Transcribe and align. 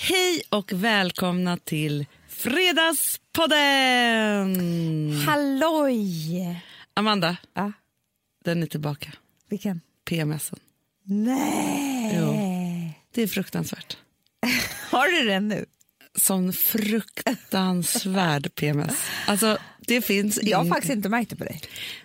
Hej 0.00 0.42
och 0.48 0.72
välkomna 0.72 1.56
till 1.56 2.06
Fredagspodden! 2.28 5.12
Halloj! 5.26 6.60
Amanda, 6.94 7.36
Ja, 7.54 7.72
den 8.44 8.62
är 8.62 8.66
tillbaka. 8.66 9.12
vilken? 9.48 9.80
PMSen. 10.04 10.58
Nej! 11.04 12.12
Jo. 12.16 12.32
Det 13.14 13.22
är 13.22 13.26
fruktansvärt. 13.26 13.96
Har 14.90 15.08
du 15.08 15.28
den 15.28 15.48
nu? 15.48 15.64
Sån 16.16 16.52
fruktansvärd 16.52 18.54
PMS. 18.54 18.96
Alltså, 19.26 19.58
det 19.80 20.02
finns 20.02 20.38
Jag 20.42 20.58
har 20.58 20.64
faktiskt 20.66 20.92
inte 20.92 21.08
märkt 21.08 21.30
det 21.30 21.36
på 21.36 21.44
dig. 21.44 21.60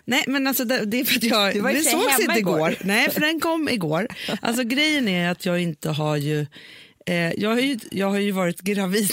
Nej, 0.05 0.23
men 0.27 0.47
alltså 0.47 0.65
det, 0.65 0.85
det 0.85 0.99
är 0.99 1.05
för 1.05 1.15
att 1.17 1.23
jag... 1.23 1.53
Du 1.53 1.59
var 1.59 1.73
det 1.73 1.81
sågs 1.81 2.19
inte 2.19 2.39
igår. 2.39 2.57
igår. 2.57 2.75
Nej, 2.83 3.11
för 3.11 3.21
den 3.21 3.39
kom 3.39 3.69
igår. 3.69 4.07
Alltså 4.41 4.63
grejen 4.63 5.07
är 5.07 5.29
att 5.31 5.45
jag 5.45 5.61
inte 5.61 5.89
har 5.89 6.17
ju... 6.17 6.45
Eh, 7.05 7.15
jag, 7.41 7.49
har 7.49 7.59
ju 7.59 7.79
jag 7.91 8.09
har 8.09 8.17
ju 8.19 8.31
varit 8.31 8.61
gravid. 8.61 9.09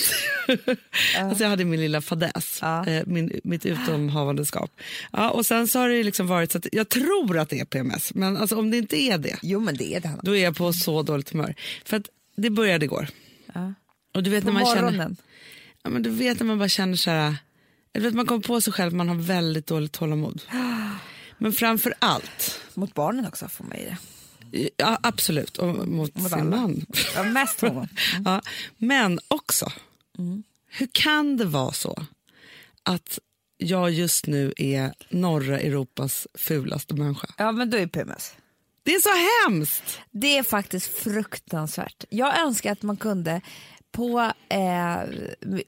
alltså 1.18 1.44
jag 1.44 1.50
hade 1.50 1.64
min 1.64 1.80
lilla 1.80 2.00
fadäs, 2.00 2.58
Ja. 2.62 2.86
eh, 2.86 3.02
min, 3.06 3.40
mitt 3.44 3.66
utomhavandeskap. 3.66 4.70
Ja, 5.12 5.30
och 5.30 5.46
sen 5.46 5.68
så 5.68 5.78
har 5.78 5.88
det 5.88 6.02
liksom 6.02 6.26
varit 6.26 6.52
så 6.52 6.58
att 6.58 6.66
jag 6.72 6.88
tror 6.88 7.38
att 7.38 7.48
det 7.48 7.60
är 7.60 7.64
PMS, 7.64 8.14
men 8.14 8.36
alltså 8.36 8.58
om 8.58 8.70
det 8.70 8.76
inte 8.76 8.96
är 8.96 9.18
det, 9.18 9.36
Jo, 9.42 9.60
men 9.60 9.76
det 9.76 9.94
är 9.94 10.00
det. 10.00 10.08
Hanna. 10.08 10.22
då 10.22 10.36
är 10.36 10.44
jag 10.44 10.56
på 10.56 10.72
så 10.72 11.02
dåligt 11.02 11.30
humör. 11.30 11.54
För 11.84 11.96
att 11.96 12.08
det 12.36 12.50
började 12.50 12.84
igår. 12.84 13.08
Ja. 13.54 13.74
Och 14.14 14.22
du 14.22 14.30
vet 14.30 14.44
På 14.44 14.50
när 14.50 14.54
man 14.54 14.62
morgonen. 14.62 14.92
känner... 14.92 15.16
Ja, 15.82 15.90
men 15.90 16.02
du 16.02 16.10
vet 16.10 16.38
när 16.40 16.46
man 16.46 16.58
bara 16.58 16.68
känner 16.68 16.96
så 16.96 17.10
här... 17.10 17.36
Vet, 17.92 18.14
man 18.14 18.26
kommer 18.26 18.42
på 18.42 18.60
sig 18.60 18.72
själv 18.72 18.92
man 18.94 19.08
har 19.08 19.14
väldigt 19.16 19.66
dåligt 19.66 19.92
tålamod. 19.92 20.42
Men 21.38 21.52
framför 21.52 21.94
allt, 21.98 22.60
Mot 22.74 22.94
barnen 22.94 23.26
också 23.26 23.48
får 23.48 23.64
man 23.64 23.78
ju 23.78 23.84
det. 23.84 23.96
Ja, 24.76 24.98
absolut, 25.02 25.56
och 25.58 25.88
mot, 25.88 26.14
Mot 26.16 26.30
sin 26.32 26.50
man. 26.50 26.86
Ja, 27.14 27.22
mest 27.22 27.60
honom. 27.60 27.88
Ja, 28.24 28.42
men 28.76 29.20
också, 29.28 29.72
Mm. 30.18 30.42
hur 30.66 30.88
kan 30.92 31.36
det 31.36 31.44
vara 31.44 31.72
så 31.72 32.06
att 32.82 33.18
jag 33.56 33.90
just 33.90 34.26
nu 34.26 34.52
är 34.56 34.92
norra 35.08 35.60
Europas 35.60 36.26
fulaste 36.34 36.94
människa? 36.94 37.28
Ja, 37.36 37.52
men 37.52 37.70
då 37.70 37.76
är 37.76 37.86
PMS. 37.86 38.34
Det 38.82 38.94
är 38.94 39.00
så 39.00 39.48
hemskt! 39.50 39.98
Det 40.10 40.38
är 40.38 40.42
faktiskt 40.42 40.86
fruktansvärt. 40.98 42.04
Jag 42.10 42.40
önskar 42.40 42.72
att 42.72 42.82
man 42.82 42.96
kunde 42.96 43.40
på 44.00 44.32
eh, 44.48 45.02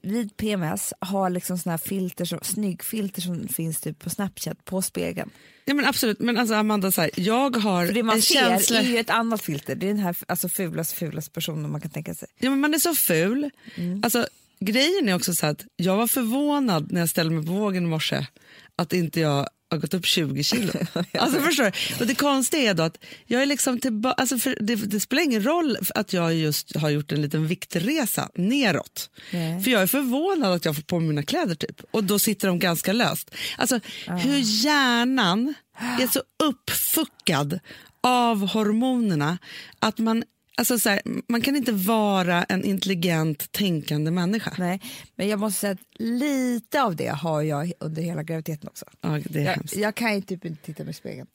vid 0.01 0.37
PMS 0.37 0.93
ha 0.99 1.29
liksom 1.29 1.57
såna 1.57 1.73
här 1.73 1.77
filter 1.77 2.25
som, 2.25 2.39
snyggfilter 2.41 3.21
som 3.21 3.47
finns 3.47 3.81
typ 3.81 3.99
på 3.99 4.09
Snapchat 4.09 4.65
på 4.65 4.81
spegeln. 4.81 5.29
Ja, 5.65 5.73
men 5.73 5.85
absolut, 5.85 6.19
men 6.19 6.37
alltså 6.37 6.55
Amanda, 6.55 6.91
så 6.91 7.01
här, 7.01 7.11
jag 7.15 7.55
har 7.55 7.85
För 7.85 7.93
det 7.93 8.03
man 8.03 8.15
en 8.15 8.21
ser 8.21 8.35
känsla... 8.35 8.79
är 8.79 8.83
ju 8.83 8.97
ett 8.97 9.09
annat 9.09 9.41
filter. 9.41 9.75
Det 9.75 9.85
är 9.85 9.87
den 9.87 9.99
här 9.99 10.15
alltså, 10.27 10.49
fulaste, 10.49 10.95
fulaste 10.95 11.31
personen 11.31 11.71
man 11.71 11.81
kan 11.81 11.91
tänka 11.91 12.13
sig. 12.13 12.27
Ja, 12.39 12.49
men 12.49 12.59
man 12.59 12.73
är 12.73 12.79
så 12.79 12.95
ful. 12.95 13.49
Mm. 13.75 14.01
Alltså, 14.03 14.27
grejen 14.59 15.09
är 15.09 15.15
också 15.15 15.33
så 15.33 15.45
att 15.45 15.65
jag 15.75 15.97
var 15.97 16.07
förvånad 16.07 16.91
när 16.91 16.99
jag 16.99 17.09
ställde 17.09 17.35
mig 17.35 17.45
på 17.45 17.51
vågen 17.51 17.83
i 17.83 17.87
morse 17.87 18.27
att 18.75 18.93
inte 18.93 19.19
jag 19.19 19.47
har 19.73 19.81
gått 19.81 19.93
upp 19.93 20.05
20 20.05 20.43
kilo. 20.43 20.73
alltså, 21.19 21.41
förstår 21.41 21.63
du? 21.63 21.99
Och 21.99 22.07
det 22.07 22.15
konstiga 22.15 22.69
är 22.69 22.73
då 22.73 22.83
att 22.83 22.97
jag 23.25 23.41
är 23.41 23.45
liksom 23.45 23.79
tillbaka, 23.79 24.21
alltså 24.21 24.37
för 24.37 24.57
det, 24.59 24.75
det 24.75 24.99
spelar 24.99 25.23
ingen 25.23 25.43
roll 25.43 25.77
att 25.95 26.13
jag 26.13 26.35
just 26.35 26.75
har 26.75 26.89
gjort 26.89 27.11
en 27.11 27.21
liten 27.21 27.47
viktresa 27.47 28.29
neråt. 28.35 29.09
Nej. 29.31 29.63
För 29.63 29.71
jag 29.71 29.81
är 29.81 29.87
förvånad 29.87 30.53
att 30.53 30.65
jag 30.65 30.75
får 30.75 30.83
på 30.83 30.99
mig 30.99 31.07
mina 31.07 31.23
kläder 31.23 31.55
typ. 31.55 31.81
Och 31.91 32.03
då 32.03 32.19
sitter 32.19 32.47
de 32.47 32.59
ganska 32.59 32.93
löst. 32.93 33.35
Alltså 33.57 33.79
hur 34.07 34.39
hjärnan 34.65 35.53
är 36.01 36.07
så 36.07 36.21
uppfuckad 36.43 37.59
av 38.01 38.47
hormonerna 38.47 39.37
att 39.79 39.97
man 39.97 40.23
Alltså 40.57 40.79
så 40.79 40.89
här, 40.89 41.01
man 41.27 41.41
kan 41.41 41.55
inte 41.55 41.71
vara 41.71 42.43
en 42.43 42.63
intelligent, 42.63 43.51
tänkande 43.51 44.11
människa. 44.11 44.53
Nej, 44.57 44.81
men 45.15 45.27
jag 45.27 45.39
måste 45.39 45.59
säga 45.59 45.71
att 45.73 45.79
lite 45.99 46.83
av 46.83 46.95
det 46.95 47.07
har 47.07 47.41
jag 47.41 47.71
under 47.79 48.01
hela 48.01 48.23
graviditeten 48.23 48.67
också. 48.69 48.85
Ja, 49.01 49.19
det 49.29 49.39
är 49.39 49.43
Jag, 49.43 49.51
hemskt. 49.53 49.75
jag 49.75 49.95
kan 49.95 50.15
ju 50.15 50.21
typ 50.21 50.45
inte 50.45 50.63
titta 50.65 50.83
mig 50.83 50.91
i 50.91 50.93
spegeln. 50.93 51.27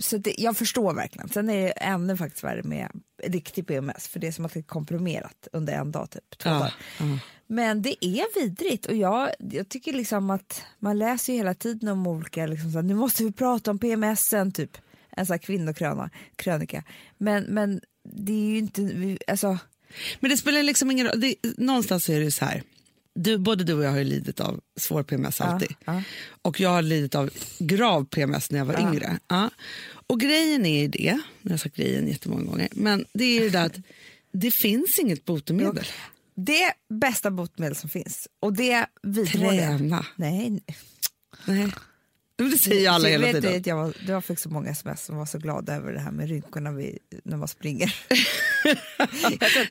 Så 0.00 0.16
det, 0.18 0.34
jag 0.38 0.56
förstår 0.56 0.94
verkligen. 0.94 1.28
Sen 1.28 1.50
är 1.50 1.62
det 1.62 1.70
ännu 1.70 2.16
faktiskt 2.16 2.44
värre 2.44 2.62
med 2.62 2.90
riktig 3.22 3.66
PMS 3.66 4.08
för 4.08 4.20
det 4.20 4.26
är 4.26 4.32
som 4.32 4.44
att 4.44 4.52
det 4.52 4.60
är 4.60 4.62
komprimerat 4.62 5.48
under 5.52 5.72
en 5.72 5.92
dag, 5.92 6.10
typ 6.10 6.38
två 6.38 6.50
Ja, 6.50 6.54
dagar. 6.54 6.74
ja. 6.98 7.18
Men 7.46 7.82
det 7.82 8.04
är 8.04 8.40
vidrigt 8.40 8.86
och 8.86 8.94
jag, 8.94 9.30
jag 9.38 9.68
tycker 9.68 9.92
liksom 9.92 10.30
att 10.30 10.62
man 10.78 10.98
läser 10.98 11.32
ju 11.32 11.36
hela 11.38 11.54
tiden 11.54 11.88
om 11.88 12.06
olika, 12.06 12.46
liksom 12.46 12.70
så 12.72 12.78
här, 12.78 12.82
nu 12.82 12.94
måste 12.94 13.24
vi 13.24 13.32
prata 13.32 13.70
om 13.70 13.78
PMSen, 13.78 14.52
typ 14.52 14.76
en 15.10 15.26
sån 15.26 15.34
här 15.34 15.38
kvinnokröna, 15.38 16.10
krönika. 16.36 16.84
Men, 17.18 17.44
men 17.44 17.80
det 18.12 18.32
är 18.32 18.50
ju 18.50 18.58
inte, 18.58 18.80
vi- 18.82 19.18
alltså, 19.26 19.58
Men 20.20 20.30
det 20.30 20.36
spelar 20.36 20.62
liksom 20.62 20.90
ingen 20.90 21.06
roll. 21.06 21.20
Det, 21.20 21.34
någonstans 21.58 22.08
är 22.08 22.20
det 22.20 22.30
så 22.30 22.44
här. 22.44 22.62
Du, 23.14 23.38
både 23.38 23.64
du 23.64 23.74
och 23.74 23.84
jag 23.84 23.90
har 23.90 23.98
ju 23.98 24.04
lidit 24.04 24.40
av 24.40 24.60
svår 24.76 25.02
PMS 25.02 25.40
alltid. 25.40 25.74
ja. 25.84 26.02
Och 26.42 26.60
jag 26.60 26.70
har 26.70 26.82
lidit 26.82 27.14
av 27.14 27.30
grav 27.58 28.04
PMS 28.04 28.50
när 28.50 28.58
jag 28.58 28.66
var 28.66 28.74
Ja. 28.74 28.80
yngre. 28.92 29.18
Ja. 29.28 29.50
Och 30.06 30.20
grejen 30.20 30.66
är 30.66 30.82
ju 30.82 30.88
det, 30.88 31.12
nu 31.42 31.48
har 31.48 31.50
jag 31.50 31.60
sagt 31.60 31.76
grejen 31.76 32.08
jättemånga 32.08 32.42
gånger, 32.44 32.68
men 32.72 33.04
det 33.12 33.24
är 33.24 33.42
ju 33.42 33.50
det 33.50 33.62
att 33.62 33.76
det 34.32 34.50
finns 34.50 34.98
inget 34.98 35.24
botemedel. 35.24 35.86
det 36.34 36.72
bästa 37.00 37.30
botemedel 37.30 37.76
som 37.76 37.90
finns 37.90 38.28
och 38.40 38.52
det 38.52 38.86
jag. 39.02 39.26
Träna. 39.26 40.06
Nej, 40.16 40.60
Nej. 41.46 41.72
Det 42.50 42.58
säger 42.58 42.80
ju 42.80 42.86
alla 42.86 43.08
hela 43.08 43.26
tiden. 43.32 43.62
jag, 43.66 43.76
var, 43.76 43.94
jag 44.08 44.24
fick 44.24 44.38
så 44.38 44.48
många 44.48 44.70
sms 44.70 45.04
som 45.04 45.16
var 45.16 45.26
så 45.26 45.38
glada 45.38 45.74
över 45.74 45.92
det 45.92 46.00
här 46.00 46.10
med 46.10 46.28
rynkorna 46.28 46.72
vid, 46.72 46.98
när 47.24 47.36
man 47.36 47.48
springer. 47.48 47.94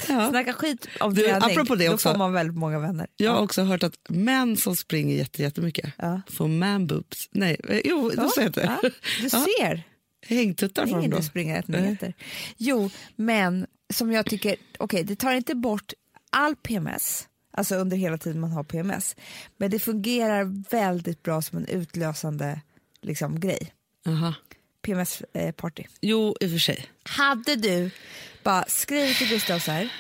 Ja. 0.07 0.29
Snacka 0.29 0.53
skit 0.53 0.87
om 0.99 1.13
Du, 1.13 1.21
träning, 1.21 1.51
apropå 1.51 1.75
det 1.75 1.87
då 1.87 1.93
också. 1.93 2.09
får 2.11 2.17
man 2.17 2.33
väldigt 2.33 2.57
många 2.57 2.79
vänner. 2.79 3.07
Jag 3.17 3.31
har 3.31 3.37
Ja. 3.37 3.43
också 3.43 3.63
hört 3.63 3.83
att 3.83 3.93
män 4.09 4.57
som 4.57 4.75
springer 4.75 5.15
jätte, 5.15 5.41
jättemycket 5.41 5.93
Ja. 5.97 6.21
får 6.31 6.47
man 6.47 6.87
boobs. 6.87 7.29
Nej, 7.31 7.57
eh, 7.69 7.79
jo, 7.85 8.11
Ja, 8.17 8.29
så 8.29 8.41
heter 8.41 8.61
det. 8.61 8.77
ja, 8.83 8.89
du 9.21 9.29
ser, 9.59 9.83
Hängtuttar 10.27 10.87
får 10.87 11.01
de 11.01 11.07
då. 11.07 11.17
du 11.17 11.23
springer 11.23 11.59
ett 11.59 11.67
meter. 11.67 12.13
Jo, 12.57 12.89
men 13.15 13.65
som 13.93 14.11
jag 14.11 14.25
tycker, 14.25 14.55
okej 14.79 15.03
det 15.03 15.15
tar 15.15 15.33
inte 15.33 15.55
bort 15.55 15.93
all 16.29 16.55
PMS, 16.55 17.27
alltså 17.57 17.75
under 17.75 17.97
hela 17.97 18.17
tiden 18.17 18.41
man 18.41 18.51
har 18.51 18.63
PMS, 18.63 19.15
men 19.57 19.71
det 19.71 19.79
fungerar 19.79 20.69
väldigt 20.71 21.23
bra 21.23 21.41
som 21.41 21.57
en 21.57 21.67
utlösande 21.67 22.61
liksom, 23.01 23.39
grej. 23.39 23.73
Aha. 24.07 24.33
PMS-party. 24.81 25.83
Jo, 26.01 26.35
i 26.39 26.45
och 26.45 26.51
för 26.51 26.57
sig. 26.57 26.85
Hade 27.03 27.55
du 27.55 27.91
bara 28.43 28.65
skrivit 28.67 29.17
till 29.17 29.29
Gustav 29.29 29.59
så 29.59 29.71
här, 29.71 29.93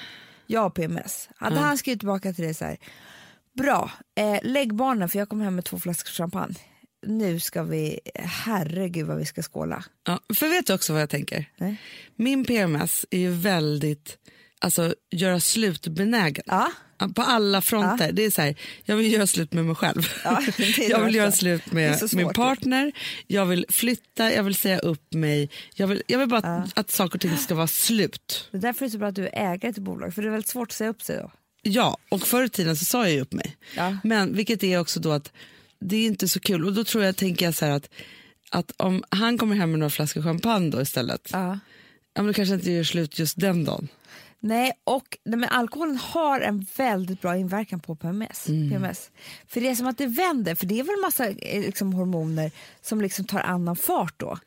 jag 0.47 0.61
har 0.61 0.69
PMS, 0.69 1.29
hade 1.35 1.59
han 1.59 1.77
skrivit 1.77 1.99
tillbaka 1.99 2.33
till 2.33 2.43
dig 2.43 2.53
så 2.53 2.65
här, 2.65 2.77
bra, 3.53 3.91
eh, 4.15 4.39
lägg 4.43 4.75
barnen 4.75 5.09
för 5.09 5.19
jag 5.19 5.29
kommer 5.29 5.45
hem 5.45 5.55
med 5.55 5.65
två 5.65 5.79
flaskor 5.79 6.11
champagne. 6.11 6.55
Nu 7.07 7.39
ska 7.39 7.63
vi, 7.63 7.99
herregud 8.15 9.07
vad 9.07 9.17
vi 9.17 9.25
ska 9.25 9.41
skåla. 9.41 9.83
Ja, 10.03 10.19
för 10.35 10.49
vet 10.49 10.67
du 10.67 10.73
också 10.73 10.93
vad 10.93 11.01
jag 11.01 11.09
tänker? 11.09 11.51
Nej. 11.57 11.81
Min 12.15 12.45
PMS 12.45 13.05
är 13.11 13.19
ju 13.19 13.31
väldigt, 13.31 14.17
alltså 14.65 14.95
göra 15.11 15.39
slut 15.39 15.87
benägen. 15.87 16.43
Ja, 16.47 16.71
På 17.15 17.21
alla 17.21 17.61
fronter. 17.61 18.11
Det 18.11 18.25
är 18.25 18.31
så 18.31 18.41
här, 18.41 18.55
jag 18.85 18.95
vill 18.95 19.13
göra 19.13 19.27
slut 19.27 19.53
med 19.53 19.65
mig 19.65 19.75
själv. 19.75 20.07
Ja, 20.23 20.41
jag 20.89 21.05
vill 21.05 21.15
göra 21.15 21.31
slut 21.31 21.71
med 21.71 21.99
min 22.13 22.29
partner, 22.33 22.91
jag 23.27 23.45
vill 23.45 23.65
flytta, 23.69 24.33
jag 24.33 24.43
vill 24.43 24.55
säga 24.55 24.79
upp 24.79 25.13
mig. 25.13 25.49
Jag 25.75 25.87
vill, 25.87 26.03
jag 26.07 26.19
vill 26.19 26.27
bara 26.27 26.39
att, 26.39 26.77
att 26.77 26.91
saker 26.91 27.17
och 27.17 27.21
ting 27.21 27.37
ska 27.37 27.55
vara 27.55 27.67
slut. 27.67 28.47
det 28.51 28.57
är 28.57 28.61
därför 28.61 28.85
är 28.85 28.89
det 28.89 28.91
så 28.91 28.97
bra 28.97 29.07
att 29.07 29.15
du 29.15 29.27
är 29.27 29.53
ägare 29.53 29.73
till 29.73 29.83
bolag, 29.83 30.13
för 30.13 30.21
det 30.21 30.27
är 30.27 30.31
väldigt 30.31 30.49
svårt 30.49 30.67
att 30.67 30.73
säga 30.75 30.89
upp 30.89 31.01
sig 31.01 31.17
då. 31.17 31.31
Ja, 31.61 31.97
och 32.09 32.21
förr 32.21 32.43
i 32.43 32.49
tiden 32.49 32.77
så 32.77 32.85
sa 32.85 33.03
jag 33.03 33.11
ju 33.13 33.21
upp 33.21 33.33
mig. 33.33 33.57
Ja. 33.75 33.97
Men 34.03 34.35
vilket 34.35 34.63
är 34.63 34.79
också 34.79 34.99
då 34.99 35.11
att 35.11 35.31
det 35.79 35.95
är 35.95 36.05
inte 36.05 36.27
så 36.27 36.39
kul. 36.39 36.65
Och 36.65 36.73
då 36.73 36.83
tror 36.83 37.03
jag, 37.03 37.15
tänker 37.15 37.45
jag 37.45 37.55
så 37.55 37.65
här 37.65 37.71
att, 37.71 37.89
att 38.51 38.71
om 38.77 39.03
han 39.09 39.37
kommer 39.37 39.55
hem 39.55 39.71
med 39.71 39.79
några 39.79 39.89
flaskor 39.89 40.21
champagne 40.21 40.69
då 40.69 40.81
istället, 40.81 41.29
ja. 41.33 41.59
Ja. 42.13 42.21
men 42.21 42.27
då 42.27 42.33
kanske 42.33 42.55
inte 42.55 42.71
gör 42.71 42.83
slut 42.83 43.19
just 43.19 43.39
den 43.39 43.63
dagen. 43.65 43.87
Nej, 44.39 44.71
och 44.83 45.17
nej, 45.25 45.39
men 45.39 45.49
alkoholen 45.49 45.97
har 45.97 46.39
en 46.39 46.65
väldigt 46.77 47.21
bra 47.21 47.37
inverkan 47.37 47.79
på 47.79 47.95
PMS. 47.95 48.47
Mm. 48.47 48.69
PMS. 48.69 49.11
För 49.47 49.61
det 49.61 49.69
är 49.69 49.75
som 49.75 49.87
att 49.87 49.97
det 49.97 50.07
vänder, 50.07 50.55
för 50.55 50.65
det 50.65 50.79
är 50.79 50.83
väl 50.83 50.95
en 50.95 51.01
massa 51.01 51.27
eh, 51.29 51.61
liksom, 51.61 51.93
hormoner 51.93 52.51
som 52.81 53.01
liksom 53.01 53.25
tar 53.25 53.39
annan 53.39 53.75
fart 53.75 54.13
då. 54.17 54.37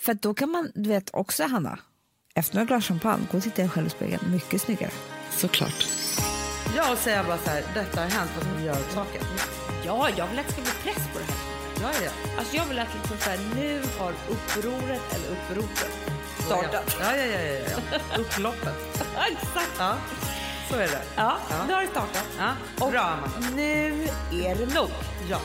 För 0.00 0.12
att 0.12 0.22
då 0.22 0.34
kan 0.34 0.50
man, 0.50 0.70
du 0.74 0.88
vet 0.88 1.10
också 1.12 1.44
Hanna, 1.44 1.78
efter 2.34 2.54
några 2.56 2.66
glas 2.66 2.84
champagne, 2.84 3.26
gå 3.30 3.36
och 3.36 3.44
titta 3.44 3.62
i 3.62 3.68
själv 3.68 3.86
i 3.86 3.90
spegeln, 3.90 4.30
mycket 4.32 4.60
snyggare. 4.60 4.90
Såklart. 5.30 5.86
Jag 6.76 6.98
säger 6.98 7.24
bara 7.24 7.38
så 7.38 7.50
här, 7.50 7.64
detta 7.74 8.00
har 8.00 8.08
hänt, 8.08 8.30
vad 8.34 8.44
ska 8.44 8.54
vi 8.58 8.64
göra 8.64 8.78
åt 8.78 8.92
saken? 8.92 9.22
Ja, 9.86 10.08
jag 10.16 10.26
vill 10.28 10.38
att 10.38 10.46
det 10.46 10.52
ska 10.52 10.62
bli 10.62 10.70
press 10.82 11.08
på 11.12 11.18
det 11.18 11.24
här. 11.24 11.54
Ja, 11.82 11.90
ja. 12.04 12.10
Alltså 12.38 12.56
jag 12.56 12.66
vill 12.66 12.78
att 12.78 12.94
liksom 12.94 13.16
så 13.18 13.30
här, 13.30 13.38
nu 13.54 13.82
har 13.98 14.12
upproret 14.12 15.02
eller 15.14 15.28
uppropen 15.28 16.03
startat. 16.46 16.96
Ja, 17.00 17.16
ja, 17.16 17.24
ja, 17.24 17.40
ja, 17.40 17.60
ja. 17.70 18.18
Upploppet. 18.20 18.74
Exakt. 19.32 19.70
Ja, 19.78 19.96
så 20.70 20.74
är 20.76 20.78
det. 20.88 21.02
Ja, 21.16 21.36
Ja. 21.50 21.56
nu 21.68 21.72
har 21.74 21.80
det 21.82 21.88
startat. 21.88 22.24
Ja. 22.38 22.52
Och 22.84 22.90
Bra, 22.92 23.00
Amanda. 23.00 23.48
nu 23.56 24.08
är 24.32 24.54
det 24.56 24.74
nog. 24.74 24.88
Ja. 25.30 25.40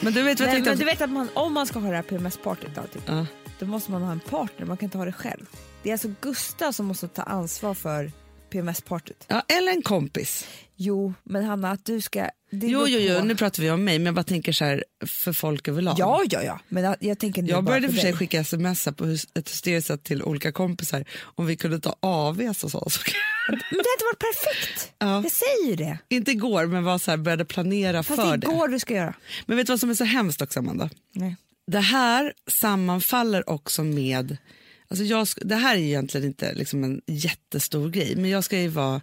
Men 0.00 0.12
du 0.12 0.22
vet 0.22 0.40
vad 0.40 0.48
jag 0.48 0.54
tänkte? 0.54 0.70
men 0.70 0.78
du 0.78 0.84
vet 0.84 1.00
att 1.00 1.10
man, 1.10 1.28
om 1.34 1.52
man 1.54 1.66
ska 1.66 1.78
ha 1.78 1.88
det 1.90 1.96
här 1.96 2.02
PMS-partyt 2.02 2.74
då, 2.74 2.82
typ, 2.82 3.02
Ja. 3.06 3.26
då 3.58 3.66
måste 3.66 3.90
man 3.90 4.02
ha 4.02 4.12
en 4.12 4.20
partner, 4.20 4.66
man 4.66 4.76
kan 4.76 4.86
inte 4.86 4.98
ha 4.98 5.04
det 5.04 5.12
själv. 5.12 5.46
Det 5.82 5.88
är 5.90 5.92
alltså 5.94 6.08
Gustav 6.20 6.72
som 6.72 6.86
måste 6.86 7.08
ta 7.08 7.22
ansvar 7.22 7.74
för 7.74 8.12
PMS-partyt. 8.60 9.24
Ja, 9.28 9.42
eller 9.48 9.72
en 9.72 9.82
kompis. 9.82 10.46
Jo, 10.76 11.14
men 11.24 11.44
Hanna, 11.44 11.70
att 11.70 11.84
du 11.84 12.00
ska... 12.00 12.28
Jo, 12.50 12.86
jo, 12.88 12.98
jo, 13.00 13.24
nu 13.24 13.34
pratar 13.36 13.62
vi 13.62 13.70
om 13.70 13.84
mig, 13.84 13.98
men 13.98 14.06
jag 14.06 14.14
bara 14.14 14.24
tänker 14.24 14.52
så 14.52 14.64
här 14.64 14.84
för 15.06 15.32
folk 15.32 15.68
överlag. 15.68 15.94
Ja, 15.98 16.22
ja, 16.30 16.42
ja. 16.42 16.60
Men 16.68 16.96
jag, 17.00 17.18
tänker 17.18 17.42
Jag 17.42 17.64
började 17.64 17.88
för 17.88 17.94
sig 17.94 18.04
dig. 18.04 18.12
skicka 18.18 18.40
sms 18.40 18.84
på 18.96 19.04
ett 19.34 19.50
hysteriskt 19.50 19.86
sätt 19.86 20.04
till 20.04 20.22
olika 20.22 20.52
kompisar 20.52 21.04
om 21.22 21.46
vi 21.46 21.56
kunde 21.56 21.80
ta 21.80 21.96
AVs 22.00 22.64
och 22.64 22.70
så. 22.70 22.90
Men 23.48 23.58
det 23.58 23.76
hade 23.76 24.04
varit 24.04 24.18
perfekt. 24.18 24.92
Ja. 24.98 25.22
Jag 25.22 25.32
säger 25.32 25.76
det. 25.76 25.98
Inte 26.08 26.30
igår, 26.30 26.66
men 26.66 26.84
var 26.84 26.98
så 26.98 27.10
här, 27.10 27.18
började 27.18 27.44
planera 27.44 28.02
Fast 28.02 28.20
för 28.22 28.30
det 28.30 28.36
det. 28.36 28.46
går 28.46 28.68
du 28.68 28.78
ska 28.78 28.94
göra. 28.94 29.14
Men 29.46 29.56
vet 29.56 29.66
du 29.66 29.72
vad 29.72 29.80
som 29.80 29.90
är 29.90 29.94
så 29.94 30.04
hemskt 30.04 30.42
också, 30.42 30.58
Amanda? 30.58 30.90
Nej. 31.12 31.36
Det 31.66 31.80
här 31.80 32.32
sammanfaller 32.50 33.50
också 33.50 33.84
med... 33.84 34.36
Alltså 34.88 35.04
jag, 35.04 35.26
det 35.36 35.54
här 35.56 35.76
är 35.76 35.80
egentligen 35.80 36.26
inte 36.26 36.54
liksom 36.54 36.84
en 36.84 37.00
jättestor 37.06 37.90
grej, 37.90 38.16
men 38.16 38.30
jag 38.30 38.44
ska 38.44 38.58
ju 38.60 38.68
vara 38.68 39.00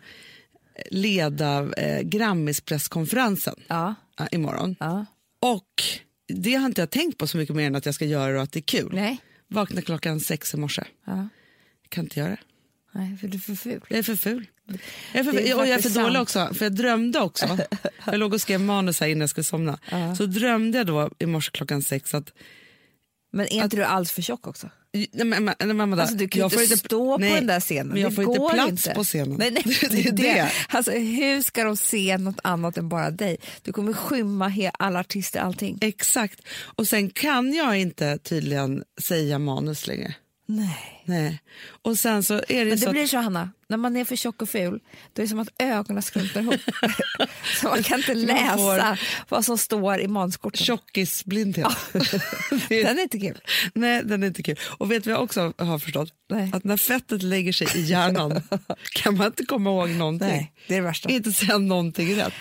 leda 0.91 1.73
eh, 1.77 2.01
Grammis-presskonferensen 2.01 3.55
Ja. 3.67 3.95
ja, 4.17 4.27
imorgon. 4.27 4.75
ja. 4.79 5.05
Och 5.41 5.83
det 6.27 6.53
har 6.55 6.65
inte 6.65 6.81
jag 6.81 6.89
tänkt 6.89 7.17
på 7.17 7.27
så 7.27 7.37
mycket 7.37 7.55
mer 7.55 7.67
än 7.67 7.75
att 7.75 7.85
jag 7.85 7.95
ska 7.95 8.05
göra 8.05 8.31
det 8.31 8.37
och 8.37 8.43
att 8.43 8.51
det 8.51 8.59
är 8.59 8.61
kul. 8.61 8.89
Nej. 8.93 9.17
Vakna 9.47 9.81
klockan 9.81 10.19
sex 10.19 10.53
i 10.53 10.57
morse. 10.57 10.83
Ja. 11.05 11.29
Kan 11.89 12.03
inte 12.03 12.19
göra 12.19 12.29
det. 12.29 12.37
Nej, 12.91 13.17
för 13.17 13.27
du 13.27 13.37
är 13.37 13.41
för 13.41 13.55
ful. 13.55 13.81
Jag 13.89 13.99
är 13.99 14.03
för 14.03 14.15
ful. 14.15 14.45
Jag 15.13 15.19
är 15.19 15.23
för, 15.31 15.39
är 15.39 15.57
och 15.57 15.67
jag 15.67 15.69
är 15.69 15.81
för 15.89 16.03
dålig 16.03 16.21
också, 16.21 16.53
för 16.53 16.65
jag 16.65 16.75
drömde 16.75 17.19
också. 17.19 17.57
jag 18.05 18.17
låg 18.19 18.33
och 18.33 18.41
skrev 18.41 18.61
manus 18.61 18.99
här 18.99 19.07
innan 19.07 19.21
jag 19.21 19.29
skulle 19.29 19.43
somna. 19.43 19.79
Så 20.17 20.25
drömde 20.25 20.77
jag 20.77 20.87
då 20.87 21.09
i 21.19 21.25
morse 21.25 21.51
klockan 21.53 21.81
sex 21.81 22.13
att 22.13 22.33
Men 23.31 23.45
är 23.47 23.63
inte 23.63 23.77
du 23.77 23.83
alls 23.83 24.11
för 24.11 24.21
tjock 24.21 24.47
också? 24.47 24.69
Nej, 25.11 25.25
men, 25.39 25.49
Amanda, 25.81 26.01
Alltså, 26.01 26.17
du 26.17 26.27
kan 26.27 26.39
jag 26.39 26.53
inte 26.53 26.77
stå 26.77 27.17
nej, 27.17 27.29
på 27.29 27.35
den 27.35 27.47
där 27.47 27.59
scenen. 27.59 27.87
Men 27.87 28.01
jag 28.01 28.11
Det 28.11 28.15
får 28.15 28.23
inte 28.23 28.39
går 28.39 28.49
plats 28.53 28.69
inte. 28.71 28.89
på 28.95 29.03
scenen. 29.03 29.35
Nej, 29.39 29.51
nej, 29.65 29.65
det 29.91 30.07
är 30.07 30.11
det. 30.11 30.51
Alltså, 30.69 30.91
hur 30.91 31.41
ska 31.41 31.63
de 31.63 31.77
se 31.77 32.17
något 32.17 32.39
annat 32.43 32.77
än 32.77 32.89
bara 32.89 33.11
dig? 33.11 33.37
Du 33.61 33.73
kommer 33.73 33.93
skymma 33.93 34.49
he- 34.49 34.71
alla 34.79 34.99
artister, 34.99 35.39
allting. 35.39 35.77
Exakt. 35.81 36.41
Och 36.75 36.87
sen 36.87 37.09
kan 37.09 37.53
jag 37.53 37.77
inte 37.79 38.17
tydligen 38.17 38.83
säga 39.01 39.39
manus 39.39 39.87
längre. 39.87 40.15
Nej. 40.45 41.03
Nej. 41.05 41.39
Och 41.81 41.99
sen 41.99 42.23
så 42.23 42.33
är 42.33 42.39
det, 42.47 42.55
Men 42.65 42.69
det 42.69 42.77
så 42.77 42.91
blir 42.91 43.07
så, 43.07 43.17
Hanna, 43.17 43.49
när 43.69 43.77
man 43.77 43.95
är 43.97 44.05
för 44.05 44.15
tjock 44.15 44.41
och 44.41 44.49
ful, 44.49 44.79
då 45.13 45.21
är 45.21 45.23
det 45.25 45.27
som 45.29 45.39
att 45.39 45.49
ögonen 45.59 46.03
skrumpnar 46.03 46.41
ihop. 46.41 46.55
så 47.61 47.67
man 47.67 47.83
kan 47.83 47.97
inte 47.99 48.13
läsa 48.13 48.57
får- 48.57 48.99
vad 49.29 49.45
som 49.45 49.57
står 49.57 49.99
i 49.99 50.07
manuskorten. 50.07 50.65
tjockisblindhet. 50.65 51.67
Den 52.69 52.97
är 52.99 53.01
inte 53.03 53.19
kul. 53.19 53.39
Nej, 53.73 54.01
den 54.05 54.23
är 54.23 54.27
inte 54.27 54.43
kul. 54.43 54.59
Och 54.77 54.91
vet 54.91 55.05
vad 55.05 55.13
jag 55.15 55.23
också 55.23 55.53
har 55.57 55.79
förstått? 55.79 56.09
Nej. 56.29 56.51
Att 56.53 56.63
när 56.63 56.77
fettet 56.77 57.23
lägger 57.23 57.53
sig 57.53 57.67
i 57.75 57.81
hjärnan 57.81 58.41
kan 58.95 59.17
man 59.17 59.27
inte 59.27 59.45
komma 59.45 59.69
ihåg 59.69 59.89
någonting. 59.89 60.27
Nej, 60.27 60.53
det 60.67 60.73
är 60.73 60.77
det 60.81 60.85
värsta. 60.87 61.09
Inte 61.09 61.31
säga 61.31 61.57
någonting 61.57 62.15
rätt. 62.15 62.33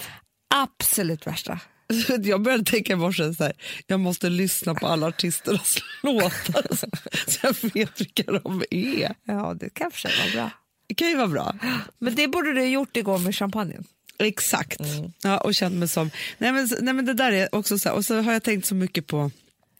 Absolut 0.55 1.27
värsta. 1.27 1.61
Jag 2.23 2.43
började 2.43 2.65
tänka 2.65 2.93
i 2.93 2.97
morse 2.97 3.35
så 3.35 3.45
här, 3.45 3.53
jag 3.87 4.01
måste 4.01 4.29
lyssna 4.29 4.75
på 4.75 4.87
alla 4.87 5.07
artisternas 5.07 5.79
låtar 6.03 6.77
så, 6.77 6.87
så 7.31 7.39
jag 7.43 7.71
vet 7.75 8.01
vilka 8.01 8.23
de 8.23 8.63
är. 8.71 9.15
Ja, 9.25 9.55
det 9.61 9.75
kan 9.75 9.91
för 9.91 9.99
sig 9.99 10.11
vara 10.19 10.33
bra. 10.33 10.51
Det 10.87 10.95
kan 10.95 11.09
ju 11.09 11.17
vara 11.17 11.29
bra. 11.29 11.55
Men 11.99 12.15
det 12.15 12.29
borde 12.29 12.53
du 12.53 12.61
ha 12.61 12.67
gjort 12.67 12.97
igår 12.97 13.19
med 13.19 13.37
champagnen. 13.37 13.85
Exakt. 14.19 14.81
Mm. 14.81 15.13
Ja, 15.23 15.39
och 15.39 15.55
känt 15.55 15.75
mig 15.75 15.89
som... 15.89 16.11
Nej 16.39 16.53
men, 16.53 16.69
nej, 16.81 16.95
men 16.95 17.05
det 17.05 17.15
där 17.15 17.33
är 17.33 17.55
också 17.55 17.79
så 17.79 17.89
här, 17.89 17.97
och 17.97 18.05
så 18.05 18.21
har 18.21 18.33
jag 18.33 18.43
tänkt 18.43 18.67
så 18.67 18.75
mycket 18.75 19.07
på 19.07 19.31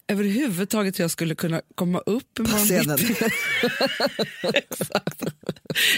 överhuvudtaget 0.07 0.99
hur 0.99 1.03
jag 1.03 1.11
skulle 1.11 1.35
kunna 1.35 1.61
komma 1.75 1.99
upp 1.99 2.33
på 2.33 2.43
scenen. 2.45 2.97
Exakt. 4.53 5.23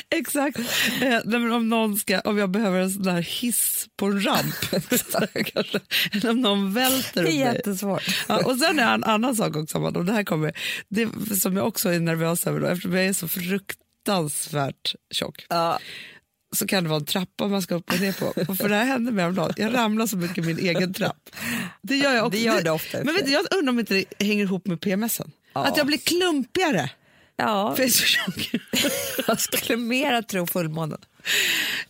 Exakt. 0.10 0.60
Eh, 1.02 1.20
nej, 1.26 1.52
om, 1.52 1.70
någon 1.70 1.98
ska, 1.98 2.20
om 2.20 2.38
jag 2.38 2.50
behöver 2.50 2.80
en 2.80 2.92
sån 2.92 3.04
där 3.04 3.22
hiss 3.22 3.88
på 3.98 4.06
en 4.06 4.26
ramp. 4.26 4.56
kanske, 5.54 5.80
eller 6.12 6.30
om 6.30 6.42
någon 6.42 6.74
välter 6.74 7.24
Det 7.24 7.30
är 7.30 7.54
jättesvårt. 7.54 8.04
Ja, 8.28 8.46
och 8.46 8.56
sen 8.56 8.80
är 8.80 8.94
en 8.94 9.04
annan 9.04 9.36
sak 9.36 9.56
också, 9.56 9.78
Amanda, 9.78 10.00
och 10.00 10.06
det 10.06 10.14
här 10.14 10.24
kommer, 10.24 10.54
det 10.90 11.36
som 11.40 11.58
jag 11.58 11.68
också 11.68 11.90
är 11.90 12.00
nervös 12.00 12.48
över 12.48 12.60
då, 12.60 12.68
eftersom 12.68 12.94
jag 12.94 13.06
är 13.06 13.14
så 13.14 13.28
fruktansvärt 13.28 14.96
tjock. 15.12 15.46
Ja. 15.50 15.80
Så 16.56 16.68
kan 16.68 16.84
det 16.84 16.90
vara 16.90 17.00
en 17.00 17.06
trappa 17.06 17.48
man 17.48 17.62
ska 17.62 17.76
upp 17.76 17.94
och 17.94 18.00
ner 18.00 18.12
på. 18.12 18.52
Och 18.52 18.58
för 18.58 18.70
det 18.70 18.76
här 18.76 18.86
hände 18.86 19.12
mig 19.12 19.22
häromdagen. 19.22 19.54
Jag 19.58 19.74
ramlar 19.74 20.08
så 20.08 20.18
mycket 20.18 20.38
i 20.38 20.42
min 20.42 20.60
egen 20.60 20.94
trapp. 20.94 21.30
Det 21.82 21.96
gör 21.96 22.14
jag 22.14 22.26
också. 22.26 22.38
Det 22.38 22.44
gör 22.44 22.62
det 22.62 22.72
ofta 22.72 22.98
Men 23.04 23.14
vet 23.16 23.26
du, 23.26 23.32
jag 23.32 23.46
undrar 23.56 23.70
om 23.74 23.80
inte 23.80 23.94
det 23.94 24.26
hänger 24.26 24.44
ihop 24.44 24.68
med 24.68 24.82
PMSen. 24.82 25.32
Att 25.54 25.78
jag 25.78 25.88
blir 25.88 25.98
klumpigare. 25.98 26.90
Ja, 27.38 27.74
För 27.76 27.84
jag 27.84 27.88
är 27.88 27.94
så 27.94 28.04
tjock. 28.04 28.52
jag 29.28 29.40
skulle 29.42 29.78
mera 29.78 30.22
tro 30.22 30.48
fullmånen. 30.48 31.00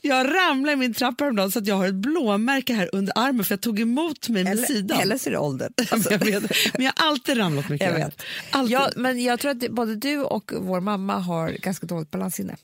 Jag 0.02 0.36
ramlade 0.36 0.74
i 0.74 0.76
min 0.76 0.94
trappa 0.94 1.24
häromdagen 1.24 1.52
så 1.52 1.60
att 1.60 1.68
jag 1.68 1.76
har 1.76 1.88
ett 1.88 1.94
blåmärke 1.94 2.74
här 2.74 2.90
under 2.94 3.14
armen 3.16 3.46
för 3.46 3.52
jag 3.52 3.62
tog 3.62 3.80
emot 3.80 4.30
mig 4.30 4.44
med 4.44 4.52
Eller, 4.54 4.64
sidan. 4.64 5.00
eller 5.00 5.18
så 5.18 5.30
är 5.30 5.32
det 5.32 5.38
åldern. 5.40 5.74
Men 5.92 6.02
jag, 6.10 6.20
vet, 6.20 6.74
men 6.74 6.86
jag 6.86 6.94
har 6.96 7.08
alltid 7.10 7.38
ramlat 7.38 7.70
mycket. 7.70 7.88
Jag 7.88 7.94
vet. 7.96 8.22
Alltid. 8.50 8.74
Ja, 8.74 8.90
men 8.96 9.24
jag 9.24 9.40
tror 9.40 9.52
att 9.52 9.72
både 9.72 9.96
du 9.96 10.20
och 10.20 10.52
vår 10.60 10.80
mamma 10.82 11.20
har 11.20 11.50
ganska 11.50 11.86
dåligt 11.86 12.12
balanssinne. 12.12 12.56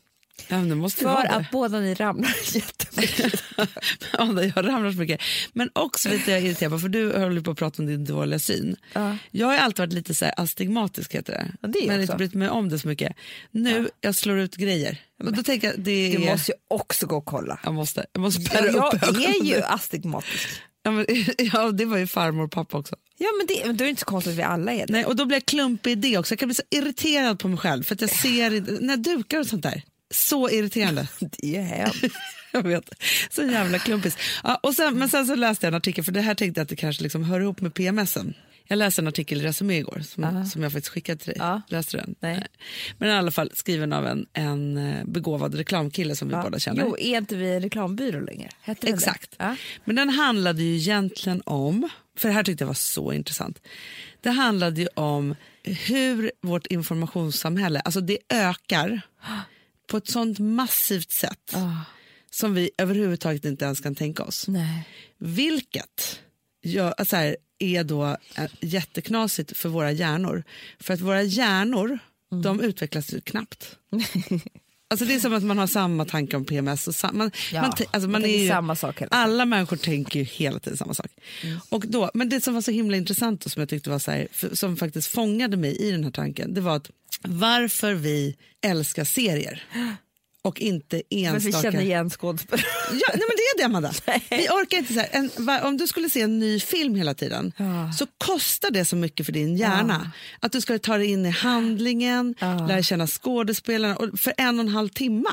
Ja, 0.48 0.62
men 0.62 0.90
För 0.90 1.26
att 1.26 1.52
båda 1.52 1.80
ni 1.80 1.94
ramlar 1.94 2.36
jättemycket. 2.56 3.44
Ja, 4.18 4.44
jag 4.44 4.68
ramlar 4.68 4.92
så 4.92 4.98
mycket. 4.98 5.22
Men 5.54 5.70
också 5.74 6.10
lite 6.10 6.32
jag 6.32 6.42
irriterad 6.42 6.82
för 6.82 6.90
du 6.90 7.12
höll 7.12 7.34
ju 7.34 7.44
på 7.44 7.52
att 7.52 7.58
prata 7.58 7.82
om 7.82 7.88
din 7.88 8.06
dåliga 8.06 8.40
syn. 8.40 8.76
Ja. 8.94 9.18
Jag 9.32 9.48
har 9.48 9.58
alltid 9.58 9.80
varit 9.80 9.94
lite 9.94 10.16
så 10.16 10.26
här 10.26 10.34
astigmatisk 10.38 11.16
heter 11.16 11.34
det. 11.34 11.52
Ja, 11.62 11.68
det 11.68 11.88
men 11.88 11.90
också. 11.90 12.02
inte 12.02 12.16
brytt 12.16 12.34
mig 12.34 12.50
om 12.50 12.70
det 12.70 12.80
så 12.80 12.88
mycket. 12.88 13.16
Nu, 13.52 13.90
jag 14.02 14.16
slår 14.16 14.40
ut 14.40 14.56
grejer. 14.56 14.98
Och 15.24 15.34
då 15.34 15.44
tänker 15.44 15.68
jag, 15.68 15.80
det 15.80 15.92
är... 15.92 16.20
Du 16.20 16.26
måste 16.26 16.52
ju 16.52 16.58
också 16.68 17.06
gå 17.06 17.18
och 17.18 17.26
kolla. 17.26 17.60
Jag 17.64 17.74
måste, 17.74 18.06
jag 18.14 18.22
måste 18.22 18.42
bära 18.42 18.66
Jag 18.66 18.94
upp 18.94 19.04
är 19.04 19.44
ju 19.46 19.62
astigmatisk. 19.62 20.50
Ja, 20.84 20.92
men, 20.92 21.06
ja, 21.38 21.72
det 21.72 21.86
var 21.86 21.98
ju 21.98 22.08
farmor 22.08 22.44
och 22.44 22.52
pappa 22.52 22.78
också. 22.78 22.96
Ja, 23.18 23.28
men 23.38 23.48
det, 23.48 23.66
men 23.66 23.78
då 23.78 23.84
är 23.84 23.86
det 23.86 23.90
inte 23.90 24.00
så 24.00 24.06
konstigt 24.06 24.32
att 24.32 24.40
vi 24.40 24.44
alla 24.44 24.74
är 24.74 24.88
det. 24.88 24.94
Nej, 24.94 25.06
och 25.06 25.16
då 25.16 25.26
blir 25.26 25.36
jag 25.36 25.46
klumpig 25.46 25.92
i 25.92 25.96
det 25.96 26.18
också. 26.18 26.32
Jag 26.32 26.40
kan 26.40 26.48
bli 26.48 26.56
så 26.56 26.64
irriterad 26.70 27.40
på 27.40 27.48
mig 27.48 27.58
själv 27.58 27.84
för 27.84 27.96
att 27.96 28.02
jag 28.02 28.10
ser 28.10 28.82
när 28.82 28.94
jag 28.94 29.00
dukar 29.00 29.40
och 29.40 29.48
sånt 29.48 29.64
där. 29.64 29.84
Så 30.12 30.50
irriterande. 30.50 31.08
Det 31.20 31.58
är 31.58 31.62
hemskt. 31.62 32.04
Jag 32.52 32.64
vet. 32.64 32.90
Så 33.30 33.44
jävla 33.44 33.80
klumpis. 33.80 34.18
Ja, 34.44 34.60
och 34.64 34.74
sen, 34.74 34.98
men 34.98 35.10
sen 35.10 35.26
så 35.26 35.36
läste 35.36 35.66
jag 35.66 35.72
en 35.72 35.78
artikel, 35.78 36.04
för 36.04 36.12
det 36.12 36.22
här 36.22 36.36
tänkte 36.36 36.60
jag 36.60 36.64
att 36.64 36.70
det 36.70 36.76
kanske 36.76 37.04
liksom 37.04 37.24
hör 37.24 37.40
ihop 37.40 37.62
med 37.62 37.74
PMSen. 37.74 38.34
Jag 38.72 38.78
läste 38.78 39.02
en 39.02 39.08
artikel 39.08 39.42
i 39.42 39.44
Resumé 39.44 39.78
igår 39.78 40.02
som, 40.06 40.46
som 40.46 40.64
jag 40.64 40.72
faktiskt 40.72 40.94
skickade 40.94 41.20
till 41.20 41.30
dig. 41.30 41.38
Ja. 41.40 41.62
Läste 41.68 41.98
du 41.98 42.02
den? 42.02 42.16
Nej. 42.20 42.48
Men 42.98 43.10
i 43.10 43.12
alla 43.12 43.32
fall 43.32 43.52
skriven 43.54 43.94
av 43.94 44.08
en, 44.08 44.26
en 44.34 44.78
eh, 44.78 45.06
begåvad 45.06 45.56
reklamkille 45.56 46.16
som 46.16 46.28
vi 46.28 46.36
båda 46.36 46.60
känner. 46.60 46.84
Jo, 46.84 46.98
är 46.98 47.18
inte 47.18 47.36
vi 47.36 47.54
en 47.56 47.62
reklambyrå 47.62 48.20
längre? 48.20 48.50
Hette? 48.62 48.88
Exakt. 48.88 49.36
Men 49.86 49.96
den 49.96 50.10
handlade 50.10 50.64
ju 50.64 50.76
egentligen 50.76 51.42
om, 51.46 51.90
för 52.18 52.28
det 52.30 52.34
här 52.34 52.44
tyckte 52.44 52.62
jag 52.62 52.68
var 52.68 52.74
så 52.74 53.14
intressant. 53.14 53.62
Det 54.22 54.30
handlade 54.30 54.82
ju 54.82 54.88
om 54.94 55.36
hur 55.64 56.32
vårt 56.42 56.68
informationssamhälle, 56.68 57.80
alltså 57.80 58.02
det 58.02 58.18
ökar 58.30 59.02
på 59.92 59.98
ett 59.98 60.08
sånt 60.10 60.40
massivt 60.40 61.12
sätt 61.12 61.52
Ah, 61.54 61.86
som 62.30 62.54
vi 62.54 62.72
överhuvudtaget 62.78 63.46
inte 63.46 63.66
ens 63.66 63.80
kan 63.80 63.96
tänka 63.96 64.24
oss. 64.24 64.48
nej. 64.48 64.88
Vilket 65.18 66.20
gör, 66.64 66.94
alltså 66.98 67.16
här, 67.16 67.38
är 67.60 67.84
då 67.84 68.06
eh, 68.38 68.50
jätteknasigt 68.62 69.58
för 69.58 69.70
våra 69.70 69.92
hjärnor. 69.92 70.44
För 70.80 70.94
att 70.94 71.02
våra 71.02 71.24
hjärnor 71.24 72.00
Mm. 72.32 72.42
de 72.42 72.62
utvecklas 72.62 73.14
ju 73.14 73.22
knappt. 73.22 73.78
Alltså 74.92 75.06
det 75.06 75.16
är 75.16 75.20
som 75.20 75.34
att 75.34 75.44
man 75.44 75.58
har 75.58 75.68
samma 75.68 76.06
tanke 76.06 76.38
om 76.38 76.46
PMS. 76.46 76.88
Och 76.88 76.96
sam, 76.96 77.18
man, 77.18 77.32
Ja, 77.54 77.62
man, 77.62 77.72
alltså 77.92 78.10
man 78.10 78.26
är 78.26 78.42
ju, 78.44 78.50
samma 78.50 78.76
sak. 78.76 79.02
Alla 79.12 79.46
människor 79.46 79.78
tänker 79.78 80.20
ju 80.20 80.26
hela 80.26 80.60
tiden 80.60 80.78
samma 80.78 80.94
sak. 80.94 81.12
Och 81.70 81.84
då, 81.88 82.12
men 82.14 82.30
det 82.30 82.42
som 82.42 82.54
var 82.54 82.62
så 82.62 82.72
himla 82.72 82.98
intressant 82.98 83.46
och 83.46 83.52
som 83.52 83.60
jag 83.60 83.70
tyckte 83.70 83.90
var 83.90 84.00
så 84.00 84.12
här, 84.12 84.28
som 84.54 84.78
faktiskt 84.78 85.08
fångade 85.08 85.58
mig 85.58 85.76
i 85.76 85.92
den 85.92 86.04
här 86.04 86.12
tanken, 86.12 86.54
det 86.54 86.62
var 86.62 86.76
att 86.76 86.90
varför 87.22 87.94
vi 87.94 88.36
älskar 88.62 89.04
serier 89.04 89.64
och 90.44 90.62
inte 90.62 90.96
Men 90.96 91.04
vi 91.20 91.26
enstaka... 91.26 91.62
känner 91.62 91.82
igen 91.82 92.10
skådespelare. 92.10 92.66
Ja, 92.92 93.08
nej, 93.14 93.24
men 93.28 93.36
det 93.38 93.42
är 93.42 93.58
det, 93.58 93.64
Amanda. 93.66 93.92
Vi 94.30 94.48
orkar 94.50 94.78
inte 94.78 94.94
så 94.94 95.00
här, 95.00 95.10
en, 95.12 95.30
va, 95.38 95.62
om 95.64 95.78
du 95.78 95.88
skulle 95.88 96.10
se 96.10 96.22
en 96.22 96.40
ny 96.40 96.60
film 96.60 96.96
hela 96.96 97.14
tiden 97.14 97.52
Ja. 97.58 97.92
så 97.94 98.06
kostar 98.18 98.72
det 98.72 98.86
så 98.86 98.96
mycket 98.96 99.26
för 99.26 99.34
din 99.34 99.56
hjärna. 99.58 100.12
Att 100.40 100.52
du 100.52 100.62
ska 100.62 100.80
ta 100.80 100.98
dig 100.98 101.08
in 101.08 101.26
i 101.26 101.30
handlingen, 101.30 102.36
Ja. 102.40 102.68
lära 102.68 102.84
känna 102.84 103.08
skådespelarna 103.08 103.96
och 103.96 104.20
för 104.20 104.34
en 104.38 104.60
och 104.60 104.66
en 104.66 104.72
halv 104.72 104.90
timme. 104.90 105.30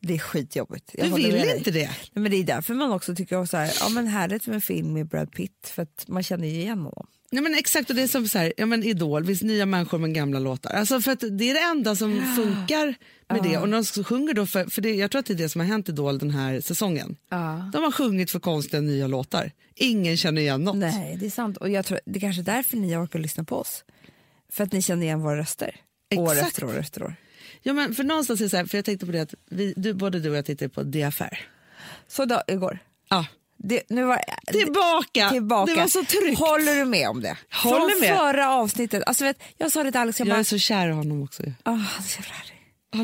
Det 0.00 0.14
är 0.14 0.18
skitjobbigt. 0.18 0.90
Jag 0.94 1.08
Du 1.08 1.14
vill 1.14 1.50
inte 1.56 1.70
det. 1.70 1.86
Nej, 1.86 2.22
men 2.22 2.30
det 2.30 2.36
är 2.36 2.44
därför 2.44 2.74
man 2.74 2.92
också 2.92 3.14
tycker 3.14 3.44
så 3.44 3.56
här, 3.56 3.72
ja, 3.80 3.88
men 3.88 4.06
härligt 4.06 4.46
med 4.46 4.54
en 4.54 4.60
film 4.60 4.92
med 4.92 5.08
Brad 5.08 5.32
Pitt 5.32 5.72
för 5.74 5.82
att 5.82 6.04
man 6.08 6.22
känner 6.22 6.48
ju 6.48 6.54
igen 6.54 6.78
honom. 6.78 7.06
Nej, 7.32 7.42
men 7.42 7.54
exakt, 7.54 7.90
och 7.90 7.96
det 7.96 8.02
är 8.02 8.06
som 8.06 8.28
så 8.28 8.38
här, 8.38 8.52
ja, 8.56 8.66
men 8.66 8.84
Idol, 8.84 9.24
visst 9.24 9.42
nya 9.42 9.66
människor 9.66 9.98
med 9.98 10.14
gamla 10.14 10.38
låtar. 10.38 10.70
Alltså 10.70 11.00
för 11.00 11.12
att 11.12 11.20
det 11.20 11.50
är 11.50 11.54
det 11.54 11.60
enda 11.60 11.96
som 11.96 12.34
funkar 12.36 12.94
med 13.28 13.42
det. 13.42 13.58
Och 13.58 13.68
de 13.68 13.84
som 13.84 14.04
sjunger 14.04 14.34
då 14.34 14.46
för, 14.46 14.64
för 14.64 14.82
det, 14.82 14.94
jag 14.94 15.10
tror 15.10 15.20
att 15.20 15.26
det 15.26 15.32
är 15.32 15.36
det 15.36 15.48
som 15.48 15.60
har 15.60 15.68
hänt 15.68 15.88
Idol 15.88 16.18
den 16.18 16.30
här 16.30 16.60
säsongen. 16.60 17.16
Ja. 17.30 17.70
De 17.72 17.82
har 17.82 17.92
sjungit 17.92 18.30
för 18.30 18.40
konstiga 18.40 18.80
nya 18.80 19.06
låtar. 19.06 19.52
Ingen 19.74 20.16
känner 20.16 20.42
igen 20.42 20.64
något. 20.64 20.76
Nej, 20.76 21.16
det 21.20 21.26
är 21.26 21.30
sant. 21.30 21.56
Och 21.56 21.70
jag 21.70 21.84
tror, 21.84 22.00
det 22.06 22.18
är 22.18 22.20
kanske 22.20 22.42
är 22.42 22.44
därför 22.44 22.76
ni 22.76 22.96
orkar 22.96 23.18
lyssna 23.18 23.44
på 23.44 23.56
oss. 23.56 23.84
För 24.52 24.64
att 24.64 24.72
ni 24.72 24.82
känner 24.82 25.02
igen 25.02 25.20
våra 25.20 25.36
röster. 25.36 25.76
År 26.16 26.32
Exakt. 26.32 26.48
efter 26.48 26.64
år 26.64 26.78
efter 26.78 27.02
år. 27.02 27.14
Ja, 27.62 27.72
men 27.72 27.94
för 27.94 28.04
någonstans 28.04 28.40
är 28.40 28.48
så 28.48 28.56
här, 28.56 28.64
för 28.64 28.78
jag 28.78 28.84
tänkte 28.84 29.06
på 29.06 29.12
det 29.12 29.20
att 29.20 29.34
vi, 29.50 29.74
du, 29.76 29.94
både 29.94 30.20
du 30.20 30.30
och 30.30 30.36
jag 30.36 30.44
tittade 30.44 30.68
på 30.68 30.82
Diaffär. 30.82 31.46
Så 32.08 32.24
då, 32.24 32.42
igår. 32.46 32.78
Ja. 33.08 33.26
Det, 33.56 33.82
nu 33.88 34.04
var, 34.04 34.20
Tillbaka. 34.52 35.30
tillbaka! 35.30 35.72
Det 35.74 35.80
var 35.80 35.86
så 35.88 36.04
tryggt. 36.04 36.38
Håller 36.38 36.74
du 36.74 36.84
med 36.84 37.08
om 37.08 37.20
det? 37.22 37.36
Håller 37.52 37.90
Från 37.90 38.00
med. 38.00 38.16
förra 38.18 38.50
avsnittet. 38.50 39.02
Alltså, 39.06 39.24
vet, 39.24 39.42
jag 39.58 39.72
sa 39.72 39.82
det 39.82 39.90
till 39.92 40.00
Alex, 40.00 40.18
jag 40.18 40.28
Jag 40.28 40.32
bara, 40.34 40.38
är 40.40 40.44
så 40.44 40.58
kär 40.58 40.88
i 40.88 40.92
honom 40.92 41.22
också. 41.22 41.42
"Åh, 41.42 41.74
han 41.74 42.04
är 42.04 42.08
så 42.08 42.22
härlig. 42.22 42.56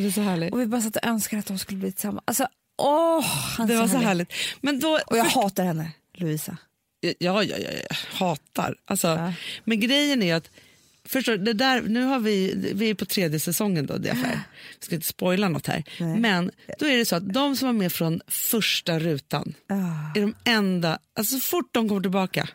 Det 0.02 0.06
är 0.08 0.10
så 0.12 0.20
härligt. 0.20 0.52
Och 0.52 0.60
vi 0.60 0.66
bara 0.66 0.80
satt 0.82 0.96
och 0.96 1.04
önskade 1.06 1.40
att 1.40 1.46
de 1.46 1.58
skulle 1.58 1.78
bli 1.78 1.92
tillsammans. 1.92 2.22
Alltså, 2.26 2.48
åh, 2.78 3.25
han 3.25 3.70
är 3.70 3.75
Det 3.75 3.80
var 3.80 3.86
så 3.86 3.92
härlig. 3.92 4.06
härligt. 4.06 4.32
Men 4.60 4.80
då, 4.80 5.00
Och 5.06 5.18
jag 5.18 5.25
hatar 5.25 5.64
henne, 5.64 5.90
Lovisa. 6.14 6.56
Ja, 7.00 7.12
ja, 7.18 7.42
ja, 7.44 7.56
ja, 7.58 7.96
hatar. 8.12 8.76
Alltså, 8.84 9.06
Ja. 9.08 9.32
Men 9.64 9.80
grejen 9.80 10.22
är 10.22 10.34
att, 10.34 10.50
förstår, 11.06 11.36
det 11.36 11.52
där, 11.52 11.82
nu 11.82 12.02
har 12.02 12.18
vi, 12.18 12.54
vi 12.75 12.90
är 12.90 12.94
på 12.94 13.04
tredje 13.04 13.40
säsongen 13.40 13.86
då, 13.86 13.96
det 13.96 14.08
är 14.08 14.12
affär. 14.12 14.40
Vi 14.80 14.84
ska 14.86 14.94
inte 14.94 15.06
spoila 15.06 15.48
något 15.48 15.66
här. 15.66 15.84
Nej. 16.00 16.18
Men 16.20 16.50
då 16.78 16.86
är 16.86 16.96
det 16.96 17.04
så 17.04 17.16
att 17.16 17.32
de 17.32 17.56
som 17.56 17.66
var 17.68 17.72
med 17.72 17.92
från 17.92 18.20
första 18.28 18.98
rutan 18.98 19.54
Ah. 19.68 19.75
är 20.18 20.20
de 20.20 20.34
enda, 20.44 20.98
alltså 21.18 21.34
så 21.34 21.40
fort 21.40 21.68
de 21.75 21.88
kommer 21.88 22.00
tillbaka 22.00 22.48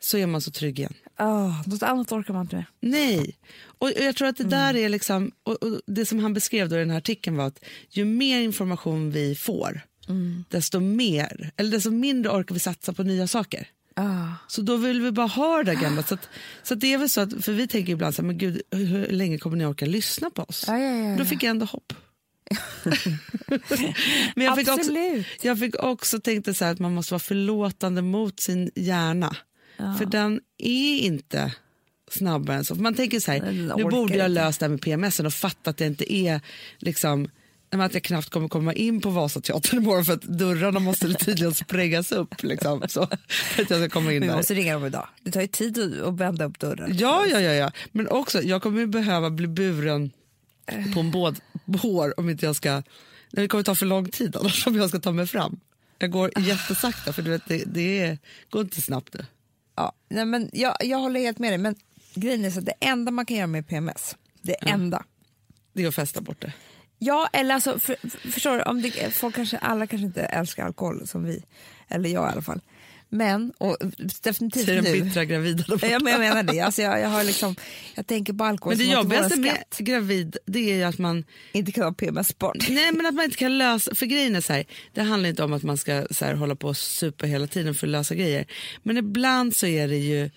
så 0.00 0.18
är 0.18 0.26
man 0.26 0.40
så 0.40 0.50
trygg 0.50 0.78
igen. 0.78 0.94
Oh, 1.18 1.68
något 1.68 1.82
annat 1.82 2.12
orkar 2.12 2.34
man 2.34 2.42
inte 2.42 2.56
med. 2.56 2.64
Nej. 2.80 3.36
Och 3.64 3.88
och 3.88 4.02
jag 4.04 4.16
tror 4.16 4.28
att 4.28 4.36
det 4.36 4.42
Mm. 4.44 4.50
där 4.50 4.76
är 4.76 4.88
liksom, 4.88 5.32
och, 5.42 5.62
och 5.62 5.80
det 5.86 6.06
som 6.06 6.18
han 6.18 6.34
beskrev 6.34 6.68
då 6.68 6.76
i 6.76 6.78
den 6.78 6.90
här 6.90 6.98
artikeln 6.98 7.36
var 7.36 7.46
att 7.46 7.64
ju 7.90 8.04
mer 8.04 8.40
information 8.40 9.10
vi 9.10 9.34
får, 9.34 9.80
Mm. 10.08 10.44
desto 10.50 10.80
mer, 10.80 11.50
eller 11.56 11.70
desto 11.70 11.90
mindre 11.90 12.32
orkar 12.32 12.54
vi 12.54 12.58
satsa 12.58 12.92
på 12.92 13.02
nya 13.02 13.26
saker. 13.26 13.66
Ah. 13.96 14.28
Så 14.48 14.62
då 14.62 14.76
vill 14.76 15.00
vi 15.00 15.12
bara 15.12 15.26
ha 15.26 15.58
det 15.58 15.64
där 15.64 15.80
gamla. 15.80 16.02
Så, 16.02 16.14
att, 16.14 16.28
så 16.62 16.74
att 16.74 16.80
det 16.80 16.92
är 16.92 16.98
väl 16.98 17.08
så 17.08 17.20
att, 17.20 17.44
för 17.44 17.52
vi 17.52 17.68
tänker 17.68 17.92
ibland 17.92 18.14
så 18.14 18.22
här, 18.22 18.26
men 18.26 18.38
gud, 18.38 18.62
hur, 18.70 18.86
hur 18.86 19.06
länge 19.06 19.38
kommer 19.38 19.56
ni 19.56 19.66
orka 19.66 19.86
lyssna 19.86 20.30
på 20.30 20.42
oss? 20.42 20.64
Ja, 20.68 20.78
ja, 20.78 21.08
ja, 21.10 21.16
Då 21.16 21.24
fick 21.24 21.42
jag 21.42 21.50
ändå 21.50 21.66
hopp. 21.66 21.92
men 24.34 24.44
jag 24.44 24.56
fick, 24.56 24.68
också, 24.68 24.90
jag 25.42 25.58
fick 25.58 25.82
också 25.82 26.20
tänkt 26.20 26.56
så 26.56 26.64
här 26.64 26.72
att 26.72 26.78
man 26.78 26.94
måste 26.94 27.14
vara 27.14 27.20
förlåtande 27.20 28.02
mot 28.02 28.40
sin 28.40 28.70
hjärna. 28.74 29.36
För 29.98 30.06
den 30.06 30.40
är 30.58 30.98
inte 30.98 31.52
snabbare 32.10 32.56
än 32.56 32.64
så. 32.64 32.74
För 32.74 32.82
man 32.82 32.94
tänker 32.94 33.20
så 33.20 33.32
här, 33.32 33.52
nu 33.76 33.84
borde 33.84 34.16
jag 34.16 34.30
löst 34.30 34.60
det 34.60 34.66
här 34.66 34.70
med 34.70 34.80
PMS 34.80 35.20
och 35.20 35.34
fatta 35.34 35.70
att 35.70 35.80
jag 35.80 35.86
inte 35.86 36.14
är 36.14 36.40
liksom 36.78 37.28
att 37.80 37.94
jag 37.94 38.02
knappt 38.02 38.30
kommer 38.30 38.48
komma 38.48 38.72
in 38.72 39.00
på 39.00 39.10
Vasateatern 39.10 39.78
imorgon 39.78 40.04
för 40.04 40.12
att 40.12 40.22
dörrarna 40.22 40.80
måste 40.80 41.14
tydligen 41.14 41.54
sprängas 41.54 42.12
upp. 42.12 42.42
Liksom, 42.42 42.82
så, 42.88 43.08
för 43.28 43.62
att 43.62 43.70
jag 43.70 43.80
ska 43.80 43.88
komma 43.88 44.12
in 44.12 44.20
Vi 44.20 44.26
där. 44.28 44.36
måste 44.36 44.54
ringa 44.54 44.74
dem 44.74 44.86
idag. 44.86 45.08
Det 45.22 45.30
tar 45.30 45.40
ju 45.40 45.46
tid 45.46 46.02
att, 46.02 46.14
vända 46.14 46.44
upp 46.44 46.58
dörren. 46.58 46.96
Ja, 46.98 47.26
ja, 47.26 47.40
ja, 47.40 47.52
ja. 47.52 47.72
Men 47.92 48.08
också, 48.08 48.42
jag 48.42 48.62
kommer 48.62 48.80
ju 48.80 48.86
behöva 48.86 49.30
bli 49.30 49.46
buren 49.46 50.10
på 50.94 51.00
en 51.00 51.10
båt 51.10 51.34
bår 51.64 52.20
om 52.20 52.30
inte 52.30 52.46
jag 52.46 52.56
ska... 52.56 52.82
Det 53.30 53.48
kommer 53.48 53.64
ta 53.64 53.74
för 53.74 53.86
lång 53.86 54.08
tid 54.08 54.36
annars 54.36 54.66
om 54.66 54.76
jag 54.76 54.88
ska 54.88 54.98
ta 55.00 55.12
mig 55.12 55.26
fram. 55.26 55.60
Jag 55.98 56.10
går 56.10 56.38
jättesakta 56.38 57.12
för 57.12 57.22
du 57.22 57.30
vet, 57.30 57.42
det, 57.48 57.64
det 57.66 58.18
går 58.50 58.62
inte 58.62 58.80
snabbt 58.80 59.14
nu. 59.14 59.26
Ja, 59.76 59.92
nej, 60.08 60.24
men 60.24 60.50
jag, 60.52 60.76
jag 60.80 60.98
håller 60.98 61.20
helt 61.20 61.38
med 61.38 61.50
dig, 61.50 61.58
men 61.58 61.74
grejen 62.14 62.44
är 62.44 62.50
så 62.50 62.58
att 62.58 62.66
det 62.66 62.74
enda 62.80 63.10
man 63.10 63.26
kan 63.26 63.36
göra 63.36 63.46
med 63.46 63.68
PMS, 63.68 64.16
det 64.42 64.54
enda. 64.54 65.04
Det 65.72 65.82
är 65.82 65.88
att 65.88 65.94
festa 65.94 66.20
bort 66.20 66.40
det. 66.40 66.52
Ja, 67.04 67.28
eller 67.32 67.54
alltså, 67.54 67.78
för, 67.78 67.96
för, 68.10 68.30
förstår 68.30 68.56
du, 68.56 68.62
om 68.62 68.82
det, 68.82 69.14
folk 69.14 69.34
kanske, 69.34 69.58
alla 69.58 69.86
kanske 69.86 70.06
inte 70.06 70.22
älskar 70.22 70.64
alkohol 70.64 71.06
som 71.06 71.24
vi, 71.24 71.42
eller 71.88 72.08
jag 72.08 72.28
i 72.28 72.32
alla 72.32 72.42
fall. 72.42 72.60
Men, 73.08 73.52
och 73.58 73.76
definitivt 74.22 74.64
Säger 74.64 74.82
den 74.82 74.92
nu. 74.92 75.02
bittra 75.02 75.24
gravida. 75.24 75.64
där 75.66 75.74
borta. 75.74 75.86
Ja, 75.86 75.98
men 75.98 76.12
jag 76.12 76.20
menar 76.20 76.42
det, 76.42 76.60
alltså, 76.60 76.82
jag, 76.82 77.00
jag, 77.00 77.08
har 77.08 77.24
liksom, 77.24 77.56
jag 77.94 78.06
tänker 78.06 78.32
på 78.32 78.44
alkohol 78.44 78.76
Men 78.76 78.86
det 78.86 78.92
som 78.92 79.02
jobbigaste 79.02 79.40
med 79.40 79.64
gravid 79.78 80.36
det 80.46 80.70
är 80.70 80.74
ju 80.74 80.82
att 80.82 80.98
man 80.98 81.24
Inte 81.52 81.72
kan 81.72 81.84
ha 81.84 81.92
PMS 81.92 82.38
bort. 82.38 82.68
Nej 82.68 82.92
men 82.92 83.06
att 83.06 83.14
man 83.14 83.24
inte 83.24 83.36
kan 83.36 83.58
lösa, 83.58 83.94
för 83.94 84.06
grejen 84.06 84.36
är 84.36 84.40
så 84.40 84.52
här, 84.52 84.64
det 84.92 85.02
handlar 85.02 85.28
inte 85.28 85.44
om 85.44 85.52
att 85.52 85.62
man 85.62 85.78
ska 85.78 86.06
så 86.10 86.24
här, 86.24 86.34
hålla 86.34 86.56
på 86.56 86.68
och 86.68 86.76
supa 86.76 87.26
hela 87.26 87.46
tiden 87.46 87.74
för 87.74 87.86
att 87.86 87.90
lösa 87.90 88.14
grejer. 88.14 88.46
Men 88.82 88.96
ibland 88.96 89.56
så 89.56 89.66
är 89.66 89.88
det 89.88 89.98
ju, 89.98 90.30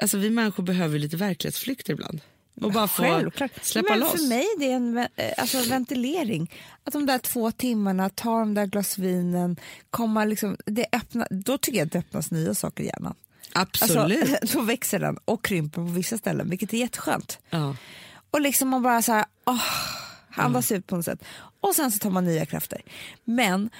alltså 0.00 0.16
vi 0.18 0.30
människor 0.30 0.62
behöver 0.62 0.98
lite 0.98 1.16
verklighetsflykt 1.16 1.88
ibland. 1.88 2.20
Och 2.60 2.72
bara 2.72 2.88
få 2.88 3.02
Självklart. 3.02 3.50
släppa 3.64 3.90
men 3.90 4.00
loss. 4.00 4.12
För 4.12 4.28
mig 4.28 4.46
det 4.58 4.70
är 4.70 4.76
en 4.76 4.98
eh, 4.98 5.06
alltså, 5.38 5.62
ventilering. 5.68 6.50
Att 6.84 6.92
de 6.92 7.06
där 7.06 7.18
två 7.18 7.50
timmarna, 7.50 8.08
ta 8.10 8.38
de 8.38 8.54
där 8.54 8.66
glas 8.66 8.98
vinen, 8.98 9.56
komma 9.90 10.24
liksom, 10.24 10.56
det 10.66 10.86
öppna, 10.92 11.26
då 11.30 11.58
tycker 11.58 11.78
jag 11.78 11.86
att 11.86 11.92
det 11.92 11.98
öppnas 11.98 12.30
nya 12.30 12.54
saker 12.54 12.84
i 12.84 12.86
hjärnan. 12.86 13.14
Absolut. 13.52 14.30
Alltså, 14.30 14.38
då 14.58 14.64
växer 14.64 14.98
den 14.98 15.18
och 15.24 15.44
krymper 15.44 15.74
på 15.74 15.90
vissa 15.90 16.18
ställen, 16.18 16.50
vilket 16.50 16.72
är 16.72 16.78
jätteskönt. 16.78 17.38
ja. 17.50 17.76
Och 18.30 18.40
liksom 18.40 18.68
man 18.68 18.82
bara 18.82 19.02
så 19.02 19.12
här, 19.12 19.24
åh, 19.44 19.62
andas 20.36 20.72
ut 20.72 20.86
på 20.86 20.96
något 20.96 21.04
sätt. 21.04 21.24
Och 21.60 21.74
sen 21.74 21.92
så 21.92 21.98
tar 21.98 22.10
man 22.10 22.24
nya 22.24 22.46
krafter. 22.46 22.82
Men, 23.24 23.70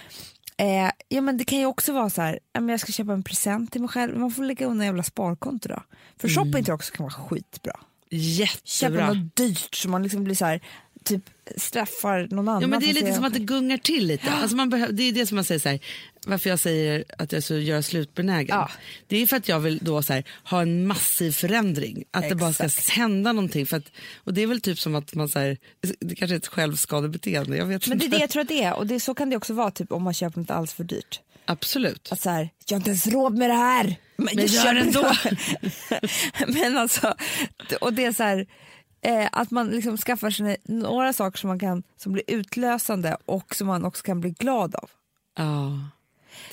eh, 0.56 0.90
ja, 1.08 1.20
men 1.20 1.36
det 1.36 1.44
kan 1.44 1.58
ju 1.58 1.66
också 1.66 1.92
vara 1.92 2.10
så 2.10 2.22
här, 2.22 2.38
jag 2.52 2.80
ska 2.80 2.92
köpa 2.92 3.12
en 3.12 3.22
present 3.22 3.72
till 3.72 3.80
mig 3.80 3.88
själv. 3.90 4.18
Man 4.18 4.30
får 4.30 4.44
lägga 4.44 4.66
undan 4.66 4.86
jävla 4.86 5.02
sparkonto 5.02 5.68
då. 5.68 5.82
För 6.18 6.28
shopping 6.28 6.52
tror 6.52 6.68
jag 6.68 6.74
också 6.74 6.92
kan 6.92 7.04
vara 7.04 7.14
skitbra. 7.14 7.80
Jättebra. 8.16 9.12
något 9.12 9.36
dyrt 9.36 9.74
så 9.74 9.88
man 9.88 10.02
liksom 10.02 10.24
blir 10.24 10.34
så 10.34 10.44
här, 10.44 10.60
typ 11.04 11.22
straffar 11.56 12.28
någon 12.30 12.48
annan. 12.48 12.62
Ja, 12.62 12.68
men 12.68 12.80
det 12.80 12.90
är 12.90 12.94
lite 12.94 13.12
som 13.12 13.24
att 13.24 13.32
det 13.32 13.38
gungar 13.38 13.76
till 13.76 14.06
lite. 14.06 14.30
Alltså 14.30 14.56
man 14.56 14.70
behöver, 14.70 14.92
det 14.92 15.02
är 15.02 15.12
det 15.12 15.26
som 15.26 15.34
man 15.34 15.44
säger 15.44 15.58
så 15.58 15.68
här, 15.68 15.80
varför 16.26 16.50
jag 16.50 16.58
säger 16.58 17.04
att 17.18 17.32
jag 17.32 17.42
så 17.42 17.54
göra 17.54 17.82
slutbenägen. 17.82 18.56
Ja. 18.56 18.70
Det 19.06 19.16
är 19.16 19.26
för 19.26 19.36
att 19.36 19.48
jag 19.48 19.60
vill 19.60 19.78
då 19.82 20.02
så 20.02 20.12
här, 20.12 20.24
ha 20.44 20.62
en 20.62 20.86
massiv 20.86 21.32
förändring. 21.32 22.04
Att 22.10 22.28
det 22.28 22.34
bara 22.34 22.52
ska 22.52 22.64
Exakt. 22.64 22.88
hända 22.88 23.32
någonting. 23.32 23.66
För 23.66 23.76
att, 23.76 23.92
och 24.16 24.34
det 24.34 24.42
är 24.42 24.46
väl 24.46 24.60
typ 24.60 24.78
som 24.78 24.94
att 24.94 25.14
man 25.14 25.28
så 25.28 25.38
här, 25.38 25.58
det 26.00 26.14
kanske 26.14 26.34
är 26.34 26.38
ett 26.38 26.46
självskadebeteende. 26.46 27.56
Jag 27.56 27.66
vet 27.66 27.88
Men 27.88 27.98
det 27.98 28.06
är 28.06 28.10
det 28.10 28.18
jag 28.18 28.30
tror 28.30 28.42
att 28.42 28.48
det 28.48 28.62
är 28.62 28.74
och 28.74 28.86
det, 28.86 29.00
så 29.00 29.14
kan 29.14 29.30
det 29.30 29.36
också 29.36 29.54
vara 29.54 29.70
typ, 29.70 29.92
om 29.92 30.02
man 30.02 30.14
köper 30.14 30.40
något 30.40 30.50
alldeles 30.50 30.74
för 30.74 30.84
dyrt. 30.84 31.20
Absolut. 31.46 32.12
Att 32.12 32.20
så 32.20 32.30
här, 32.30 32.50
jag 32.66 32.74
har 32.74 32.80
inte 32.80 32.90
ens 32.90 33.06
råd 33.06 33.38
med 33.38 33.50
det 33.50 33.54
här. 33.54 33.96
Men, 34.16 34.28
jag 34.34 34.46
gör 34.46 34.62
köper 34.62 34.76
ändå. 34.76 35.12
det. 35.88 36.48
men 36.60 36.76
alltså, 36.78 37.14
och 37.80 37.92
det 37.92 38.04
är 38.04 38.12
så 38.12 38.22
här, 38.22 38.46
eh, 39.02 39.28
att 39.32 39.50
man 39.50 39.68
liksom 39.68 39.96
skaffar 39.96 40.30
sig 40.30 40.56
några 40.64 41.12
saker 41.12 41.38
som, 41.38 41.48
man 41.48 41.58
kan, 41.58 41.82
som 41.96 42.12
blir 42.12 42.24
utlösande 42.26 43.16
och 43.24 43.54
som 43.54 43.66
man 43.66 43.84
också 43.84 44.02
kan 44.02 44.20
bli 44.20 44.30
glad 44.30 44.74
av. 44.74 44.90
Ja, 45.36 45.88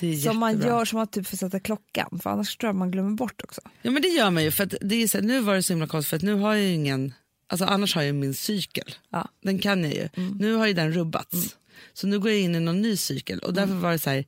det 0.00 0.12
är 0.12 0.16
Som 0.16 0.38
man 0.38 0.60
gör 0.60 0.84
som 0.84 0.98
att 0.98 1.12
typ 1.12 1.26
får 1.26 1.36
sätta 1.36 1.60
klockan, 1.60 2.20
för 2.22 2.30
annars 2.30 2.56
tror 2.56 2.68
jag 2.68 2.76
man 2.76 2.90
glömmer 2.90 3.16
bort 3.16 3.42
också. 3.44 3.60
Ja 3.82 3.90
men 3.90 4.02
det 4.02 4.08
gör 4.08 4.30
man 4.30 4.44
ju. 4.44 4.50
För 4.50 4.68
det 4.80 5.02
är 5.02 5.08
så 5.08 5.18
här, 5.18 5.24
nu 5.24 5.40
var 5.40 5.54
det 5.54 5.62
så 5.62 5.72
himla 5.72 5.86
konstigt 5.86 6.10
för 6.10 6.16
att 6.16 6.22
nu 6.22 6.34
har 6.34 6.54
jag 6.54 6.72
ingen, 6.72 7.14
alltså 7.46 7.64
annars 7.64 7.94
har 7.94 8.02
jag 8.02 8.14
min 8.14 8.34
cykel. 8.34 8.94
Ja. 9.10 9.28
Den 9.42 9.58
kan 9.58 9.84
jag 9.84 9.94
ju. 9.94 10.08
Mm. 10.16 10.36
Nu 10.38 10.54
har 10.54 10.66
ju 10.66 10.72
den 10.72 10.92
rubbats. 10.92 11.56
Så 11.92 12.06
nu 12.06 12.18
går 12.20 12.30
jag 12.30 12.40
in 12.40 12.54
i 12.54 12.60
någon 12.60 12.82
ny 12.82 12.96
cykel 12.96 13.38
och 13.38 13.54
därför 13.54 13.70
Mm. 13.72 13.82
var 13.82 13.92
det 13.92 13.98
så 13.98 14.10
här, 14.10 14.24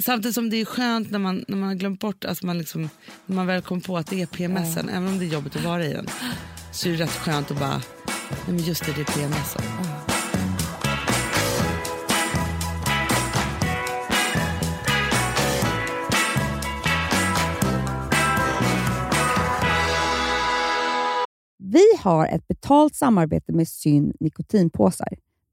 samtidigt 0.00 0.34
som 0.34 0.50
det 0.50 0.56
är 0.56 0.64
skönt 0.64 1.10
när 1.10 1.18
man, 1.18 1.44
när 1.48 1.56
man 1.56 1.68
har 1.68 1.74
glömt 1.74 2.00
bort, 2.00 2.24
alltså 2.24 2.46
man 2.46 2.58
liksom, 2.58 2.88
när 3.26 3.36
man 3.36 3.46
väl 3.46 3.62
kom 3.62 3.80
på 3.80 3.96
att 3.96 4.06
det 4.06 4.22
är 4.22 4.26
PMSen, 4.26 4.88
även 4.88 5.08
om 5.08 5.18
det 5.18 5.24
är 5.24 5.32
jobbigt 5.32 5.56
att 5.56 5.64
vara 5.64 5.84
i 5.86 5.92
den, 5.92 6.06
så 6.72 6.88
är 6.88 6.92
det 6.92 6.98
rätt 6.98 7.10
skönt 7.10 7.50
att 7.50 7.58
bara, 7.60 7.82
nej 8.30 8.38
men 8.46 8.58
just 8.58 8.84
det, 8.86 8.92
det 8.92 9.00
är 9.00 9.04
PMSen. 9.04 9.62
Vi 21.58 21.84
har 22.00 22.26
ett 22.26 22.48
betalt 22.48 22.94
samarbete 22.94 23.52
med 23.52 23.68
Syn 23.68 24.12
nikotinpåsar. 24.20 25.08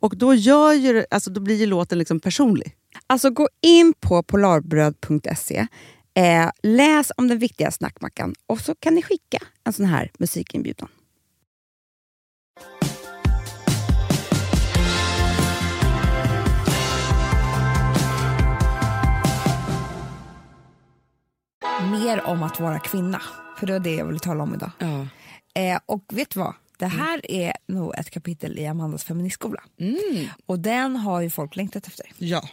Och 0.00 0.16
då, 0.16 0.34
gör 0.34 0.72
ju, 0.72 1.04
alltså, 1.10 1.30
då 1.30 1.40
blir 1.40 1.56
ju 1.56 1.66
låten 1.66 1.98
liksom 1.98 2.20
personlig. 2.20 2.76
Alltså 3.06 3.30
gå 3.30 3.48
in 3.62 3.94
på 4.00 4.22
polarbröd.se, 4.22 5.66
eh, 6.14 6.50
läs 6.62 7.12
om 7.16 7.28
den 7.28 7.38
viktiga 7.38 7.70
snackmackan 7.70 8.34
och 8.46 8.60
så 8.60 8.74
kan 8.74 8.94
ni 8.94 9.02
skicka 9.02 9.38
en 9.64 9.72
sån 9.72 9.86
här 9.86 10.10
musikinbjudan. 10.18 10.88
Mer 21.90 22.26
om 22.26 22.42
att 22.42 22.60
vara 22.60 22.78
kvinna, 22.78 23.22
för 23.58 23.66
det 23.66 23.72
var 23.72 23.80
det 23.80 23.94
jag 23.94 24.06
ville 24.06 24.18
tala 24.18 24.42
om 24.42 24.54
idag. 24.54 24.70
Ja. 24.78 25.06
Eh, 25.62 25.80
och 25.86 26.04
vet 26.12 26.30
du 26.30 26.40
vad? 26.40 26.54
Det 26.76 26.86
här 26.86 27.30
är 27.30 27.52
nog 27.66 27.94
ett 27.98 28.10
kapitel 28.10 28.58
i 28.58 28.66
Amandas 28.66 29.04
feministskola. 29.04 29.62
Mm. 29.80 30.26
Och 30.46 30.58
den 30.58 30.96
har 30.96 31.20
ju 31.20 31.30
folk 31.30 31.56
längtat 31.56 31.86
efter. 31.86 32.06
ja, 32.18 32.48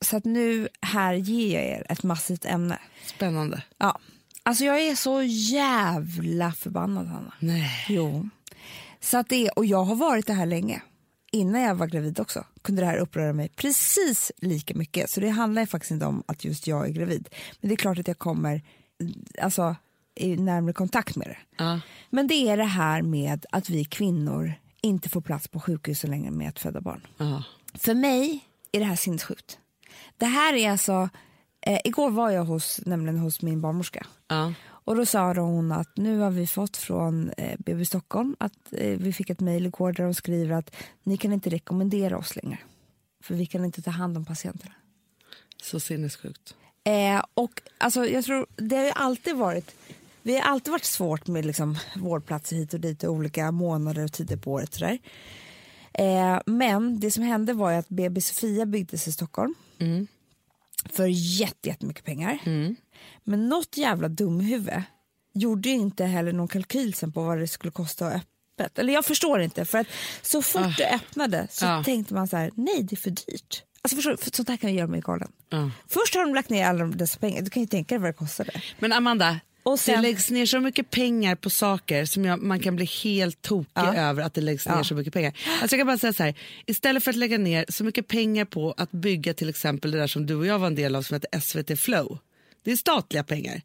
Så 0.00 0.16
att 0.16 0.24
nu 0.24 0.68
här 0.80 1.14
ger 1.14 1.54
jag 1.60 1.68
er 1.68 1.86
ett 1.88 2.02
massivt 2.02 2.44
ämne. 2.44 2.78
spännande. 3.06 3.62
Ja. 3.78 3.98
Alltså 4.42 4.64
jag 4.64 4.80
är 4.80 4.94
så 4.94 5.22
jävla 5.22 6.52
förbannad 6.52 7.06
Hanna. 7.06 7.32
Nej. 7.40 7.86
Jo. 7.88 8.28
Så 9.00 9.18
att 9.18 9.28
det 9.28 9.46
är, 9.46 9.58
och 9.58 9.66
jag 9.66 9.84
har 9.84 9.94
varit 9.96 10.26
det 10.26 10.32
här 10.32 10.46
länge. 10.46 10.82
Innan 11.32 11.60
jag 11.62 11.74
var 11.74 11.86
gravid 11.86 12.20
också 12.20 12.44
kunde 12.62 12.82
det 12.82 12.86
här 12.86 12.96
uppröra 12.96 13.32
mig 13.32 13.48
precis 13.56 14.32
lika 14.36 14.74
mycket. 14.74 15.10
Så 15.10 15.20
det 15.20 15.28
handlar 15.28 15.62
ju 15.62 15.66
faktiskt 15.66 15.90
inte 15.90 16.06
om 16.06 16.22
att 16.26 16.44
just 16.44 16.66
jag 16.66 16.86
är 16.88 16.92
gravid. 16.92 17.28
Men 17.60 17.68
det 17.68 17.74
är 17.74 17.76
klart 17.76 17.98
att 17.98 18.08
jag 18.08 18.18
kommer 18.18 18.62
alltså, 19.42 19.76
i 20.14 20.36
närmare 20.36 20.72
kontakt 20.72 21.16
med 21.16 21.28
det. 21.28 21.64
Ja. 21.64 21.80
Men 22.10 22.26
det 22.26 22.48
är 22.48 22.56
det 22.56 22.64
här 22.64 23.02
med 23.02 23.46
att 23.50 23.70
vi 23.70 23.84
kvinnor 23.84 24.52
inte 24.80 25.08
får 25.08 25.20
plats 25.20 25.48
på 25.48 25.60
sjukhusen 25.60 26.10
längre 26.10 26.30
med 26.30 26.48
att 26.48 26.58
föda 26.58 26.80
barn. 26.80 27.06
Ja. 27.16 27.42
För 27.74 27.94
mig 27.94 28.40
är 28.72 28.78
det 28.78 28.86
här 28.86 28.96
sinnessjukt. 28.96 29.58
Det 30.16 30.26
här 30.26 30.54
är 30.54 30.70
alltså, 30.70 31.08
eh, 31.60 31.80
igår 31.84 32.10
var 32.10 32.30
jag 32.30 32.44
hos, 32.44 32.80
nämligen 32.86 33.18
hos 33.18 33.42
min 33.42 33.60
barnmorska. 33.60 34.06
Ja. 34.28 34.52
Och 34.84 34.96
då 34.96 35.06
sa 35.06 35.34
hon 35.34 35.72
att 35.72 35.96
nu 35.96 36.18
har 36.18 36.30
vi 36.30 36.46
fått 36.46 36.76
från 36.76 37.30
eh, 37.36 37.58
BB 37.58 37.84
Stockholm 37.84 38.36
att 38.40 38.72
eh, 38.72 38.98
vi 38.98 39.12
fick 39.12 39.30
ett 39.30 39.40
mejl 39.40 39.66
igår 39.66 39.92
där 39.92 40.04
de 40.04 40.14
skriver 40.14 40.56
att 40.56 40.76
ni 41.02 41.16
kan 41.16 41.32
inte 41.32 41.50
rekommendera 41.50 42.18
oss 42.18 42.36
längre. 42.36 42.58
För 43.22 43.34
vi 43.34 43.46
kan 43.46 43.64
inte 43.64 43.82
ta 43.82 43.90
hand 43.90 44.16
om 44.16 44.24
patienterna. 44.24 44.74
Så 45.62 45.80
sinnessjukt. 45.80 46.54
Eh, 46.84 47.22
och 47.34 47.62
alltså, 47.78 48.06
jag 48.06 48.24
tror, 48.24 48.46
det 48.56 48.76
har 48.76 48.84
ju 48.84 48.90
alltid 48.90 49.36
varit 49.36 49.74
vi 50.24 50.34
har 50.34 50.42
alltid 50.42 50.70
varit 50.72 50.84
svårt 50.84 51.26
med 51.26 51.44
liksom, 51.46 51.78
vårdplatser 51.96 52.56
hit 52.56 52.74
och 52.74 52.80
dit 52.80 53.04
och 53.04 53.12
olika 53.12 53.50
månader 53.52 54.04
och 54.04 54.12
tider 54.12 54.36
på 54.36 54.52
året. 54.52 54.74
Sådär. 54.74 54.98
Eh, 55.94 56.40
men 56.46 57.00
det 57.00 57.10
som 57.10 57.22
hände 57.22 57.52
var 57.52 57.72
att 57.72 57.88
BB 57.88 58.20
Sofia 58.20 58.66
byggdes 58.66 59.08
i 59.08 59.12
Stockholm 59.12 59.54
Mm. 59.78 60.06
för 60.90 61.06
jätte- 61.06 61.68
jättemycket 61.68 62.04
pengar. 62.04 62.38
Mm. 62.46 62.76
Men 63.24 63.48
något 63.48 63.76
jävla 63.76 64.08
dumhuvud 64.08 64.82
gjorde 65.34 65.68
inte 65.68 66.04
heller 66.04 66.32
någon 66.32 66.48
kalkyl 66.48 66.94
sen 66.94 67.12
på 67.12 67.22
vad 67.24 67.38
det 67.38 67.48
skulle 67.48 67.70
kosta 67.70 68.06
att 68.06 68.22
öppet. 68.58 68.78
Eller 68.78 68.92
jag 68.92 69.04
förstår 69.04 69.40
inte. 69.40 69.64
För 69.64 69.78
att 69.78 69.86
så 70.22 70.42
fort 70.42 70.76
det 70.78 70.90
öppnade 70.94 71.46
så 71.50 71.64
Ja. 71.64 71.84
tänkte 71.84 72.14
man 72.14 72.28
så 72.28 72.36
här, 72.36 72.50
nej 72.54 72.82
det 72.82 72.94
är 72.94 72.96
för 72.96 73.10
dyrt. 73.10 73.62
Alltså 73.82 73.96
förstår 73.96 74.16
för 74.16 74.30
sånt 74.30 74.48
här 74.48 74.56
kan 74.56 74.70
jag 74.70 74.76
göra 74.78 74.86
mig 74.86 75.00
galen. 75.00 75.32
Ja. 75.48 75.70
Först 75.88 76.14
har 76.14 76.22
de 76.26 76.34
lagt 76.34 76.50
ner 76.50 76.66
alla 76.66 76.84
dessa 76.84 77.18
pengar, 77.18 77.42
du 77.42 77.50
kan 77.50 77.62
ju 77.62 77.66
tänka 77.68 77.94
dig 77.94 78.02
vad 78.02 78.08
det 78.08 78.12
kostade. 78.14 78.50
Men 78.78 78.92
Amanda, 78.92 79.40
Och 79.66 79.80
sen- 79.80 79.94
det 79.96 80.02
läggs 80.02 80.30
ner 80.30 80.46
så 80.46 80.60
mycket 80.60 80.90
pengar 80.90 81.34
på 81.36 81.50
saker 81.50 82.04
som 82.04 82.24
jag, 82.24 82.42
man 82.42 82.60
kan 82.60 82.76
bli 82.76 82.84
helt 82.84 83.42
tokig 83.42 83.70
Ja. 83.74 83.94
över 83.94 84.22
att 84.22 84.34
det 84.34 84.40
läggs 84.40 84.66
ner 84.66 84.74
Ja. 84.76 84.84
så 84.84 84.94
mycket 84.94 85.12
pengar. 85.12 85.32
Alltså 85.62 85.76
jag 85.76 85.80
kan 85.80 85.86
bara 85.86 85.98
säga 85.98 86.12
så 86.12 86.22
här, 86.22 86.34
istället 86.66 87.04
för 87.04 87.10
att 87.10 87.16
lägga 87.16 87.38
ner 87.38 87.64
så 87.68 87.84
mycket 87.84 88.08
pengar 88.08 88.44
på 88.44 88.74
att 88.76 88.90
bygga 88.92 89.34
till 89.34 89.48
exempel 89.48 89.90
det 89.90 89.98
där 89.98 90.06
som 90.06 90.26
du 90.26 90.34
och 90.34 90.46
jag 90.46 90.58
var 90.58 90.66
en 90.66 90.74
del 90.74 90.94
av 90.96 91.02
som 91.02 91.14
heter 91.14 91.40
SVT 91.40 91.76
Flow. 91.80 92.18
Det 92.64 92.72
är 92.72 92.76
statliga 92.76 93.24
pengar. 93.24 93.62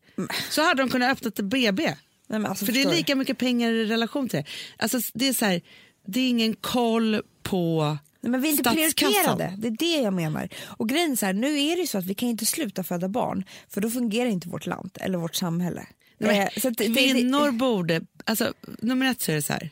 Så 0.50 0.62
hade 0.62 0.82
de 0.84 0.90
kunnat 0.90 1.12
öppna 1.12 1.28
ett 1.28 1.40
BB. 1.40 1.94
Nej, 2.28 2.46
alltså, 2.46 2.66
för 2.66 2.74
det 2.74 2.82
är 2.82 2.90
lika 2.92 3.16
mycket 3.16 3.38
pengar 3.38 3.70
i 3.72 3.86
relation 3.86 4.30
till 4.30 4.38
det. 4.40 4.46
Alltså 4.78 5.00
det 5.14 5.28
är 5.28 5.34
så 5.34 5.46
här, 5.46 5.62
det 6.08 6.20
är 6.20 6.30
ingen 6.30 6.54
koll 6.54 7.22
på 7.44 7.98
Nej, 8.22 8.32
men 8.32 8.42
vi 8.42 8.48
är 8.48 8.52
inte 8.52 8.64
prioriterade, 8.70 9.54
det 9.58 9.68
är 9.68 9.72
det 9.80 10.02
jag 10.04 10.14
menar. 10.14 10.50
Och 10.66 10.90
grejen 10.90 11.18
så 11.18 11.26
här, 11.26 11.34
nu 11.34 11.60
är 11.62 11.78
det 11.82 11.88
så 11.88 11.98
att 11.98 12.06
vi 12.06 12.14
kan 12.16 12.30
inte 12.30 12.46
sluta 12.46 12.84
föda 12.84 13.10
barn 13.10 13.44
för 13.70 13.82
då 13.82 13.90
fungerar 13.90 14.30
inte 14.30 14.50
vårt 14.50 14.66
land 14.66 14.92
eller 15.02 15.18
vårt 15.18 15.36
samhälle. 15.36 15.86
Nej, 16.18 16.32
men 16.38 16.42
Eh, 16.42 16.50
så 16.62 16.68
att 16.68 16.78
det- 16.78 16.88
det- 16.88 16.94
kvinnor 16.94 17.52
borde, 17.52 18.02
alltså 18.26 18.54
nummer 18.82 19.12
ett 19.12 19.22
så 19.22 19.32
är 19.32 19.36
det 19.36 19.42
så 19.42 19.54
här. 19.54 19.70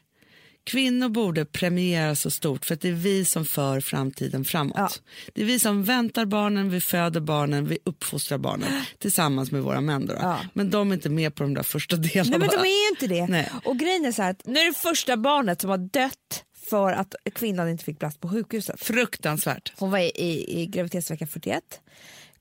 Kvinnor 0.63 1.09
borde 1.09 1.45
premieras 1.45 2.21
så 2.21 2.31
stort 2.31 2.65
för 2.65 2.73
att 2.73 2.81
det 2.81 2.87
är 2.89 2.93
vi 2.93 3.25
som 3.25 3.45
för 3.45 3.79
framtiden 3.81 4.45
framåt. 4.45 4.73
Ja. 4.77 4.89
Det 5.33 5.41
är 5.41 5.45
vi 5.45 5.59
som 5.59 5.83
väntar 5.83 6.25
barnen, 6.25 6.69
vi 6.69 6.81
föder 6.81 7.19
barnen, 7.19 7.65
vi 7.67 7.77
uppfostrar 7.83 8.37
barnen 8.37 8.69
tillsammans 8.99 9.51
med 9.51 9.63
våra 9.63 9.81
män. 9.81 10.11
Ja. 10.21 10.39
Men 10.53 10.69
de 10.69 10.89
är 10.91 10.95
inte 10.95 11.09
med 11.09 11.35
på 11.35 11.43
de 11.43 11.53
där 11.53 11.63
första 11.63 11.95
delarna. 11.95 12.29
Nej 12.29 12.39
men 12.39 12.49
de 12.49 12.55
är 12.69 12.83
ju 12.83 12.89
inte 12.89 13.07
det. 13.07 13.27
Nej. 13.27 13.49
Och 13.65 13.77
grejen 13.79 14.05
är 14.05 14.11
så 14.11 14.21
här 14.21 14.31
att 14.31 14.45
nu 14.45 14.59
är 14.59 14.65
det 14.65 14.73
första 14.77 15.17
barnet 15.17 15.61
som 15.61 15.69
har 15.69 15.77
dött 15.77 16.43
för 16.69 16.91
att 16.93 17.15
kvinnan 17.33 17.69
inte 17.69 17.83
fick 17.83 17.99
plats 17.99 18.17
på 18.17 18.29
sjukhuset. 18.29 18.81
Fruktansvärt. 18.81 19.73
Hon 19.77 19.91
var 19.91 19.99
i, 19.99 20.11
i, 20.15 20.61
i 20.61 20.65
graviditetsvecka 20.65 21.27
41, 21.27 21.81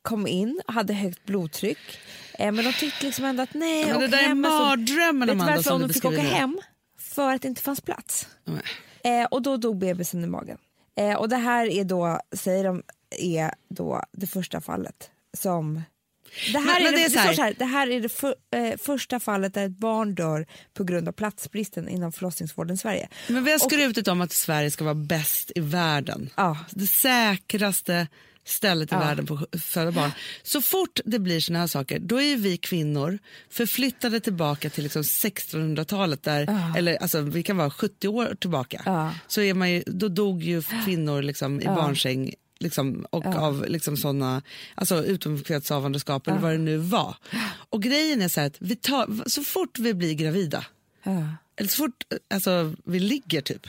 kom 0.02 0.26
in, 0.26 0.60
hade 0.66 0.94
högt 0.94 1.24
blodtryck. 1.24 1.78
Eh, 2.38 2.52
men 2.52 2.64
de 2.64 2.72
tyckte 2.72 3.06
liksom 3.06 3.24
ändå 3.24 3.42
att 3.42 3.54
nej, 3.54 3.86
men 3.86 4.00
det 4.00 4.06
där 4.06 4.18
är 4.18 4.22
hem 4.22 4.40
med 4.40 4.50
så- 4.50 4.58
mardrömmen 4.58 5.30
Amanda 5.30 5.52
varför 5.52 5.62
som 5.62 5.82
du 5.82 5.94
fick 5.94 6.04
åka 6.04 6.20
hem? 6.20 6.60
För 6.98 7.34
att 7.34 7.42
det 7.42 7.48
inte 7.48 7.62
fanns 7.62 7.80
plats. 7.80 8.28
Eh, 9.04 9.24
och 9.24 9.42
då 9.42 9.56
dog 9.56 9.78
bebisen 9.78 10.24
i 10.24 10.26
magen. 10.26 10.58
Eh, 10.96 11.14
och 11.16 11.28
det 11.28 11.36
här 11.36 11.66
är 11.66 11.84
då, 11.84 12.20
säger 12.32 12.64
de, 12.64 12.82
är 13.18 13.50
då 13.68 14.02
det 14.12 14.26
första 14.26 14.60
fallet 14.60 15.10
som... 15.38 15.82
Det 16.52 16.58
här, 16.58 16.64
Men- 16.64 16.64
men 16.64 16.86
är, 16.86 16.90
det, 16.92 16.96
det 16.96 17.04
är 17.04 17.08
så 17.10 17.18
här- 17.18 17.26
står 17.26 17.34
så 17.34 17.42
här, 17.42 17.54
det 17.58 17.64
här 17.64 17.90
är 17.90 18.00
det 18.00 18.08
för, 18.08 18.34
eh, 18.56 18.76
första 18.78 19.20
fallet 19.20 19.54
där 19.54 19.66
ett 19.66 19.78
barn 19.78 20.14
dör 20.14 20.46
på 20.74 20.84
grund 20.84 21.08
av 21.08 21.12
platsbristen 21.12 21.88
inom 21.88 22.12
förlossningsvården 22.12 22.74
i 22.74 22.78
Sverige. 22.78 23.08
Men 23.28 23.44
vi 23.44 23.52
har 23.52 23.58
skrutit 23.58 24.08
om 24.08 24.20
att 24.20 24.32
Sverige 24.32 24.70
ska 24.70 24.84
vara 24.84 24.94
bäst 24.94 25.52
i 25.54 25.60
världen. 25.60 26.30
Ja. 26.36 26.58
Det 26.70 26.86
säkraste 26.86 28.06
stället 28.44 28.92
i 28.92 28.94
Ja. 28.94 28.98
världen 28.98 29.26
på 29.26 29.34
att 29.52 29.62
föda 29.62 29.92
barn. 29.92 30.10
Så 30.42 30.62
fort 30.62 31.00
det 31.04 31.18
blir 31.18 31.40
såna 31.40 31.58
här 31.58 31.66
saker, 31.66 31.98
då 31.98 32.20
är 32.22 32.36
vi 32.36 32.56
kvinnor 32.56 33.18
förflyttade 33.50 34.20
tillbaka 34.20 34.70
till 34.70 34.82
liksom 34.84 35.02
1600-talet, 35.02 36.22
där, 36.22 36.72
eller 36.78 36.96
alltså, 36.96 37.20
vi 37.20 37.42
kan 37.42 37.56
vara 37.56 37.70
70 37.70 38.08
år 38.08 38.36
tillbaka. 38.40 38.82
Ja. 38.86 39.14
Så 39.26 39.40
är 39.40 39.54
man 39.54 39.70
ju, 39.70 39.82
då 39.86 40.08
dog 40.08 40.42
ju 40.42 40.62
kvinnor 40.84 41.22
liksom, 41.22 41.60
i 41.60 41.64
barnsäng 41.64 42.34
liksom, 42.58 43.06
och 43.10 43.26
av 43.26 43.64
liksom 43.68 43.96
såna, 43.96 44.42
alltså 44.74 45.04
utomkvedshavandeskap 45.04 46.26
eller 46.28 46.38
vad 46.38 46.52
det 46.52 46.58
nu 46.58 46.76
var. 46.76 47.16
Och 47.70 47.82
grejen 47.82 48.22
är 48.22 48.28
så 48.28 48.40
att 48.40 48.56
vi 48.58 48.76
tar, 48.76 49.28
så 49.28 49.42
fort 49.42 49.78
vi 49.78 49.94
blir 49.94 50.14
gravida 50.14 50.64
Ja. 51.02 51.26
eller 51.56 51.68
så 51.68 51.76
fort 51.76 52.04
alltså, 52.34 52.74
vi 52.84 53.00
ligger 53.00 53.40
typ, 53.40 53.66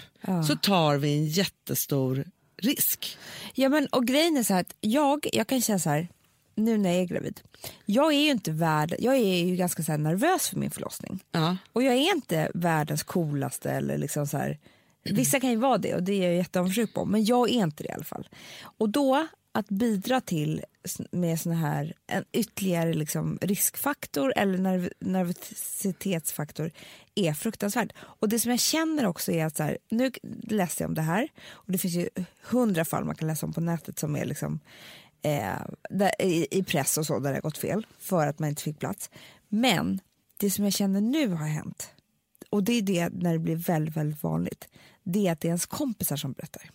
så 0.47 0.56
tar 0.56 0.97
vi 0.97 1.13
en 1.17 1.26
jättestor 1.28 2.26
risk. 2.58 3.17
Ja, 3.54 3.69
men, 3.69 3.88
och 3.88 4.06
grejen 4.08 4.38
är 4.38 4.43
så 4.43 4.54
här 4.54 4.62
att 4.62 4.76
jag, 4.82 5.28
jag 5.34 5.47
kan 5.47 5.62
känna 5.62 5.80
så 5.80 5.89
här, 5.89 6.08
nu 6.56 6.78
när 6.78 6.89
jag 6.91 7.02
är 7.02 7.06
gravid, 7.06 7.41
jag 7.86 8.13
är 8.13 8.19
ju 8.19 8.30
inte 8.32 8.52
värd, 8.52 8.95
jag 9.00 9.15
är 9.15 9.45
ju 9.45 9.56
ganska 9.56 9.84
så 9.84 9.97
nervös 9.97 10.50
för 10.50 10.58
min 10.58 10.71
förlossning. 10.71 11.19
Ja. 11.32 11.58
Och 11.73 11.84
jag 11.84 11.93
är 11.93 12.15
inte 12.15 12.52
världens 12.54 13.04
coolaste 13.04 13.71
eller 13.71 13.97
liksom 13.97 14.28
så 14.28 14.38
här, 14.38 14.58
vissa 15.11 15.39
kan 15.39 15.49
ju 15.49 15.55
vara 15.55 15.77
det 15.77 15.95
och 15.95 16.03
det 16.03 16.13
är 16.13 16.27
jag 16.27 16.35
jätteavundsjuk 16.35 16.93
på, 16.93 17.05
men 17.05 17.25
jag 17.25 17.49
är 17.49 17.53
inte 17.53 17.83
det 17.83 17.89
i 17.89 17.91
alla 17.91 18.03
fall. 18.03 18.27
Och 18.77 18.89
då 18.89 19.27
att 19.57 19.69
bidra 19.69 20.21
till 20.21 20.63
med 21.11 21.39
sån 21.39 21.53
här 21.53 21.93
en 22.07 22.23
ytterligare 22.31 22.93
liksom 22.93 23.37
riskfaktor 23.41 24.33
eller 24.35 24.57
nerv, 24.57 24.89
nervositetsfaktor 24.99 26.71
är 27.15 27.33
fruktansvärt. 27.33 27.93
Och 27.99 28.29
det 28.29 28.39
som 28.39 28.51
jag 28.51 28.59
känner 28.59 29.05
också 29.05 29.31
är 29.31 29.45
att 29.45 29.57
så 29.57 29.63
här, 29.63 29.77
nu 29.89 30.11
läste 30.43 30.83
jag 30.83 30.89
om 30.89 30.95
det 30.95 31.01
här 31.01 31.27
och 31.49 31.71
det 31.71 31.77
finns 31.77 31.93
ju 31.93 32.09
hundra 32.41 32.85
fall 32.85 33.05
man 33.05 33.15
kan 33.15 33.27
läsa 33.27 33.45
om 33.45 33.53
på 33.53 33.61
nätet 33.61 33.99
som 33.99 34.15
är 34.15 34.25
liksom 34.25 34.59
eh, 35.21 35.61
där, 35.89 36.21
i, 36.21 36.47
i 36.51 36.63
press 36.63 36.97
och 36.97 37.05
så 37.05 37.19
där 37.19 37.29
det 37.29 37.35
har 37.35 37.41
gått 37.41 37.57
fel 37.57 37.87
för 37.99 38.27
att 38.27 38.39
man 38.39 38.49
inte 38.49 38.63
fick 38.63 38.79
plats. 38.79 39.09
Men 39.49 39.99
det 40.39 40.51
som 40.51 40.63
jag 40.63 40.73
känner 40.73 41.01
nu 41.01 41.27
har 41.27 41.47
hänt 41.47 41.89
och 42.49 42.63
det 42.63 42.73
är 42.73 42.81
det 42.81 43.10
när 43.10 43.33
det 43.33 43.39
blir 43.39 43.55
väldigt, 43.55 43.97
väldigt 43.97 44.23
vanligt 44.23 44.67
det 45.03 45.27
är 45.27 45.31
att 45.31 45.41
det 45.41 45.45
är 45.47 45.49
ens 45.49 45.65
kompisar 45.65 46.15
som 46.15 46.31
berättar. 46.33 46.69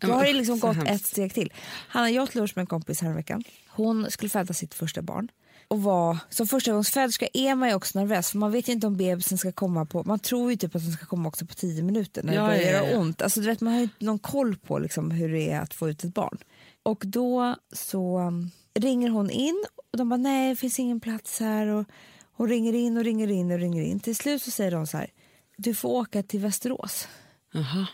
Ja, 0.00 0.08
Då 0.08 0.14
har 0.14 0.32
liksom 0.32 0.58
gått 0.58 0.76
hemskt. 0.76 0.90
ett 0.92 1.06
steg 1.06 1.34
till. 1.34 1.52
Hanna, 1.88 2.10
jag 2.10 2.22
åt 2.22 2.34
lunch 2.34 2.52
med 2.56 2.60
en 2.62 2.66
kompis 2.66 3.00
häromveckan. 3.00 3.44
Hon 3.68 4.10
skulle 4.10 4.28
föda 4.28 4.54
sitt 4.54 4.74
första 4.74 5.02
barn. 5.02 5.28
Och 5.68 5.82
var, 5.82 6.18
som 6.30 6.46
förstagångsföderska 6.46 7.28
är 7.32 7.54
man 7.54 7.68
ju 7.68 7.74
också 7.74 7.98
nervös 7.98 8.30
för 8.30 8.38
man 8.38 8.52
vet 8.52 8.68
inte 8.68 8.86
om 8.86 8.96
bebisen 8.96 9.38
ska 9.38 9.52
komma 9.52 9.86
på, 9.86 10.04
man 10.04 10.18
tror 10.18 10.50
ju 10.50 10.56
typ 10.56 10.76
att 10.76 10.82
den 10.82 10.92
ska 10.92 11.06
komma 11.06 11.28
också 11.28 11.46
på 11.46 11.54
tio 11.54 11.82
minuter 11.82 12.22
när 12.22 12.34
Ja, 12.34 12.40
det 12.42 12.46
börjar 12.48 12.62
ja, 12.62 12.78
ja. 12.78 12.86
göra 12.86 12.98
ont. 12.98 13.22
Alltså, 13.22 13.40
du 13.40 13.46
vet, 13.46 13.60
man 13.60 13.72
har 13.72 13.80
ju 13.80 13.84
inte 13.84 14.04
någon 14.04 14.18
koll 14.18 14.56
på 14.56 14.78
liksom, 14.78 15.10
hur 15.10 15.32
det 15.32 15.50
är 15.50 15.60
att 15.60 15.74
få 15.74 15.88
ut 15.90 16.04
ett 16.04 16.14
barn. 16.14 16.38
Och 16.82 17.02
då 17.06 17.54
så 17.72 18.18
um, 18.18 18.50
ringer 18.74 19.10
hon 19.10 19.30
in 19.30 19.64
och 19.92 19.98
de 19.98 20.08
bara 20.08 20.16
nej 20.16 20.50
det 20.50 20.56
finns 20.56 20.78
ingen 20.78 21.00
plats 21.00 21.40
här. 21.40 21.66
Och 21.66 21.84
hon 22.32 22.48
ringer 22.48 22.72
in 22.72 22.96
och 22.96 23.04
ringer 23.04 23.30
in 23.30 23.50
och 23.50 23.58
ringer 23.58 23.82
in. 23.82 24.00
Till 24.00 24.16
slut 24.16 24.42
så 24.42 24.50
säger 24.50 24.70
de 24.70 24.86
så 24.86 24.96
här, 24.96 25.10
du 25.56 25.74
får 25.74 25.88
åka 25.88 26.22
till 26.22 26.40
Västerås. 26.40 27.08
Aha. 27.54 27.86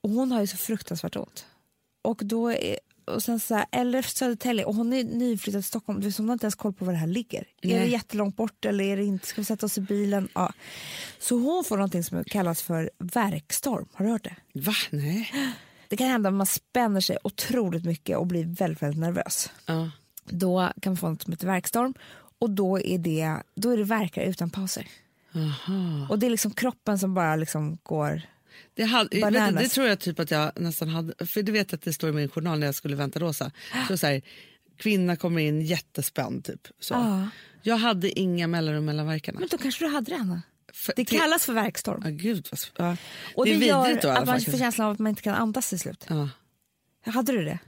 Och 0.00 0.10
hon 0.10 0.32
har 0.32 0.40
ju 0.40 0.46
så 0.46 0.56
fruktansvärt 0.56 1.16
ont. 1.16 1.46
Och 2.02 2.20
då 2.24 2.52
är, 2.52 2.78
och 3.04 3.22
sen 3.22 3.40
så 3.40 3.54
här, 3.54 3.66
eller 3.72 4.02
Södertälje 4.02 4.64
och 4.64 4.74
hon 4.74 4.92
är 4.92 5.04
nyflyttad 5.04 5.62
till 5.62 5.68
Stockholm. 5.68 6.00
Du 6.00 6.06
vet, 6.06 6.18
hon 6.18 6.28
har 6.28 6.32
inte 6.32 6.44
ens 6.44 6.54
koll 6.54 6.72
på 6.72 6.84
var 6.84 6.92
det 6.92 6.98
här 6.98 7.06
ligger. 7.06 7.40
Är 7.62 7.68
det 7.68 7.78
Nej. 7.78 7.90
jättelångt 7.90 8.36
bort 8.36 8.64
eller 8.64 8.84
är 8.84 8.96
det 8.96 9.04
inte? 9.04 9.26
Ska 9.26 9.40
vi 9.40 9.44
sätta 9.44 9.66
oss 9.66 9.78
i 9.78 9.80
bilen? 9.80 10.28
Ja. 10.34 10.52
Så 11.18 11.38
hon 11.38 11.64
får 11.64 11.76
någonting 11.76 12.04
som 12.04 12.24
kallas 12.24 12.62
för 12.62 12.90
verkstorm. 12.98 13.88
Har 13.92 14.04
du 14.04 14.10
hört 14.10 14.24
det? 14.24 14.36
Va? 14.60 14.74
Nej. 14.90 15.32
Det 15.88 15.96
kan 15.96 16.06
hända 16.08 16.28
att 16.28 16.34
man 16.34 16.46
spänner 16.46 17.00
sig 17.00 17.18
otroligt 17.24 17.84
mycket 17.84 18.18
och 18.18 18.26
blir 18.26 18.44
väldigt, 18.44 18.82
väldigt 18.82 19.00
nervös. 19.00 19.50
Ja. 19.66 19.90
Då 20.24 20.72
kan 20.82 20.92
man 20.92 20.96
få 20.96 21.08
något 21.08 21.22
som 21.22 21.32
heter 21.32 21.46
verkstorm 21.46 21.94
och 22.38 22.50
då 22.50 22.80
är 22.80 22.98
det, 22.98 23.36
då 23.54 23.70
är 23.70 23.76
det 23.76 23.84
verkar 23.84 24.22
utan 24.22 24.50
pauser. 24.50 24.86
Aha. 25.34 26.06
Och 26.08 26.18
det 26.18 26.26
är 26.26 26.30
liksom 26.30 26.50
kroppen 26.50 26.98
som 26.98 27.14
bara 27.14 27.36
liksom 27.36 27.78
går... 27.82 28.22
Det, 28.74 28.84
hade, 28.84 29.20
Bananas. 29.20 29.62
det 29.62 29.68
tror 29.68 29.86
jag 29.86 29.98
typ 29.98 30.20
att 30.20 30.30
jag 30.30 30.52
nästan 30.60 30.88
hade, 30.88 31.26
för 31.26 31.42
du 31.42 31.52
vet 31.52 31.72
att 31.72 31.82
det 31.82 31.92
står 31.92 32.10
i 32.10 32.12
min 32.12 32.28
journal 32.28 32.58
när 32.58 32.66
jag 32.66 32.74
skulle 32.74 32.96
vänta 32.96 33.18
Rosa. 33.18 33.50
Så 33.88 33.96
så 33.96 34.06
här, 34.06 34.22
kvinna 34.76 35.16
kommer 35.16 35.40
in 35.40 35.60
jättespänd 35.60 36.44
typ. 36.44 36.68
Så. 36.80 36.94
Ja. 36.94 37.28
Jag 37.62 37.76
hade 37.76 38.18
inga 38.18 38.46
mellanrum 38.46 38.84
mellan 38.84 39.06
verkarna. 39.06 39.40
Men 39.40 39.48
då 39.50 39.58
kanske 39.58 39.84
du 39.84 39.90
hade 39.90 40.10
det, 40.10 40.16
Anna. 40.16 40.42
För- 40.72 40.92
Det 40.96 41.04
kallas 41.04 41.44
för 41.44 41.52
verkstorm. 41.52 42.02
Ja, 42.04 42.10
gud 42.10 42.48
vad 42.50 42.60
ja. 42.86 42.96
Och 43.36 43.44
det 43.44 43.56
det, 43.56 43.64
är 43.64 43.68
gör 43.68 44.00
då 44.02 44.08
att 44.08 44.26
man 44.26 44.40
får 44.40 44.58
känslan 44.58 44.86
av 44.86 44.92
att 44.92 44.98
man 44.98 45.10
inte 45.10 45.22
kan 45.22 45.34
andas 45.34 45.68
till 45.68 45.78
slut. 45.78 46.06
Ja. 46.08 46.28
Hade 47.04 47.32
du 47.32 47.44
det? 47.44 47.58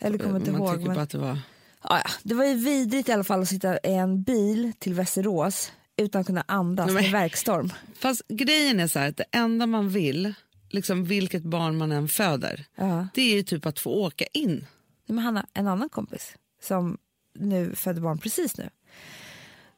Eller 0.00 0.18
kommer 0.18 0.38
inte 0.38 0.52
Man 0.52 0.60
ihåg. 0.60 0.76
Men... 0.76 0.94
bara 0.94 1.02
att 1.02 1.10
det 1.10 1.18
var... 1.18 1.38
Ja, 1.82 2.00
ja. 2.04 2.10
Det 2.22 2.34
var 2.34 2.44
ju 2.44 2.54
vidrigt 2.54 3.08
i 3.08 3.12
alla 3.12 3.24
fall 3.24 3.42
att 3.42 3.48
sitta 3.48 3.76
i 3.76 3.78
en 3.94 4.22
bil 4.22 4.72
till 4.78 4.94
Västerås 4.94 5.72
utan 5.96 6.20
att 6.20 6.26
kunna 6.26 6.44
andas 6.48 6.86
Nej, 6.92 7.02
med 7.02 7.10
verkstorm. 7.12 7.72
Fast 7.94 8.22
grejen 8.28 8.80
är 8.80 8.86
så 8.86 8.98
här 8.98 9.08
att 9.08 9.16
det 9.16 9.24
enda 9.32 9.66
man 9.66 9.88
vill, 9.88 10.34
liksom 10.70 11.04
vilket 11.04 11.42
barn 11.42 11.76
man 11.78 11.92
än 11.92 12.08
föder, 12.08 12.64
Ja. 12.74 13.08
det 13.14 13.22
är 13.22 13.34
ju 13.36 13.42
typ 13.42 13.66
att 13.66 13.78
få 13.78 13.90
åka 13.90 14.24
in. 14.32 14.50
Nej, 14.50 14.66
Men 15.14 15.18
Hanna, 15.18 15.46
en 15.54 15.66
annan 15.66 15.88
kompis 15.88 16.34
som 16.62 16.98
nu 17.38 17.74
födde 17.74 18.00
barn 18.00 18.18
precis 18.18 18.56
nu. 18.58 18.70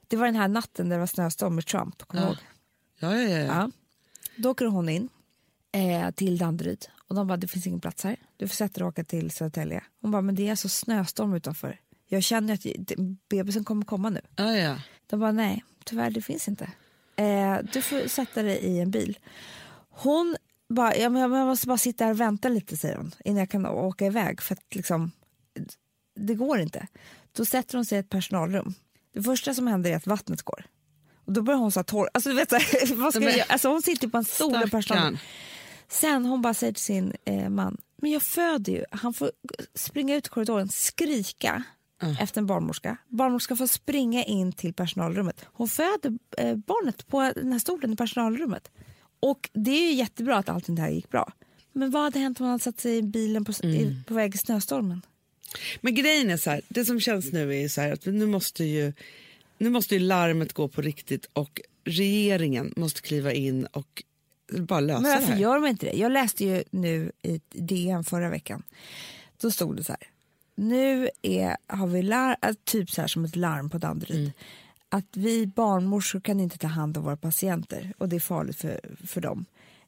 Det 0.09 0.16
var 0.16 0.26
den 0.26 0.37
här 0.37 0.48
natten 0.48 0.88
där 0.88 0.96
det 0.96 1.00
var 1.00 1.07
snöstorm 1.07 1.54
med 1.54 1.66
Trump. 1.66 2.02
Kommer 2.02 2.22
Ja. 2.22 2.28
ihåg? 2.28 2.37
Ja, 2.98 3.16
ja, 3.16 3.28
ja. 3.38 3.44
ja. 3.46 3.70
Då 4.37 4.50
åker 4.50 4.64
hon 4.66 4.88
in 4.88 5.09
eh, 5.72 6.11
till 6.11 6.38
Danderyd 6.38 6.87
och 7.09 7.14
de 7.14 7.26
bara 7.26 7.37
det 7.37 7.48
finns 7.48 7.66
ingen 7.66 7.81
plats 7.81 8.04
här. 8.04 8.16
Du 8.37 8.48
får 8.48 8.54
sätta 8.54 8.74
dig 8.74 8.83
och 8.85 8.88
åka 8.88 9.04
till 9.04 9.31
Södertälje. 9.31 9.85
Hon 10.00 10.11
bara 10.11 10.22
men 10.22 10.35
det 10.35 10.46
är 10.46 10.50
alltså 10.50 10.68
snöstorm 10.68 11.35
utanför. 11.35 11.81
Jag 12.07 12.22
känner 12.22 12.54
att 12.54 12.66
bebisen 13.28 13.64
kommer 13.64 13.85
komma 13.85 14.11
nu. 14.11 14.20
ja, 14.37 14.57
ja. 14.57 14.76
De 15.07 15.20
bara 15.20 15.33
nej, 15.33 15.64
tyvärr 15.88 16.11
det 16.11 16.22
finns 16.22 16.48
inte. 16.48 16.70
Eh, 17.16 17.59
du 17.72 17.83
får 17.83 18.09
sätta 18.09 18.42
dig 18.42 18.59
i 18.59 18.81
en 18.81 18.90
bil. 18.90 19.18
Hon 19.90 20.37
bara, 20.68 20.96
ja, 20.96 21.09
men 21.09 21.22
jag 21.22 21.46
måste 21.46 21.66
bara 21.66 21.79
sitta 21.79 22.05
här 22.05 22.11
och 22.11 22.20
vänta 22.20 22.48
lite 22.48 22.77
säger 22.77 22.96
hon 22.96 23.14
innan 23.24 23.38
jag 23.38 23.51
kan 23.51 23.66
åka 23.66 24.07
iväg 24.07 24.42
för 24.42 24.55
att 24.55 24.74
liksom, 24.74 25.11
det 26.16 26.35
går 26.35 26.61
inte. 26.61 26.87
Då 27.33 27.44
sätter 27.44 27.79
hon 27.79 27.85
sig 27.85 27.96
i 27.96 28.01
ett 28.01 28.09
personalrum. 28.09 28.74
Det 29.14 29.22
första 29.22 29.55
som 29.55 29.66
händer 29.66 29.90
är 29.90 29.96
att 29.96 30.07
vattnet 30.07 30.42
går. 30.42 30.64
Och 31.24 31.33
då 31.33 31.42
börjar 31.42 31.59
hon 31.59 31.72
så 31.72 31.79
här 31.79 31.85
torr, 31.85 32.11
alltså, 32.14 32.31
du 32.31 32.37
vet, 32.37 32.51
så 32.51 32.57
vad 32.94 33.14
ska 33.14 33.22
jag 33.22 33.37
göra? 33.37 33.46
alltså 33.48 33.68
hon 33.68 33.83
sitter 33.83 34.09
på 34.09 34.18
en 34.18 34.24
stol 34.24 34.70
personalen 34.70 34.83
Stackarn. 34.83 35.18
Sen 35.88 36.27
hon 36.27 36.42
bara 36.42 36.55
säger 36.55 36.72
till 36.72 36.83
sin 36.83 37.12
eh, 37.24 37.48
man, 37.48 37.77
men 37.96 38.11
jag 38.11 38.22
föder 38.22 38.72
ju. 38.72 38.85
Han 38.90 39.14
får 39.14 39.33
springa 39.74 40.16
ut 40.16 40.27
i 40.27 40.29
korridoren, 40.29 40.68
skrika 40.68 41.62
efter 42.20 42.40
en 42.40 42.46
barnmorska. 42.46 42.96
Barnmorskan 43.08 43.56
får 43.56 43.66
springa 43.66 44.24
in 44.24 44.52
till 44.52 44.74
personalrummet. 44.74 45.44
Hon 45.44 45.68
föder 45.68 46.18
eh, 46.38 46.56
barnet 46.56 47.06
på 47.06 47.32
den 47.37 47.52
här 47.52 47.58
stolen 47.58 47.92
i 47.92 47.96
personalrummet. 47.96 48.70
Och 49.20 49.50
det 49.52 49.70
är 49.70 49.90
ju 49.90 49.92
jättebra 49.92 50.37
att 50.37 50.48
allting 50.48 50.74
det 50.74 50.82
här 50.82 50.90
gick 50.90 51.11
bra. 51.11 51.32
Men 51.72 51.90
vad 51.90 52.02
hade 52.02 52.18
hänt 52.18 52.40
om 52.40 52.44
hon 52.46 52.50
hade 52.50 52.64
satt 52.64 52.80
sig 52.80 52.96
i 52.96 53.02
bilen 53.02 53.44
på, 53.44 53.52
i, 53.52 54.02
på 54.06 54.14
väg 54.14 54.34
i 54.34 54.38
snöstormen? 54.38 55.02
Men 55.80 55.94
grejen 55.94 56.30
är 56.30 56.37
så 56.37 56.50
här, 56.50 56.61
det 56.68 56.84
som 56.84 57.00
känns 57.00 57.32
nu 57.32 57.56
är 57.56 57.68
så 57.68 57.80
att 57.80 58.06
nu 58.06 58.26
måste 58.26 58.64
ju, 58.64 58.92
nu 59.58 59.70
måste 59.70 59.94
ju 59.94 60.00
larmet 60.00 60.52
gå 60.52 60.68
på 60.68 60.82
riktigt 60.82 61.28
och 61.32 61.61
regeringen 61.84 62.72
måste 62.76 63.00
kliva 63.00 63.32
in 63.32 63.66
och 63.66 64.02
bara 64.52 64.80
lösa 64.80 65.00
Men 65.00 65.11
det 65.11 65.16
varför 65.16 65.32
här. 65.32 65.40
gör 65.40 65.54
de 65.54 65.66
inte 65.66 65.87
det? 65.87 65.92
Jag 65.92 66.12
läste 66.12 66.44
ju 66.44 66.64
nu 66.70 67.12
i 67.22 67.40
DN 67.48 68.04
förra 68.04 68.30
veckan. 68.30 68.62
Då 69.40 69.50
stod 69.50 69.76
det 69.76 69.84
så 69.84 69.92
här. 69.92 70.02
Nu 70.59 71.09
är, 71.23 71.57
har 71.66 71.87
vi 71.87 72.03
lar, 72.03 72.37
äh, 72.42 72.53
typ 72.64 72.90
så 72.90 73.01
här 73.01 73.09
som 73.09 73.25
ett 73.25 73.37
larm 73.37 73.71
på 73.71 73.79
Danderyd. 73.79 74.21
Mm. 74.21 74.33
Att 74.88 75.16
vi 75.16 75.47
barnmorskor 75.47 76.21
kan 76.21 76.40
inte 76.40 76.59
ta 76.59 76.66
hand 76.66 76.97
om 76.97 77.05
våra 77.05 77.16
patienter 77.16 77.92
och 77.99 78.09
det 78.09 78.16
är 78.16 78.21
farligt 78.21 78.57
för, 78.57 78.81
för 79.07 79.21
dem. 79.21 79.44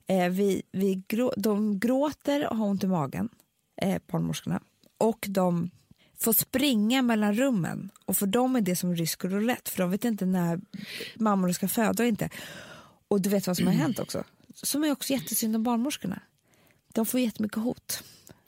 Eh, 0.07 0.29
vi, 0.29 0.63
vi 0.73 1.03
grå, 1.09 1.33
de 1.37 1.79
gråter 1.79 2.49
och 2.49 2.57
har 2.57 2.67
ont 2.67 2.85
i 2.85 2.87
magen, 2.87 3.29
eh, 3.83 4.03
barnmorskorna. 4.07 4.61
Och 4.99 5.27
de 5.29 5.71
får 6.19 6.33
springa 6.33 7.03
mellan 7.03 7.35
rummen. 7.35 7.91
Och 8.05 8.17
för 8.17 8.27
dem 8.27 8.57
är 8.57 8.61
det 8.61 8.77
som 8.77 8.97
rysk 8.97 9.25
roulette 9.25 9.71
för 9.71 9.79
de 9.83 9.91
vet 9.91 10.05
inte 10.05 10.27
när 10.27 10.61
mammorna 11.17 11.53
ska 11.53 11.69
föda 11.69 12.03
och 12.03 12.09
inte. 12.09 12.31
Och 13.09 13.21
du 13.21 13.29
vet 13.29 13.47
vad 13.47 13.57
som 13.57 13.67
har 13.67 13.75
hänt 13.75 13.99
också? 13.99 14.25
Som 14.55 14.85
är 14.85 14.93
också 14.93 15.13
jättesynd 15.13 15.57
om 15.57 15.63
barnmorskorna. 15.63 16.21
De 16.93 17.07
får 17.07 17.21
jättemycket 17.21 17.59
hot. 17.59 18.03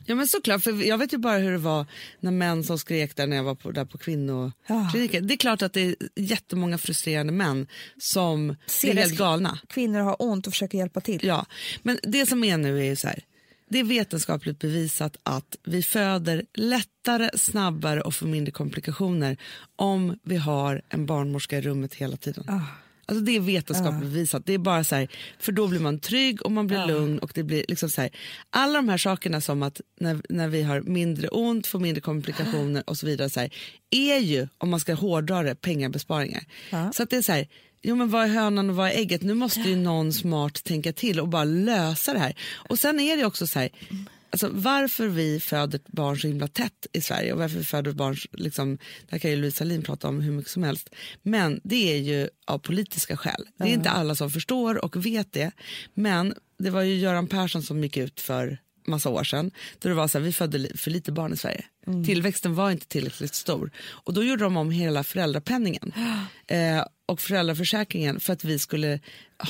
Ja 0.07 0.15
men 0.15 0.27
såklart, 0.27 0.63
för 0.63 0.83
jag 0.83 0.99
vet 0.99 1.13
ju 1.13 1.19
bara 1.19 1.39
hur 1.39 1.53
det 1.53 1.59
var 1.59 1.87
när 2.21 2.31
män 2.31 2.65
som 2.65 2.79
skrek 2.79 3.17
där 3.17 3.27
när 3.27 3.37
jag 3.37 3.45
var 3.45 3.55
på, 3.55 3.71
där 3.71 3.85
på 3.85 3.99
kvinnokliniken. 3.99 5.27
Det 5.27 5.35
är 5.35 5.37
klart 5.37 5.63
att 5.63 5.73
det 5.73 5.81
är 5.81 5.95
jättemånga 6.17 6.79
frustrerande 6.79 7.33
män 7.33 7.67
som 7.99 8.57
Ser 8.67 8.95
helt 8.95 9.19
galna. 9.19 9.59
Kvinnor 9.69 10.01
har 10.01 10.17
ont 10.19 10.47
och 10.47 10.53
försöker 10.53 10.79
hjälpa 10.79 11.01
till. 11.01 11.21
Ja, 11.27 11.47
men 11.83 11.99
det 12.03 12.27
som 12.27 12.45
är 12.45 12.57
nu 12.57 12.79
är 12.79 12.85
ju 12.85 12.97
så 12.97 13.09
här. 13.09 13.25
Det 13.69 13.79
är 13.79 13.85
vetenskapligt 13.85 14.59
bevisat 14.59 15.17
att 15.23 15.57
vi 15.65 15.83
föder 15.83 16.45
lättare, 16.55 17.31
snabbare 17.39 18.01
och 18.01 18.15
får 18.15 18.27
mindre 18.27 18.53
komplikationer 18.53 19.37
om 19.77 20.19
vi 20.23 20.37
har 20.37 20.83
en 20.89 21.07
barnmorska 21.07 21.59
i 21.59 21.61
rummet 21.61 21.95
hela 21.95 22.17
tiden. 22.17 22.45
Ah. 22.49 22.61
Alltså 23.13 23.25
det 23.25 23.37
är 23.37 23.41
vetenskapligt 23.41 24.01
bevisat. 24.13 24.47
Det 24.47 24.53
är 24.53 24.59
bara 24.59 24.85
så 24.85 24.95
här, 24.95 25.09
för 25.39 25.53
då 25.53 25.69
blir 25.69 25.81
man 25.81 25.99
trygg 25.99 26.43
och 26.43 26.53
man 26.53 26.67
blir 26.67 26.87
lugn. 26.87 27.19
och 27.19 27.31
det 27.35 27.43
blir 27.43 27.65
liksom 27.69 27.91
så 27.91 28.01
här, 28.01 28.11
Alla 28.51 28.75
de 28.75 28.89
här 28.89 28.99
sakerna 28.99 29.41
som 29.41 29.63
att 29.63 29.81
när, 30.01 30.23
när 30.29 30.49
vi 30.49 30.63
har 30.63 30.81
mindre 30.81 31.29
ont, 31.29 31.67
får 31.67 31.79
mindre 31.81 32.01
komplikationer 32.01 32.83
och 32.87 32.97
så 32.99 33.07
vidare 33.07 33.31
så 33.31 33.41
här, 33.41 33.51
är 33.91 34.19
ju, 34.19 34.49
om 34.59 34.71
man 34.71 34.81
ska 34.81 34.95
hårdra 34.95 35.43
det, 35.43 35.55
pengabesparingar. 35.55 36.45
Så 36.93 37.03
att 37.03 37.11
det 37.11 37.17
är 37.17 37.23
så 37.23 37.33
här, 37.33 37.49
jo 37.83 37.97
men 37.97 38.11
vad 38.11 38.25
är 38.25 38.29
hönan 38.29 38.71
och 38.71 38.77
vad 38.77 38.89
är 38.89 38.95
ägget? 38.95 39.23
Nu 39.23 39.35
måste 39.35 39.61
ju 39.61 39.77
någon 39.77 40.13
smart 40.13 40.65
tänka 40.65 40.93
till 40.93 41.21
och 41.21 41.29
bara 41.29 41.45
lösa 41.45 42.13
det 42.13 42.19
här. 42.19 42.35
Och 42.69 42.79
sen 42.79 43.01
är 43.01 43.17
det 43.17 43.25
också 43.25 43.47
så 43.47 43.59
här, 43.59 43.69
Alltså 44.33 44.49
varför 44.53 45.09
vi 45.09 45.41
föder 45.41 45.81
barn 45.87 46.19
så 46.19 46.29
himla 46.29 46.49
tätt 46.49 46.87
i 46.93 47.01
Sverige 47.01 47.33
och 47.33 47.39
varför 47.39 47.59
vi 47.59 47.65
föder 47.65 47.93
barn, 47.93 48.17
liksom, 48.33 48.77
det 48.77 49.11
här 49.11 49.19
kan 49.19 49.31
ju 49.31 49.37
Louise 49.37 49.57
Salin 49.57 49.83
prata 49.83 50.09
om 50.09 50.21
hur 50.21 50.33
mycket 50.33 50.51
som 50.53 50.63
helst, 50.63 50.91
men 51.23 51.61
det 51.65 51.93
är 51.93 51.99
ju 51.99 52.29
av 52.47 52.59
politiska 52.59 53.17
skäl. 53.17 53.49
Det 53.57 53.65
är 53.65 53.69
inte 53.69 53.91
alla 53.91 54.15
som 54.15 54.31
förstår 54.31 54.85
och 54.85 55.07
vet 55.07 55.33
det, 55.33 55.51
men 55.95 56.35
det 56.59 56.71
var 56.71 56.83
ju 56.83 56.95
Göran 56.95 57.27
Persson 57.27 57.63
som 57.63 57.83
gick 57.83 57.97
ut 57.97 58.21
för 58.21 58.59
massa 58.87 59.09
år 59.09 59.25
sedan, 59.25 59.51
då 59.79 59.89
det 59.89 59.95
var 59.95 60.09
så 60.09 60.19
här, 60.19 60.25
vi 60.25 60.33
födde 60.33 60.77
för 60.77 60.91
lite 60.91 61.13
barn 61.13 61.33
i 61.33 61.37
Sverige. 61.37 61.65
Tillväxten 62.07 62.55
var 62.55 62.71
inte 62.71 62.87
tillräckligt 62.87 63.35
stor. 63.35 63.71
Och 63.77 64.15
då 64.15 64.25
gjorde 64.25 64.45
de 64.45 64.57
om 64.57 64.71
hela 64.71 65.05
föräldrapenningen. 65.05 65.93
Eh, 66.47 66.85
och 67.13 67.21
föräldraförsäkringen 67.21 68.21
för 68.21 68.33
att 68.33 68.45
vi 68.45 68.59
skulle 68.59 69.01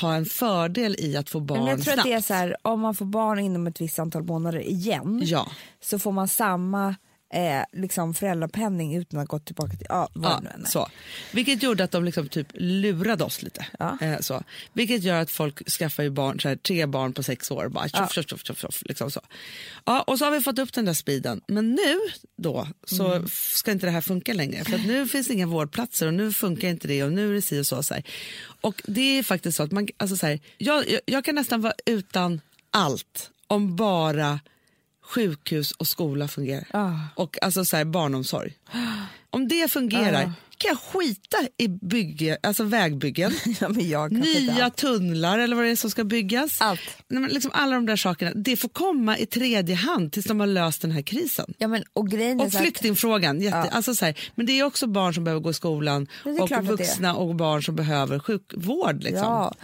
ha 0.02 0.14
en 0.14 0.24
fördel 0.24 0.96
i 0.98 1.16
att 1.16 1.30
få 1.30 1.40
barn 1.40 1.58
Men 1.58 1.68
jag 1.68 1.80
tror 1.82 1.92
att 1.92 1.94
snabbt. 1.94 2.08
det 2.08 2.12
är 2.12 2.20
så 2.20 2.34
här, 2.34 2.56
om 2.62 2.80
man 2.80 2.94
får 2.94 3.04
barn 3.04 3.38
inom 3.38 3.66
ett 3.66 3.80
visst 3.80 3.98
antal 3.98 4.22
månader 4.22 4.60
igen 4.60 5.20
Ja. 5.24 5.46
så 5.80 5.98
får 5.98 6.12
man 6.12 6.28
samma 6.28 6.94
eh, 7.32 7.62
liksom 7.72 8.14
föräldrapenning 8.14 8.96
utan 8.96 9.20
att 9.20 9.28
gå 9.28 9.38
tillbaka 9.38 9.76
till 9.76 9.86
ja, 9.88 10.08
vad 10.12 10.32
Ja, 10.32 10.40
nu 10.40 10.48
än 10.50 10.66
så. 10.66 10.88
Vilket 11.32 11.62
gjorde 11.62 11.84
att 11.84 11.90
de 11.90 12.04
liksom 12.04 12.28
typ 12.28 12.46
lurade 12.54 13.24
oss 13.24 13.42
lite. 13.42 13.66
Ja. 13.78 13.98
Eh, 14.00 14.18
så. 14.20 14.42
Vilket 14.72 15.02
gör 15.02 15.20
att 15.20 15.30
folk 15.30 15.70
skaffar 15.70 16.02
ju 16.02 16.10
barn, 16.10 16.40
så 16.40 16.48
här, 16.48 16.56
tre 16.56 16.86
barn 16.86 17.12
på 17.12 17.22
sex 17.22 17.50
år. 17.50 17.68
Bara, 17.68 17.88
tjoff, 17.88 18.12
tjoff, 18.12 18.26
tjoff, 18.26 18.44
tjoff, 18.46 18.58
tjoff, 18.60 18.82
liksom 18.84 19.10
så. 19.10 19.20
Ja, 19.84 20.02
och 20.02 20.18
så 20.18 20.24
har 20.24 20.32
vi 20.32 20.40
fått 20.40 20.58
upp 20.58 20.72
den 20.72 20.84
där 20.84 20.94
speeden. 20.94 21.40
Men 21.48 21.70
nu 21.70 21.96
då 22.36 22.68
så 22.86 23.12
Mm. 23.12 23.28
ska 23.32 23.70
inte 23.70 23.86
det 23.86 23.90
här 23.92 24.00
funka 24.00 24.32
längre. 24.34 24.64
För 24.64 24.78
nu 24.78 25.08
finns 25.12 25.26
det 25.28 25.34
inga 25.34 25.46
vårdplatser 25.46 26.06
och 26.06 26.14
nu 26.14 26.32
funkar 26.32 26.68
inte 26.68 26.88
det 26.88 27.04
och 27.04 27.12
nu 27.12 27.30
är 27.30 27.34
det 27.34 27.42
si 27.42 27.60
och 27.60 27.66
så. 27.66 27.82
så 27.82 27.94
här. 27.94 28.02
Och 28.60 28.82
det 28.84 29.18
är 29.18 29.22
faktiskt 29.22 29.56
så 29.56 29.62
att 29.62 29.72
man, 29.72 29.88
alltså 29.96 30.16
så 30.16 30.26
här, 30.26 30.40
jag, 30.58 30.88
jag, 30.90 31.00
jag 31.06 31.24
kan 31.24 31.34
nästan 31.34 31.60
vara 31.60 31.74
utan 31.86 32.40
allt 32.70 33.30
om 33.46 33.76
bara 33.76 34.40
sjukhus 35.14 35.72
och 35.72 35.86
skola 35.86 36.28
fungerar. 36.28 36.66
Ah. 36.70 36.92
Och 37.14 37.42
alltså 37.42 37.64
så 37.64 37.76
här, 37.76 37.84
barnomsorg. 37.84 38.54
Om 39.30 39.48
det 39.48 39.70
fungerar 39.70 40.22
Ah. 40.22 40.32
kan 40.58 40.68
jag 40.68 40.78
skita 40.78 41.36
i 41.58 41.68
bygge, 41.68 42.38
alltså 42.42 42.64
vägbyggen, 42.64 43.32
Ja, 43.80 44.08
nya 44.08 44.70
tunnlar 44.70 45.38
eller 45.38 45.56
vad 45.56 45.64
det 45.64 45.70
är 45.70 45.76
som 45.76 45.90
ska 45.90 46.04
byggas. 46.04 46.60
Allt. 46.60 46.80
Nej, 47.08 47.28
liksom 47.30 47.50
alla 47.54 47.74
de 47.74 47.86
där 47.86 47.96
sakerna, 47.96 48.32
det 48.34 48.56
får 48.56 48.68
komma 48.68 49.18
i 49.18 49.26
tredje 49.26 49.74
hand 49.74 50.12
tills 50.12 50.26
de 50.26 50.40
har 50.40 50.46
löst 50.46 50.82
den 50.82 50.90
här 50.90 51.02
krisen. 51.02 51.54
Ja, 51.58 51.68
men, 51.68 51.84
och 51.92 52.08
grejen 52.10 52.40
Och 52.40 52.52
så 52.52 52.58
att- 52.58 52.62
flyktingfrågan, 52.62 53.40
jätte, 53.40 53.56
Ja. 53.56 53.68
alltså 53.70 53.94
så 53.94 54.04
här, 54.04 54.18
men 54.34 54.46
det 54.46 54.52
är 54.58 54.64
också 54.64 54.86
barn 54.86 55.14
som 55.14 55.24
behöver 55.24 55.40
gå 55.42 55.50
i 55.50 55.54
skolan 55.54 56.06
och 56.24 56.66
vuxna 56.66 57.14
och 57.14 57.34
barn 57.34 57.62
som 57.62 57.76
behöver 57.76 58.18
sjukvård. 58.18 59.02
Liksom. 59.02 59.22
Ja, 59.24 59.54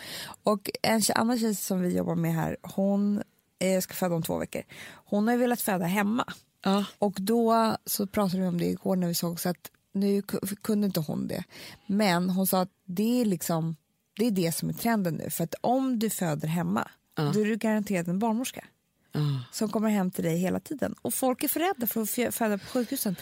och 0.42 0.70
en 0.82 1.02
annan 1.14 1.38
tjej 1.38 1.54
som 1.54 1.80
vi 1.80 1.96
jobbar 1.96 2.14
med 2.14 2.34
här, 2.34 2.56
hon 2.62 3.22
eh, 3.58 3.80
ska 3.80 3.94
föda 3.94 4.14
om 4.14 4.22
två 4.22 4.38
veckor. 4.38 4.62
Hon 4.90 5.26
har 5.26 5.34
ju 5.34 5.40
velat 5.40 5.60
föda 5.60 5.84
hemma. 5.86 6.32
Ja. 6.64 6.84
Och 6.98 7.14
då 7.20 7.76
så 7.84 8.06
pratade 8.06 8.42
vi 8.42 8.48
om 8.48 8.58
det 8.58 8.64
igår 8.66 8.96
när 8.96 9.08
vi 9.08 9.14
såg 9.14 9.40
så 9.40 9.48
att 9.48 9.70
nu 9.92 10.20
ku- 10.20 10.56
kunde 10.62 10.86
inte 10.86 11.00
hon 11.00 11.28
det. 11.28 11.44
Men 11.86 12.30
hon 12.30 12.46
sa 12.46 12.60
att 12.60 12.70
det 12.84 13.20
är 13.20 13.24
liksom 13.24 13.76
det 14.16 14.26
är 14.26 14.30
det 14.30 14.52
som 14.52 14.68
är 14.68 14.72
trenden 14.72 15.14
nu. 15.14 15.30
För 15.30 15.44
att 15.44 15.54
om 15.60 15.98
du 15.98 16.10
föder 16.10 16.48
hemma, 16.48 16.88
då 17.32 17.40
är 17.40 17.44
du 17.44 17.56
garanterad 17.56 18.08
en 18.08 18.18
barnmorska. 18.18 18.64
Ja. 19.12 19.20
Som 19.52 19.68
kommer 19.68 19.88
hem 19.90 20.10
till 20.10 20.24
dig 20.24 20.36
hela 20.38 20.60
tiden. 20.60 20.94
Och 21.02 21.14
folk 21.14 21.42
är 21.44 21.48
för 21.48 21.60
rädda 21.60 21.86
för 21.86 22.00
att 22.02 22.08
fö- 22.08 22.30
föda 22.30 22.58
på 22.58 22.64
sjukhusen. 22.66 23.16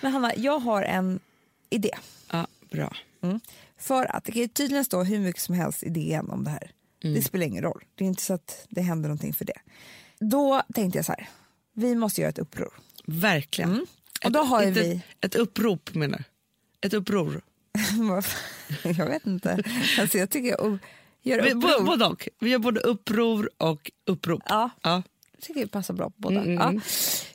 Men 0.00 0.12
Hanna, 0.12 0.34
jag 0.36 0.58
har 0.58 0.82
en 0.82 1.20
idé. 1.70 1.90
Ja, 2.30 2.46
bra. 2.70 2.96
Mm. 3.22 3.40
För 3.78 4.16
att 4.16 4.24
det 4.24 4.32
kan 4.32 4.42
ju 4.42 4.48
tydligen 4.48 4.84
stå 4.84 5.02
hur 5.02 5.18
mycket 5.18 5.42
som 5.42 5.54
helst 5.54 5.82
i 5.82 5.88
DN 5.88 6.30
om 6.30 6.44
det 6.44 6.50
här. 6.50 6.70
Det 7.02 7.22
spelar 7.22 7.46
ingen 7.46 7.62
roll. 7.62 7.84
Det 7.94 8.04
är 8.04 8.08
inte 8.08 8.22
så 8.22 8.34
att 8.34 8.66
det 8.68 8.80
händer 8.80 9.08
någonting 9.08 9.34
för 9.34 9.44
det. 9.44 9.58
Då 10.20 10.62
tänkte 10.74 10.98
jag 10.98 11.04
så 11.06 11.12
här, 11.12 11.28
vi 11.74 11.94
måste 11.94 12.20
göra 12.20 12.30
ett 12.30 12.38
uppror. 12.38 12.72
Verkligen. 13.06 13.70
Mm. 13.72 13.86
Och 14.24 14.32
då 14.32 14.40
har 14.42 14.62
ju 14.62 14.68
inte 14.68 14.80
vi- 14.82 15.00
Ett 15.20 15.34
upprop 15.34 15.94
menar 15.94 16.18
du? 16.18 16.24
Ett 16.86 16.94
uppror? 16.94 17.40
jag 18.84 19.06
vet 19.06 19.26
inte. 19.26 19.62
Alltså 20.00 20.18
jag 20.18 20.30
tycker 20.30 20.78
Vi, 21.22 21.54
bo- 21.54 21.68
uppror, 21.68 21.84
både 21.86 22.04
och. 22.06 22.28
Vi 22.40 22.50
gör 22.50 22.58
både 22.58 22.80
uppror 22.80 23.50
och 23.56 23.90
upprop. 24.06 24.42
Ja. 24.46 24.70
Ja. 24.82 25.02
jag 25.32 25.40
tycker 25.42 25.60
det 25.60 25.66
passar 25.66 25.94
bra 25.94 26.10
på 26.10 26.14
båda. 26.16 26.40
Mm, 26.40 26.54
Ja. 26.54 26.68
mm. 26.68 26.80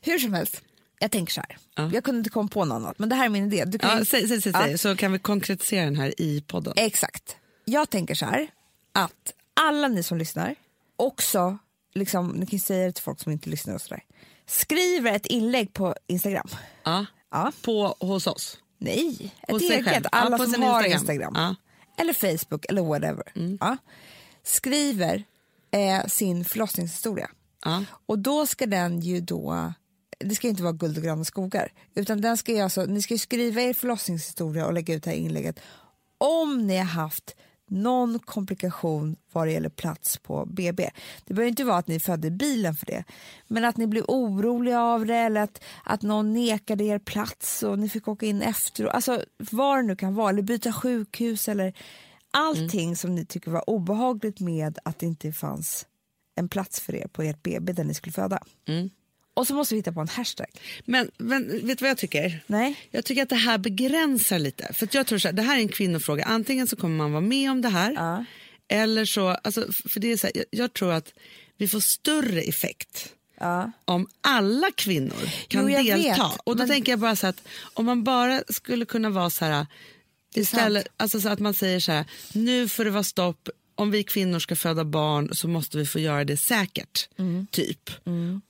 Hur 0.02 0.20
som 0.20 0.34
helst, 0.34 0.62
jag 1.00 1.12
tänker 1.12 1.34
så 1.34 1.42
här. 1.42 1.58
Ja. 1.76 1.90
Jag 1.94 2.04
kunde 2.04 2.18
inte 2.18 2.30
komma 2.30 2.50
på 2.50 2.66
något 2.66 2.76
annat, 2.76 3.00
men 3.00 3.10
det 3.10 3.16
här 3.16 3.26
är 3.26 3.30
min 3.30 3.46
idé. 3.54 3.66
Du 3.66 3.80
kan 3.80 3.98
Ja, 3.98 4.06
säg, 4.06 4.28
säg, 4.28 4.42
säg, 4.42 4.52
Ja. 4.72 4.78
så 4.78 4.96
kan 4.96 5.12
vi 5.12 5.20
konkretisera 5.20 5.86
den 5.86 5.96
här 5.96 6.22
i 6.22 6.42
podden. 6.42 6.74
Exakt. 6.76 7.38
Jag 7.66 7.90
tänker 7.90 8.16
så 8.16 8.26
här 8.26 8.48
att 8.92 9.34
alla 9.58 9.88
ni 9.88 10.04
som 10.04 10.18
lyssnar 10.18 10.56
också, 10.96 11.58
liksom, 11.94 12.28
ni 12.28 12.46
kan 12.46 12.60
säga 12.60 12.86
det 12.86 12.92
till 12.92 13.04
folk 13.04 13.20
som 13.20 13.32
inte 13.32 13.50
lyssnar 13.50 13.74
och 13.76 13.82
sådär, 13.82 14.04
skriver 14.46 15.12
ett 15.12 15.26
inlägg 15.26 15.74
på 15.74 15.96
Instagram. 16.08 16.48
Ja. 16.84 17.06
Ja. 17.32 17.52
På, 17.62 17.96
hos 18.00 18.28
oss. 18.28 18.58
Nej, 18.78 19.34
ett 19.42 19.52
Hos 19.52 19.68
sig 19.68 19.78
eget. 19.78 20.06
Alla 20.12 20.38
Ja, 20.38 20.46
på 20.46 20.52
som 20.52 20.64
har 20.64 20.84
Instagram. 20.84 21.00
Instagram. 21.00 21.34
Ja. 21.36 21.56
Eller 22.02 22.14
Facebook 22.14 22.66
eller 22.70 22.82
whatever. 22.82 23.32
Mm. 23.36 23.58
Ja. 23.62 23.78
Skriver 24.44 25.24
eh, 25.72 26.06
sin 26.06 26.46
förlossningshistoria. 26.46 27.30
Och 28.06 28.20
då 28.20 28.48
ska 28.48 28.66
den 28.66 29.00
ju 29.00 29.22
då, 29.22 29.74
det 30.20 30.36
ska 30.36 30.48
inte 30.48 30.64
vara 30.64 30.74
guld 30.74 30.98
och 30.98 31.04
gröna 31.04 31.26
skogar, 31.26 31.72
utan 31.96 32.22
den 32.22 32.38
ska 32.38 32.52
ju 32.52 32.60
alltså, 32.60 32.86
ni 32.86 33.02
ska 33.02 33.18
skriva 33.18 33.62
er 33.62 33.74
förlossningshistoria 33.74 34.66
och 34.66 34.74
lägga 34.74 34.94
ut 34.94 35.04
det 35.04 35.10
här 35.10 35.18
inlägget 35.18 35.60
om 36.18 36.68
ni 36.68 36.78
har 36.78 36.86
haft 36.86 37.36
någon 37.68 38.20
komplikation 38.20 39.16
vad 39.32 39.48
det 39.48 39.52
gäller 39.52 39.70
plats 39.70 40.18
på 40.18 40.46
BB. 40.46 40.90
Det 41.26 41.34
behöver 41.34 41.50
inte 41.50 41.64
vara 41.64 41.78
att 41.78 41.88
ni 41.88 42.00
födde 42.00 42.28
i 42.28 42.32
bilen 42.32 42.76
för 42.76 42.86
det, 42.86 43.04
men 43.48 43.66
att 43.66 43.78
ni 43.78 43.88
blev 43.88 44.04
oroliga 44.08 44.82
av 44.82 45.06
det 45.06 45.16
eller 45.16 45.42
att, 45.42 45.64
att 45.84 46.02
någon 46.02 46.34
nekade 46.34 46.84
er 46.84 47.00
plats 47.00 47.64
och 47.64 47.80
ni 47.80 47.90
fick 47.90 48.08
åka 48.08 48.26
in 48.26 48.42
efter. 48.42 48.86
Alltså 48.86 49.24
vad 49.38 49.78
det 49.78 49.84
nu 49.84 49.96
kan 49.96 50.16
vara, 50.16 50.30
eller 50.30 50.42
byta 50.42 50.74
sjukhus 50.74 51.48
eller 51.48 51.74
allting 52.32 52.96
som 52.96 53.16
ni 53.16 53.26
tycker 53.26 53.52
var 53.52 53.70
obehagligt 53.70 54.40
med 54.40 54.80
att 54.84 55.00
det 55.00 55.06
inte 55.06 55.32
fanns 55.32 55.88
en 56.36 56.50
plats 56.50 56.80
för 56.80 56.96
er 56.96 57.08
på 57.08 57.22
ert 57.22 57.44
BB 57.44 57.74
där 57.74 57.84
ni 57.84 57.94
skulle 57.94 58.14
föda. 58.14 58.40
Mm. 58.68 58.90
Och 59.38 59.48
så 59.48 59.54
måste 59.54 59.76
vi 59.76 59.80
hitta 59.80 59.92
på 59.92 60.02
en 60.02 60.08
hashtag. 60.08 60.48
Men, 60.86 61.12
men 61.18 61.68
vet 61.68 61.78
du 61.80 61.84
vad 61.84 61.90
jag 61.90 61.98
tycker? 61.98 62.44
Nej. 62.48 62.76
Jag 62.92 63.06
tycker 63.06 63.24
att 63.24 63.30
det 63.30 63.36
här 63.36 63.58
begränsar 63.58 64.40
lite. 64.40 64.74
För 64.74 64.90
jag 64.92 65.08
tror 65.08 65.20
så 65.20 65.28
här, 65.28 65.34
Det 65.34 65.42
här 65.42 65.56
är 65.58 65.62
en 65.62 65.68
kvinnofråga. 65.70 66.24
Antingen 66.26 66.68
så 66.68 66.76
kommer 66.76 66.98
man 66.98 67.12
vara 67.12 67.22
med 67.22 67.52
om 67.52 67.62
det 67.62 67.70
här. 67.70 67.94
Ja. 67.94 68.26
Eller 68.68 69.06
så, 69.06 69.28
alltså, 69.30 69.72
för 69.90 70.00
det 70.00 70.12
är 70.12 70.18
så 70.18 70.28
här, 70.28 70.32
jag, 70.36 70.46
jag 70.52 70.74
tror 70.74 70.92
att 70.94 71.14
vi 71.58 71.68
får 71.68 71.80
större 71.80 72.42
effekt 72.42 73.14
Ja. 73.40 73.72
om 73.86 74.08
alla 74.22 74.72
kvinnor 74.76 75.30
kan 75.48 75.62
Jo, 75.72 75.78
delta. 75.84 75.98
vet, 75.98 76.40
och 76.44 76.56
då 76.56 76.58
men- 76.58 76.68
tänker 76.68 76.92
jag 76.92 77.00
bara 77.00 77.16
så 77.16 77.26
här 77.26 77.30
att 77.30 77.44
om 77.74 77.86
man 77.86 78.04
bara 78.04 78.42
skulle 78.50 78.86
kunna 78.86 79.10
vara 79.10 79.30
så 79.30 79.46
här 79.46 79.52
är 79.52 79.68
istället, 80.42 80.88
alltså 80.98 81.22
så 81.22 81.30
att 81.30 81.40
man 81.40 81.54
säger 81.54 81.80
så 81.80 81.92
här, 81.92 82.06
nu 82.34 82.70
får 82.70 82.86
det 82.86 82.92
vara 82.92 83.04
stopp, 83.04 83.50
om 83.78 83.92
vi 83.92 84.04
kvinnor 84.04 84.40
ska 84.40 84.56
föda 84.56 84.86
barn 84.86 85.30
så 85.36 85.48
måste 85.48 85.78
vi 85.78 85.86
få 85.86 86.00
göra 86.00 86.24
det 86.24 86.38
säkert. 86.38 87.10
Mm. 87.20 87.48
Typ. 87.52 87.90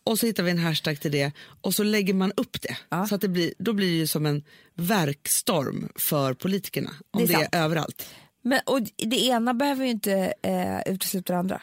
Och 0.03 0.19
så 0.19 0.25
hittar 0.25 0.43
vi 0.43 0.51
en 0.51 0.57
hashtag 0.59 0.99
till 0.99 1.11
det 1.11 1.31
och 1.61 1.75
så 1.75 1.83
lägger 1.83 2.13
man 2.13 2.31
upp 2.37 2.61
det. 2.61 2.77
Så 3.09 3.15
att 3.15 3.21
det 3.21 3.27
blir, 3.27 3.53
då 3.57 3.73
blir 3.73 3.87
det 3.87 3.97
ju 3.97 4.07
som 4.07 4.25
en 4.25 4.43
verkstorm 4.75 5.89
för 5.95 6.33
politikerna. 6.33 6.89
Om 7.11 7.21
Det 7.21 7.27
det 7.27 7.33
är 7.33 7.37
är, 7.37 7.41
sant. 7.43 7.55
överallt. 7.55 8.09
Men, 8.43 8.59
och 8.65 8.81
det 8.97 9.25
ena 9.25 9.53
behöver 9.53 9.85
ju 9.85 9.91
inte 9.91 10.33
eh, 10.41 10.93
utesluta 10.93 11.33
det 11.33 11.39
andra. 11.39 11.61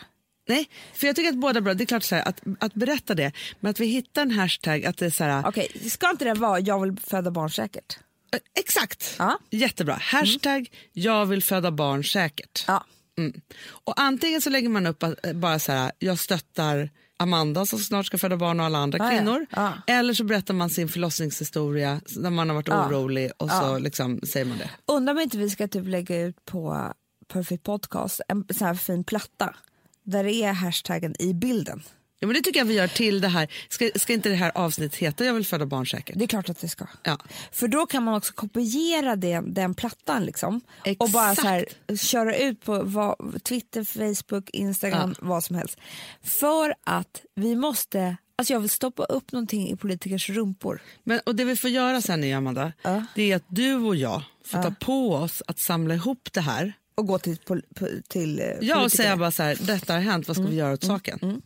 Nej, 0.48 0.68
för 0.94 1.06
jag 1.06 1.16
tycker 1.16 1.28
att 1.30 1.36
båda 1.36 1.58
är 1.58 1.60
bra. 1.60 1.74
Det 1.74 1.84
är 1.84 1.86
klart 1.86 2.02
så 2.02 2.14
här, 2.14 2.28
att, 2.28 2.40
att 2.60 2.74
berätta 2.74 3.14
det, 3.14 3.32
men 3.60 3.70
att 3.70 3.80
vi 3.80 3.86
hittar 3.86 4.22
en 4.22 4.30
hashtag, 4.30 4.84
att 4.84 4.96
det 4.96 5.06
är 5.06 5.10
så 5.10 5.24
här, 5.24 5.42
Okej, 5.48 5.90
ska 5.90 6.10
inte 6.10 6.24
det 6.24 6.34
vara 6.34 6.60
jag 6.60 6.80
vill 6.80 6.96
föda 7.00 7.30
barn 7.30 7.50
säkert? 7.50 7.98
Eh, 8.34 8.38
Exakt. 8.60 9.14
Ja. 9.18 9.38
Jättebra. 9.50 9.98
Hashtag 10.00 10.70
jag 10.92 11.26
vill 11.26 11.42
föda 11.42 11.70
barn 11.70 12.04
säkert. 12.04 12.64
Ja. 12.66 12.84
Mm. 13.18 13.40
Och 13.66 14.00
antingen 14.00 14.40
så 14.40 14.50
lägger 14.50 14.68
man 14.68 14.86
upp 14.86 15.02
eh, 15.02 15.12
bara 15.34 15.58
så 15.58 15.72
här, 15.72 15.92
jag 15.98 16.18
stöttar 16.18 16.90
Amanda 17.16 17.66
som 17.66 17.78
snart 17.78 18.06
ska 18.06 18.18
föda 18.18 18.36
barn 18.36 18.60
och 18.60 18.66
alla 18.66 18.78
andra 18.78 18.98
ja. 18.98 19.10
kvinnor. 19.10 19.46
Ja. 19.50 19.72
Eller 19.86 20.14
så 20.14 20.24
berättar 20.24 20.54
man 20.54 20.70
sin 20.70 20.88
förlossningshistoria 20.88 22.00
när 22.16 22.30
man 22.30 22.48
har 22.48 22.54
varit 22.54 22.68
Ja. 22.68 22.86
orolig 22.88 23.30
och 23.36 23.50
så 23.50 23.78
liksom 23.78 24.20
säger 24.28 24.46
man 24.46 24.58
det. 24.58 24.70
Undrar 24.86 25.14
om 25.14 25.20
inte 25.20 25.38
vi 25.38 25.50
ska 25.50 25.68
typ 25.68 25.86
lägga 25.86 26.20
ut 26.20 26.44
på 26.44 26.92
Perfect 27.32 27.62
Podcast 27.62 28.20
en 28.28 28.44
sån 28.50 28.66
här 28.66 28.74
fin 28.74 29.04
platta 29.04 29.54
där 30.02 30.24
det 30.24 30.34
är 30.34 30.52
hashtaggen 30.52 31.14
i 31.18 31.34
bilden. 31.34 31.82
Ja, 32.24 32.28
men 32.28 32.34
det 32.34 32.40
tycker 32.42 32.60
jag 32.60 32.64
vi 32.66 32.74
gör 32.74 32.88
till 32.88 33.20
det 33.20 33.28
här. 33.28 33.48
Ska, 33.68 33.90
ska 33.94 34.12
inte 34.12 34.28
det 34.28 34.34
här 34.34 34.52
avsnittet 34.54 34.98
heta 34.98 35.24
jag 35.24 35.34
vill 35.34 35.46
föda 35.46 35.66
barn 35.66 35.86
säkert? 35.86 36.18
Det 36.18 36.24
är 36.24 36.28
klart 36.28 36.48
att 36.50 36.58
det 36.60 36.68
ska. 36.68 36.86
Ja. 37.02 37.18
För 37.52 37.68
då 37.68 37.86
kan 37.86 38.02
man 38.02 38.14
också 38.14 38.32
kopiera 38.32 39.16
det, 39.16 39.40
den 39.46 39.74
plattan 39.74 40.24
liksom. 40.24 40.60
Och 40.98 41.10
bara 41.10 41.34
så 41.34 41.42
här, 41.42 41.66
köra 41.96 42.36
ut 42.36 42.64
på 42.64 42.82
vad, 42.82 43.44
Twitter, 43.44 43.84
Facebook, 43.84 44.50
Instagram, 44.50 45.14
vad 45.20 45.44
som 45.44 45.56
helst. 45.56 45.78
För 46.22 46.74
att 46.84 47.20
vi 47.34 47.56
måste, 47.56 48.16
alltså 48.38 48.52
jag 48.52 48.60
vill 48.60 48.70
stoppa 48.70 49.04
upp 49.04 49.32
någonting 49.32 49.70
i 49.70 49.76
politikers 49.76 50.28
rumpor. 50.30 50.82
Men, 51.04 51.20
och 51.26 51.34
det 51.36 51.44
vi 51.44 51.56
får 51.56 51.70
göra 51.70 52.00
sen 52.00 52.20
nu, 52.20 52.32
Amanda, 52.32 52.72
Ja. 52.82 53.04
det 53.14 53.32
är 53.32 53.36
att 53.36 53.44
du 53.48 53.74
och 53.74 53.96
jag 53.96 54.22
får 54.46 54.62
ta 54.62 54.70
på 54.80 55.14
oss 55.14 55.42
att 55.46 55.58
samla 55.58 55.94
ihop 55.94 56.28
det 56.32 56.40
här. 56.40 56.72
Och 56.96 57.06
gå 57.06 57.18
till, 57.18 57.36
pol, 57.36 57.62
po- 57.80 58.02
till 58.08 58.40
eh, 58.40 58.46
Ja, 58.60 58.84
och 58.84 58.92
säga 58.92 59.16
bara 59.16 59.30
så 59.30 59.42
här, 59.42 59.58
detta 59.60 59.92
har 59.92 60.00
hänt, 60.00 60.28
vad 60.28 60.36
ska 60.36 60.40
Mm. 60.42 60.50
vi 60.52 60.58
göra 60.58 60.72
åt 60.72 60.84
saken? 60.84 61.42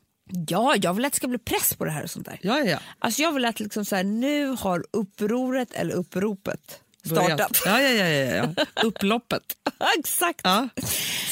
Ja, 0.49 0.75
jag 0.77 0.95
vill 0.95 1.05
att 1.05 1.13
det 1.13 1.17
ska 1.17 1.29
bli 1.29 1.39
press 1.39 1.75
på 1.75 1.85
det 1.85 1.91
här 1.91 2.03
och 2.03 2.11
sånt 2.11 2.27
där. 2.27 2.39
Ja, 2.43 2.59
ja, 2.59 2.65
ja. 2.65 2.79
Alltså 2.99 3.23
jag 3.23 3.33
vill 3.33 3.45
att 3.45 3.61
liksom 3.61 3.85
så 3.85 3.97
här, 3.97 4.05
nu 4.05 4.47
har 4.47 4.85
upproret 4.91 5.73
eller 5.73 5.95
uppropet 5.95 6.81
startat. 7.07 7.63
Ja, 7.65 7.81
ja, 7.81 7.89
ja, 7.91 8.07
ja, 8.07 8.37
ja. 8.57 8.65
Upploppet. 8.85 9.43
Exakt. 9.99 10.41
Ja, 10.45 10.69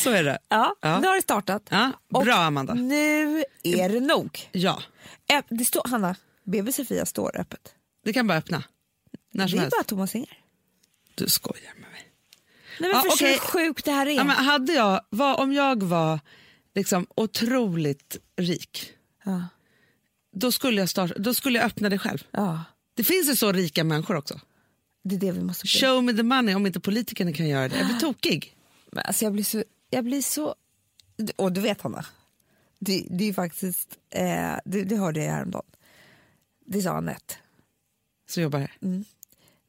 så 0.02 0.11
är 0.11 0.24
det. 0.24 0.38
Ja, 0.48 0.76
Ja. 0.80 1.00
nu 1.00 1.06
har 1.06 1.14
det 1.16 1.22
startat. 1.22 1.62
Ja, 1.70 1.92
Och 2.12 2.24
bra, 2.24 2.35
Amanda. 2.35 2.74
Nu 2.74 3.44
är 3.62 3.88
det 3.88 4.00
nog. 4.00 4.48
Ja, 4.52 4.82
Det 5.48 5.64
står, 5.64 5.82
Hanna, 5.88 6.16
BB 6.44 6.72
Sofia 6.72 7.06
står 7.06 7.40
öppet. 7.40 7.74
det 8.04 8.12
kan 8.12 8.26
bara 8.26 8.38
öppna. 8.38 8.62
När 9.32 9.44
Det 9.44 9.50
som 9.50 9.59
är 9.59 9.62
helst. 9.62 9.76
bara 9.76 9.85
Thomas 9.85 10.11
Singer. 10.11 10.38
Du 11.14 11.28
skojar 11.28 11.72
med 11.80 11.90
mig. 11.90 12.09
Nej, 12.80 12.90
men 12.90 12.90
Ja, 12.90 13.11
förstår 13.11 13.26
du 13.26 13.32
hur 13.32 13.38
sjukt 13.38 13.85
det 13.85 13.92
här 13.92 14.06
är? 14.06 14.11
Ja, 14.14 14.24
men 14.24 14.37
hade 14.37 14.72
jag, 14.72 15.00
var, 15.11 15.40
om 15.40 15.52
jag 15.52 15.82
var 15.82 16.20
liksom 16.76 17.06
otroligt 17.14 18.16
rik, 18.36 18.92
Ja. 19.24 19.44
då 20.32 20.52
skulle, 20.52 20.80
jag 20.80 20.88
starta, 20.88 21.14
då 21.18 21.34
skulle 21.34 21.58
jag 21.58 21.66
öppna 21.66 21.88
det 21.88 21.98
själv. 21.98 22.26
ja, 22.30 22.64
Det 22.94 23.04
finns 23.04 23.28
ju 23.28 23.36
så 23.36 23.52
rika 23.52 23.84
människor 23.84 24.16
också. 24.16 24.40
det 25.04 25.14
är 25.14 25.18
det 25.18 25.32
vi 25.32 25.42
måste 25.42 25.62
bli. 25.64 25.70
Show 25.80 26.04
me 26.04 26.12
the 26.12 26.22
money 26.22 26.54
om 26.54 26.66
inte 26.66 26.80
politikerna 26.80 27.32
kan 27.32 27.48
göra 27.48 27.68
det. 27.68 27.76
Jag 27.78 27.86
blir 27.86 27.98
tokig. 27.98 28.56
Men 28.92 29.04
alltså 29.06 29.24
jag 29.24 29.32
blir 29.32 29.44
så... 29.44 29.64
Jag 29.90 30.04
blir 30.04 30.22
så 30.22 30.54
och 31.36 31.52
du 31.52 31.60
vet 31.60 31.80
Hanna, 31.80 32.06
det, 32.78 33.06
det 33.10 33.24
är 33.28 33.32
faktiskt... 33.32 33.98
Eh, 34.10 34.54
det, 34.64 34.84
det 34.84 34.96
hörde 34.96 35.24
jag 35.24 35.32
häromdagen. 35.32 35.66
Det 36.66 36.82
sa 36.82 36.90
Anette. 36.90 37.34
Så 38.28 38.40
jobbar 38.40 38.58
här. 38.58 38.72
Mm. 38.82 39.04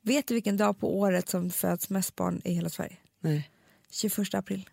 Vet 0.01 0.27
du 0.27 0.33
vilken 0.33 0.57
dag 0.57 0.79
på 0.79 0.99
året 0.99 1.29
som 1.29 1.49
föds 1.49 1.89
mest 1.89 2.15
barn 2.15 2.41
i 2.45 2.53
hela 2.53 2.69
Sverige? 2.69 2.97
Nej. 3.19 3.49
21 3.91 4.33
april. 4.33 4.69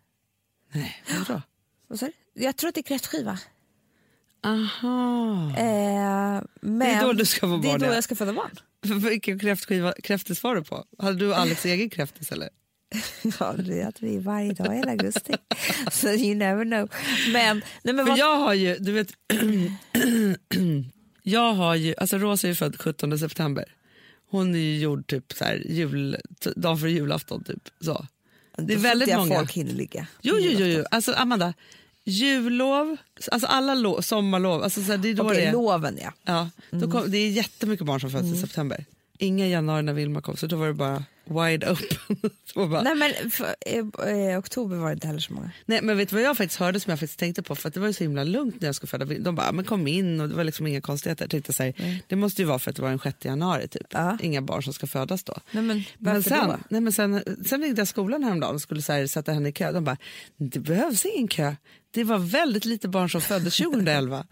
Nej, 0.72 1.02
vadå? 1.28 1.42
Vad 1.88 1.98
sa 1.98 2.06
du? 2.06 2.42
Jag 2.42 2.56
tror 2.56 2.68
att 2.68 2.74
det 2.74 2.80
är 2.80 2.82
kräftskiva. 2.82 3.38
Aha. 4.44 5.52
Eh, 5.56 6.42
men 6.60 6.78
Det 6.78 6.86
är 6.86 7.02
då 7.02 7.12
du 7.12 7.24
ska 7.24 7.40
få 7.40 7.56
Det 7.56 7.68
är 7.68 7.72
barn, 7.72 7.80
då 7.80 7.86
ja. 7.86 7.94
jag 7.94 8.04
ska 8.04 8.14
föda 8.14 8.32
barn. 8.32 8.50
Vilken 9.02 9.38
kräftskiva, 9.38 9.94
kräftis 10.02 10.42
var 10.42 10.54
du 10.54 10.64
på? 10.64 10.84
Hade 10.98 11.18
du 11.18 11.34
Alex 11.34 11.64
egen 11.66 11.90
kräftis 11.90 12.32
eller? 12.32 12.48
Ja, 13.40 13.52
det 13.52 13.80
äter 13.80 14.06
vi 14.06 14.18
varje 14.18 14.52
dag 14.52 14.74
i 14.74 14.76
hela 14.76 14.90
augusti. 14.90 15.34
Så 15.90 16.08
you 16.08 16.34
never 16.34 16.64
know. 16.64 16.88
Men, 17.32 17.62
nej, 17.82 17.94
men 17.94 18.06
För 18.06 18.12
vad, 18.12 18.18
jag 18.18 18.36
har 18.36 18.54
ju, 18.54 18.76
du 18.76 18.92
vet, 18.92 19.12
jag 21.22 21.52
har 21.52 21.74
ju, 21.74 21.94
alltså 21.98 22.18
Rosa 22.18 22.46
är 22.46 22.48
ju 22.48 22.54
född 22.54 22.80
17 22.80 23.18
september. 23.18 23.64
Hon 24.30 24.54
är 24.54 24.58
ju 24.58 24.78
gjord 24.78 25.06
typ 25.06 25.32
så 25.32 25.44
här, 25.44 25.62
jul, 25.66 26.16
dagen 26.56 26.78
för 26.78 26.86
julafton 26.86 27.44
typ. 27.44 27.68
Så. 27.80 28.06
Det 28.56 28.74
är 28.74 28.78
väldigt 28.78 29.16
många. 29.16 29.34
folk 29.38 29.52
hinner 29.52 29.72
ligga. 29.72 30.06
Jo, 30.22 30.34
jo, 30.40 30.50
jo, 30.58 30.66
jo. 30.66 30.84
Alltså 30.90 31.12
Amanda, 31.12 31.54
jullov, 32.04 32.96
alltså 33.32 33.46
alla 33.46 33.74
lov, 33.74 34.00
sommarlov, 34.00 34.62
alltså 34.62 34.82
så 34.82 34.90
här, 34.90 34.98
det 34.98 35.08
är 35.08 35.14
då 35.14 35.22
Okej, 35.24 35.36
det 35.36 35.44
är. 35.46 35.52
loven 35.52 35.98
ja. 36.02 36.12
Ja, 36.24 36.50
då 36.70 36.90
kom, 36.90 37.10
det 37.10 37.18
är 37.18 37.30
jättemycket 37.30 37.86
barn 37.86 38.00
som 38.00 38.10
föds 38.10 38.22
Mm. 38.22 38.34
i 38.34 38.38
september. 38.40 38.84
Inga 39.18 39.46
januari 39.48 39.82
när 39.82 39.92
Vilma 39.92 40.20
kom, 40.22 40.36
så 40.36 40.46
då 40.46 40.56
var 40.56 40.66
det 40.66 40.74
bara 40.74 41.04
wide 41.24 41.70
open. 41.72 42.30
bara, 42.70 42.82
nej. 42.82 42.94
Nej 42.96 43.14
men 43.20 43.30
för, 43.30 43.54
eh, 43.66 44.10
eh, 44.32 44.38
oktober 44.38 44.76
var 44.76 44.86
det 44.88 44.92
inte 44.92 45.06
heller 45.06 45.20
så 45.20 45.32
många. 45.32 45.50
men 45.66 45.96
vet 45.96 46.08
du 46.08 46.16
vad 46.16 46.22
jag 46.24 46.36
faktiskt 46.36 46.60
hörde 46.60 46.80
som 46.80 46.90
jag 46.90 47.00
faktiskt 47.00 47.18
tänkte 47.18 47.42
på? 47.42 47.54
För 47.54 47.68
att 47.68 47.74
det 47.74 47.80
var 47.80 47.86
ju 47.86 47.92
så 47.92 48.04
himla 48.04 48.24
lugnt 48.24 48.60
när 48.60 48.68
jag 48.68 48.74
skulle 48.74 48.88
föda. 48.90 49.04
De 49.04 49.34
bara, 49.34 49.52
men 49.52 49.64
kom 49.64 49.86
in 49.86 50.20
och 50.20 50.28
det 50.28 50.34
var 50.34 50.44
liksom 50.44 50.66
inga 50.66 50.80
konstigheter. 50.80 51.24
Jag 51.24 51.30
tänkte 51.30 51.52
så 51.52 51.62
här, 51.62 52.00
det 52.08 52.16
måste 52.16 52.42
ju 52.42 52.48
vara 52.48 52.58
för 52.58 52.70
att 52.70 52.76
det 52.76 52.82
var 52.82 52.88
den 52.90 52.98
6 52.98 53.24
januari 53.24 53.68
typ. 53.68 53.86
Ja. 53.90 54.18
Inga 54.22 54.42
barn 54.42 54.62
som 54.62 54.72
ska 54.72 54.86
födas 54.86 55.24
då. 55.24 55.34
Nej, 55.50 55.62
men 55.62 55.84
Men 55.98 56.22
sen, 56.22 56.48
då? 56.48 56.58
nej 56.68 56.80
men 56.80 56.92
sen, 56.92 57.22
sen 57.46 57.62
ringde 57.62 57.80
jag 57.80 57.88
skolan 57.88 58.24
häromdagen 58.24 58.54
och 58.54 58.60
skulle 58.62 58.82
så 58.82 58.92
här, 58.92 59.06
sätta 59.06 59.32
henne 59.32 59.48
i 59.48 59.52
kö. 59.52 59.72
De 59.72 59.84
bara, 59.84 59.96
det 60.36 60.58
behövs 60.58 61.04
ingen 61.04 61.28
kö. 61.28 61.54
Det 61.90 62.04
var 62.04 62.18
väldigt 62.18 62.64
lite 62.64 62.88
barn 62.88 63.10
som 63.10 63.20
föddes 63.20 63.56
2011. 63.58 64.26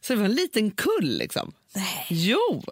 så 0.00 0.12
det 0.12 0.18
var 0.18 0.24
en 0.26 0.34
liten 0.34 0.70
kull 0.70 1.18
liksom. 1.18 1.52
Nej. 1.74 2.06
Jo! 2.10 2.62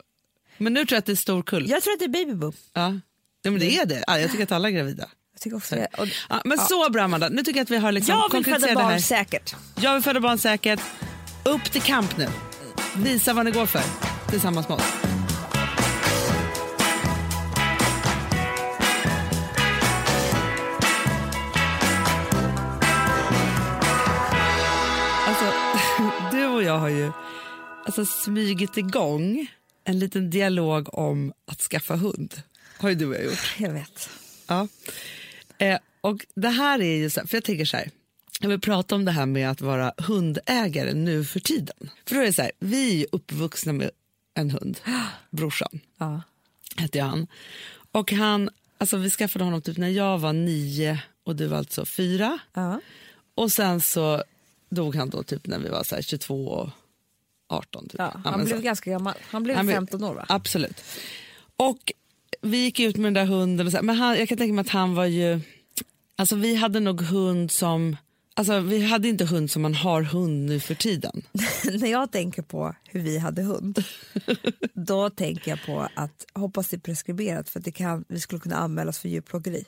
Men 0.63 0.73
nu 0.73 0.87
tror 0.87 0.97
jag 0.97 0.99
att 0.99 1.07
det 1.07 1.13
är 1.13 1.17
stor 1.17 1.43
kull. 1.43 1.71
Jag 1.71 1.83
tror 1.83 1.93
att 1.93 1.99
det 1.99 2.05
är 2.05 2.09
babyboom. 2.09 2.53
Ja. 2.73 3.01
ja, 3.43 3.51
men 3.51 3.61
det 3.61 3.79
är 3.79 3.87
det. 3.87 4.05
Ja, 4.07 4.19
jag 4.19 4.31
tycker 4.31 4.45
att 4.45 4.53
alla 4.53 4.69
är 4.69 4.73
gravida. 4.73 5.09
Jag 5.33 5.41
tycker 5.41 5.57
också 5.57 5.75
det. 5.75 5.87
Och, 5.99 6.09
Ja, 6.29 6.43
men 6.45 6.59
så 6.59 6.91
bra 6.91 7.03
Amanda, 7.03 7.29
nu 7.29 7.43
tycker 7.43 7.59
jag 7.59 7.65
att 7.65 7.71
vi 7.71 7.77
har 7.77 7.93
liksom 7.93 8.15
jag 8.15 8.33
vill 8.33 8.45
föda 8.45 8.75
barn 8.75 8.85
här. 8.91 8.99
säkert. 8.99 9.55
Jag 9.81 9.95
vill 9.95 10.03
föda 10.03 10.21
barn 10.21 10.39
säkert. 10.39 10.81
Upp 11.45 11.65
till 11.73 11.83
kamp 11.83 12.17
nu. 12.17 12.29
Visa 12.97 13.33
vad 13.33 13.45
ni 13.45 13.51
går 13.51 13.67
för 13.67 13.83
tillsammans 14.31 14.69
med 14.69 14.77
oss. 14.77 14.93
Alltså, 25.27 25.53
du 26.37 26.47
och 26.47 26.63
jag 26.63 26.79
har 26.79 26.89
ju 26.89 27.13
alltså, 27.87 28.05
smygit 28.05 28.77
igång 28.77 29.49
en 29.91 29.99
liten 29.99 30.31
dialog 30.31 30.99
om 30.99 31.33
att 31.47 31.61
skaffa 31.61 31.97
hund. 31.97 32.43
Har 32.79 32.89
ju 32.89 32.95
du 32.95 33.07
och 33.07 33.15
jag 33.15 33.25
gjort. 33.25 33.55
Jag 33.59 33.71
vet. 33.73 34.11
Ja. 34.47 34.69
Eh, 35.59 35.79
och 36.01 36.27
det 36.35 36.49
här 36.49 36.81
är 36.81 36.97
ju 36.97 37.11
så 37.11 37.21
här, 37.21 37.27
för 37.27 37.37
jag 37.37 37.45
tänker 37.45 37.65
så 37.65 37.77
här, 37.77 37.91
jag 38.41 38.49
vill 38.49 38.61
prata 38.61 38.95
om 38.95 39.05
det 39.05 39.13
här 39.13 39.27
med 39.27 39.51
att 39.51 39.61
vara 39.61 39.93
hundägare 39.99 40.95
nu 40.95 41.25
för 41.25 41.41
tiden. 41.41 41.91
För 42.07 42.15
då 42.15 42.21
är 42.21 42.33
så 42.33 42.43
här, 42.43 42.53
vi 42.59 43.03
är 43.03 43.07
uppvuxna 43.13 43.73
med 43.73 43.91
en 44.35 44.51
hund, 44.51 44.81
brorsan 45.31 45.81
Ja. 45.99 46.23
hette 46.77 47.01
han. 47.01 47.27
Och 47.93 48.13
han, 48.13 48.51
alltså 48.79 48.97
vi 48.97 49.11
skaffade 49.11 49.45
honom 49.45 49.63
typ 49.63 49.77
när 49.77 49.89
jag 49.89 50.19
var 50.19 50.33
nio 50.33 51.03
och 51.25 51.37
du 51.37 51.47
var 51.47 51.59
alltså 51.59 51.85
fyra. 51.85 52.39
Ja. 52.55 52.81
Och 53.35 53.53
sen 53.53 53.81
så 53.81 54.23
dog 54.71 54.97
han 54.97 55.11
då 55.11 55.23
typ 55.23 55.47
när 55.47 55.59
vi 55.59 55.69
var 55.69 55.83
så 55.85 55.95
här 55.95 56.03
22 56.03 56.49
och 56.49 56.71
18. 57.53 57.89
Typ. 57.89 57.95
Ja, 57.99 58.21
han 58.25 58.37
men 58.37 58.45
blev 58.45 58.57
så. 58.57 58.63
ganska 58.63 58.91
gammal. 58.91 59.15
Han 59.31 59.43
blev 59.43 59.57
Han 59.57 59.67
blev- 59.67 59.77
15 59.77 60.05
år 60.05 60.15
va? 60.15 60.27
Absolut. 60.29 60.83
Och 61.57 61.93
vi 62.43 62.57
gick 62.57 62.81
ut 62.81 62.97
med 62.97 63.05
den 63.05 63.15
där 63.15 63.25
hunden. 63.35 63.67
Och 63.67 63.73
så, 63.73 63.79
men 63.83 63.97
han, 63.97 64.19
jag 64.19 64.29
kan 64.29 64.39
tänka 64.39 64.53
mig 64.53 64.61
att 64.63 64.69
han 64.69 64.95
var 64.95 65.05
ju... 65.07 65.41
Alltså 66.17 66.37
vi 66.37 66.55
hade 66.55 66.81
nog 66.81 67.01
hund 67.03 67.51
som... 67.51 67.97
Alltså 68.35 68.61
vi 68.61 68.85
hade 68.85 69.09
inte 69.09 69.25
hund 69.25 69.51
som 69.51 69.63
man 69.63 69.75
har 69.75 70.03
hund 70.03 70.47
nu 70.47 70.61
för 70.61 70.75
tiden. 70.75 71.23
När 71.81 71.91
jag 71.91 72.11
tänker 72.13 72.43
på 72.43 72.75
hur 72.85 73.01
vi 73.01 73.19
hade 73.19 73.43
hund, 73.43 73.85
då 74.75 75.11
tänker 75.11 75.51
jag 75.51 75.63
på 75.67 75.89
att 75.95 76.27
hoppas 76.35 76.69
det 76.69 76.77
är 76.77 76.81
preskriberat 76.81 77.49
för 77.49 77.59
att 77.59 77.65
det 77.65 77.73
kan, 77.73 78.05
vi 78.09 78.21
skulle 78.21 78.41
kunna 78.41 78.57
anmälas 78.57 78.99
för 78.99 79.09
djurplågeri. 79.09 79.65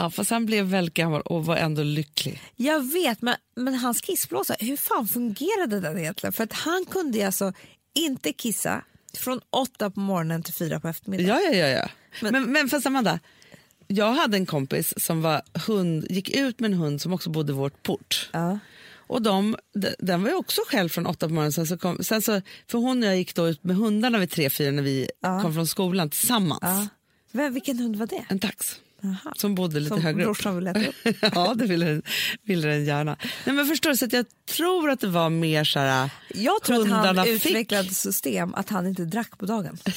Ja, 0.00 0.10
fast 0.10 0.30
han 0.30 0.46
blev 0.46 0.64
väldigt 0.64 0.94
gammal 0.94 1.20
och 1.20 1.44
var 1.46 1.56
ändå 1.56 1.82
lycklig. 1.82 2.42
Jag 2.56 2.92
vet, 2.92 3.22
men, 3.22 3.34
men 3.56 3.74
hans 3.74 4.00
kissblåsa, 4.00 4.54
hur 4.60 4.76
fan 4.76 5.06
fungerade 5.06 5.80
den 5.80 5.98
egentligen? 5.98 6.32
För 6.32 6.44
att 6.44 6.52
han 6.52 6.84
kunde 6.90 7.26
alltså 7.26 7.52
inte 7.94 8.32
kissa 8.32 8.84
från 9.16 9.40
åtta 9.50 9.90
på 9.90 10.00
morgonen 10.00 10.42
till 10.42 10.54
fyra 10.54 10.80
på 10.80 10.88
eftermiddagen. 10.88 11.28
Ja, 11.44 11.50
ja, 11.58 11.66
ja. 11.66 11.68
ja. 11.68 11.88
Men- 12.20 12.32
Men, 12.32 12.52
men, 12.52 12.68
fast 12.68 12.86
Amanda, 12.86 13.20
jag 13.86 14.12
hade 14.12 14.36
en 14.36 14.46
kompis 14.46 14.94
som 14.96 15.22
var 15.22 15.42
hund, 15.66 16.06
gick 16.10 16.30
ut 16.30 16.60
med 16.60 16.70
en 16.72 16.78
hund 16.78 17.00
som 17.00 17.12
också 17.12 17.30
bodde 17.30 17.52
i 17.52 17.56
vårt 17.56 17.82
port. 17.82 18.28
Ja. 18.32 18.58
Och 18.96 19.22
de, 19.22 19.56
de- 19.74 19.94
den 19.98 20.22
var 20.22 20.30
ju 20.30 20.36
också 20.36 20.60
själv 20.66 20.88
från 20.88 21.06
åtta 21.06 21.26
på 21.28 21.34
morgonen. 21.34 21.52
Sen 21.52 21.66
så 21.66 21.78
kom, 21.78 22.04
sen 22.04 22.22
så, 22.22 22.40
för 22.68 22.78
hon 22.78 23.02
och 23.02 23.08
jag 23.08 23.16
gick 23.16 23.34
då 23.34 23.48
ut 23.48 23.64
med 23.64 23.76
hundarna 23.76 24.18
vid 24.18 24.30
tre, 24.30 24.50
fyra 24.50 24.70
när 24.70 24.82
vi 24.82 25.10
kom 25.42 25.54
från 25.54 25.66
skolan 25.66 26.10
tillsammans. 26.10 26.60
Ja. 26.62 26.88
Vem, 27.32 27.54
vilken 27.54 27.78
hund 27.78 27.96
var 27.96 28.06
det? 28.06 28.24
En 28.28 28.38
tax. 28.38 28.76
Jaha. 29.02 29.32
Som 29.36 29.54
bodde 29.54 29.80
lite 29.80 29.94
Som 29.94 30.02
högre 30.02 30.20
upp. 30.20 30.26
brorsan 30.26 30.56
ville 30.56 30.70
äta 30.70 30.80
upp. 30.88 31.16
ja, 31.34 31.54
det 31.54 31.66
ville, 31.66 31.86
den- 31.86 32.02
ville 32.42 32.68
den 32.68 32.84
gärna. 32.84 33.16
Nej, 33.46 33.54
men 33.56 33.66
förstår 33.66 33.90
du, 33.90 33.96
så 33.96 34.04
att 34.04 34.12
jag 34.12 34.26
tror 34.48 34.90
att 34.90 35.00
det 35.00 35.06
var 35.08 35.30
mer 35.30 35.64
så 35.64 35.78
här... 35.78 36.10
Jag 36.34 36.62
tror 36.62 36.82
att 36.94 37.16
han 37.16 37.24
fick- 37.26 37.34
utvecklade 37.46 37.94
system 37.94 38.54
att 38.54 38.68
han 38.68 38.86
inte 38.86 39.04
drack 39.04 39.38
på 39.38 39.46
dagen. 39.46 39.78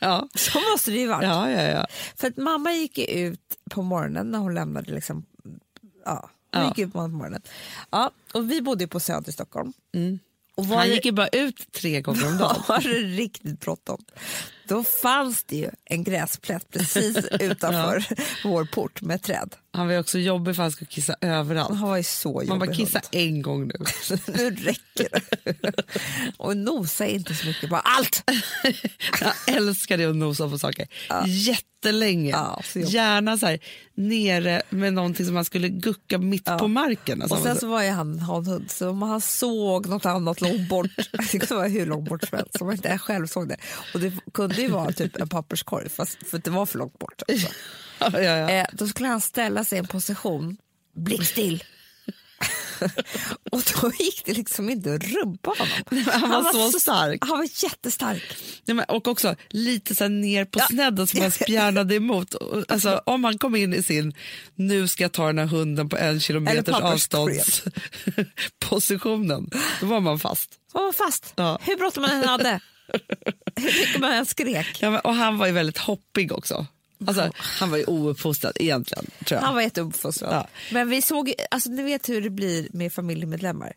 Ja, 0.00 0.28
Så 0.34 0.60
måste 0.72 0.90
det 0.90 0.96
ju 0.98 1.06
varit. 1.06 1.24
ja, 1.24 1.50
ja. 1.50 1.62
ja. 1.62 1.86
För 2.16 2.26
att 2.28 2.36
mamma 2.36 2.72
gick 2.72 2.98
ut 2.98 3.40
på 3.70 3.82
morgonen 3.82 4.30
när 4.30 4.38
hon 4.38 4.54
lämnade 4.54 4.92
liksom, 4.94 5.24
ja, 6.04 6.30
hon 6.52 6.62
Ja. 6.62 6.68
gick 6.68 6.78
ut 6.78 6.92
på 6.92 7.08
morgonen. 7.08 7.42
Ja, 7.90 8.10
och 8.34 8.50
vi 8.50 8.62
bodde 8.62 8.86
på 8.86 9.00
Söder 9.00 9.28
i 9.28 9.32
Stockholm. 9.32 9.72
Var 10.56 10.76
Han 10.76 10.88
gick 10.90 11.04
ju 11.04 11.12
bara 11.12 11.28
ut 11.28 11.72
tre 11.72 12.00
gånger 12.00 12.26
om 12.26 12.38
dagen. 12.38 12.62
var 12.68 12.80
det 12.80 12.88
riktigt 13.16 13.60
bråttom, 13.60 14.04
då 14.68 14.84
fanns 14.84 15.44
det 15.44 15.56
ju 15.56 15.70
en 15.84 16.04
gräsplätt 16.04 16.70
precis 16.70 17.16
utanför 17.40 18.04
vår 18.44 18.64
port 18.64 19.02
med 19.02 19.22
träd. 19.22 19.54
Han 19.74 19.88
var 19.88 19.98
också 19.98 20.18
jobbig 20.18 20.56
för 20.56 20.62
han 20.62 20.72
skulle 20.72 20.88
kissa 20.88 21.14
överallt. 21.20 21.78
Han 21.78 21.88
var 21.88 22.02
så 22.02 22.28
jobbig 22.28 22.48
Man 22.48 22.58
bara 22.58 22.74
kissa 22.74 22.98
hund. 22.98 23.08
en 23.10 23.42
gång 23.42 23.66
nu. 23.66 23.74
Nu 24.26 24.50
räcker 24.50 25.08
det. 25.10 25.72
Och 26.36 26.56
nosa 26.56 27.06
inte 27.06 27.34
så 27.34 27.46
mycket 27.46 27.70
på 27.70 27.76
allt. 27.76 28.22
Jag 29.20 29.56
älskade 29.56 30.10
att 30.10 30.16
nosa 30.16 30.48
på 30.48 30.58
saker 30.58 30.86
jättelänge. 31.26 32.30
Ja, 32.30 32.62
så. 32.64 32.78
Gärna 32.78 33.38
så 33.38 33.46
här, 33.46 33.58
nere 33.94 34.62
med 34.70 34.92
någonting 34.92 35.26
som 35.26 35.34
man 35.34 35.44
skulle 35.44 35.68
gucka 35.68 36.18
mitt 36.18 36.44
på 36.44 36.68
marken. 36.68 37.22
Alltså, 37.22 37.36
Och 37.36 37.42
sen 37.42 37.56
så 37.56 37.66
var 37.66 37.82
ju 37.82 37.90
han 37.90 38.18
hanhund, 38.18 38.70
så 38.70 38.90
om 38.90 39.02
han 39.02 39.20
såg 39.20 39.86
något 39.86 40.06
annat 40.06 40.40
långt 40.40 40.68
bort, 40.68 40.90
det 41.32 41.50
vara 41.50 41.68
hur 41.68 41.86
långt 41.86 42.08
bort 42.08 42.28
som 42.28 42.38
helst, 42.38 42.60
om 42.60 42.66
man 42.66 42.76
inte 42.76 42.98
själv 42.98 43.26
såg 43.26 43.48
det. 43.48 43.56
Och 43.94 44.00
det 44.00 44.12
kunde 44.34 44.62
ju 44.62 44.68
vara 44.68 44.92
typ 44.92 45.16
en 45.16 45.28
papperskorg, 45.28 45.88
fast, 45.88 46.26
för 46.30 46.38
det 46.38 46.50
var 46.50 46.66
för 46.66 46.78
långt 46.78 46.98
bort. 46.98 47.22
Alltså. 47.28 47.48
Ja, 47.98 48.10
ja, 48.12 48.20
ja. 48.20 48.50
Eh, 48.50 48.66
då 48.72 48.86
skulle 48.86 49.08
han 49.08 49.20
ställa 49.20 49.64
sig 49.64 49.76
i 49.76 49.78
en 49.78 49.86
position, 49.86 50.56
blickstill. 50.96 51.64
och 53.50 53.62
då 53.80 53.90
gick 53.98 54.22
det 54.24 54.32
liksom 54.32 54.70
inte 54.70 54.94
att 54.94 55.04
rubba 55.04 55.54
honom. 55.58 55.68
han 56.12 56.30
var 56.30 56.72
så 56.72 56.80
stark. 56.80 57.18
Han 57.20 57.38
var 57.38 57.48
jättestark. 57.64 58.36
Ja, 58.64 58.74
men, 58.74 58.84
och 58.84 59.08
också 59.08 59.34
lite 59.48 59.94
så 59.94 60.08
ner 60.08 60.44
på 60.44 60.58
snedden 60.58 61.06
som 61.06 61.20
man 61.20 61.30
spjärnade 61.30 61.94
emot. 61.94 62.34
Alltså, 62.68 63.02
om 63.06 63.24
han 63.24 63.38
kom 63.38 63.56
in 63.56 63.74
i 63.74 63.82
sin 63.82 64.14
nu 64.54 64.88
ska 64.88 65.04
jag 65.04 65.12
ta 65.12 65.26
den 65.26 65.38
här 65.38 65.46
hunden 65.46 65.88
på 65.88 65.96
en 65.96 66.20
kilometers 66.20 66.74
avståndspositionen, 66.74 69.50
då 69.80 69.86
var 69.86 70.00
man 70.00 70.18
fast. 70.18 70.50
Han 70.72 70.84
var 70.84 70.92
fast. 70.92 71.32
Ja. 71.36 71.58
Hur 71.62 71.76
bråttom 71.76 72.02
man 72.02 72.10
än 72.10 72.28
hade. 72.28 72.60
Hur 73.56 73.80
mycket 73.80 74.00
man 74.00 74.12
än 74.12 74.26
skrek. 74.26 74.78
Ja, 74.80 74.90
men, 74.90 75.00
och 75.00 75.14
han 75.14 75.38
var 75.38 75.46
ju 75.46 75.52
väldigt 75.52 75.78
hoppig 75.78 76.32
också. 76.32 76.66
Alltså, 77.06 77.30
han 77.36 77.70
var 77.70 77.78
ju 77.78 77.84
ouppfostrad 77.84 78.52
egentligen, 78.60 79.06
tror 79.24 79.40
jag. 79.40 79.46
Han 79.46 79.54
var 79.54 79.62
jätteuppfostrad. 79.62 80.34
Ja. 80.34 80.46
Men 80.72 80.88
vi 80.88 81.02
såg, 81.02 81.34
alltså 81.50 81.70
ni 81.70 81.82
vet 81.82 82.08
hur 82.08 82.20
det 82.20 82.30
blir 82.30 82.68
med 82.72 82.92
familjemedlemmar. 82.92 83.72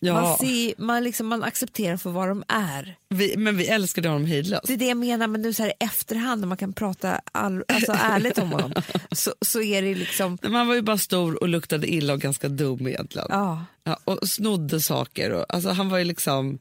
ja, 0.00 0.14
Man, 0.14 0.38
ser, 0.38 0.74
man, 0.82 1.04
liksom, 1.04 1.26
man 1.26 1.42
accepterar 1.42 1.96
för 1.96 2.10
vad 2.10 2.28
de 2.28 2.44
är. 2.48 2.96
vi, 3.08 3.36
men 3.36 3.56
vi 3.56 3.66
älskade 3.66 4.08
honom 4.08 4.24
hejdlöst. 4.26 4.66
Det 4.66 4.72
är 4.72 4.76
det 4.76 4.86
jag 4.86 4.96
menar, 4.96 5.26
men 5.26 5.42
nu 5.42 5.52
så 5.52 5.62
här 5.62 5.70
i 5.70 5.84
efterhand 5.84 6.40
när 6.40 6.48
man 6.48 6.56
kan 6.56 6.72
prata 6.72 7.20
all, 7.32 7.64
alltså, 7.68 7.92
ärligt 7.92 8.38
om 8.38 8.52
honom 8.52 8.72
så, 9.12 9.34
så 9.40 9.62
är 9.62 9.82
det 9.82 9.94
liksom, 9.94 10.38
Men 10.42 10.54
Han 10.54 10.66
var 10.68 10.74
ju 10.74 10.82
bara 10.82 10.98
stor 10.98 11.42
och 11.42 11.48
luktade 11.48 11.86
illa 11.92 12.12
och 12.12 12.20
ganska 12.20 12.48
dum 12.48 12.86
egentligen. 12.88 13.26
ja. 13.30 13.64
Ja, 13.84 13.98
och 14.04 14.28
snodde 14.28 14.80
saker. 14.80 15.30
Och, 15.32 15.54
alltså, 15.54 15.70
han 15.70 15.88
var 15.88 15.98
ju 15.98 16.04
liksom... 16.04 16.58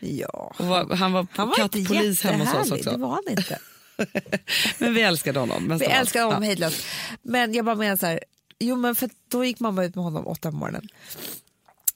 ja. 0.00 0.54
Var, 0.58 0.96
han 0.96 1.12
var, 1.12 1.26
Han 1.32 1.48
var 1.48 1.56
kattpolis 1.56 2.22
hemma 2.22 2.44
hos 2.44 2.54
oss 2.66 2.72
också. 2.72 2.90
det 2.90 2.96
var 2.96 3.08
han 3.08 3.22
inte. 3.30 3.58
Men 4.78 4.94
vi 4.94 5.00
älskade 5.02 5.40
honom. 5.40 5.78
Vi 5.78 5.84
älskar 5.86 6.22
honom 6.24 6.42
Ja. 6.42 6.46
hejdlöst. 6.46 6.84
Men 7.22 7.54
jag 7.54 7.64
bara 7.64 7.74
menar 7.76 7.96
så 7.96 8.06
här, 8.06 8.20
jo 8.58 8.76
men 8.76 8.94
för 8.94 9.10
då 9.28 9.44
gick 9.44 9.60
mamma 9.60 9.84
ut 9.84 9.94
med 9.94 10.04
honom 10.04 10.26
åtta 10.26 10.50
på 10.50 10.56
morgonen. 10.56 10.88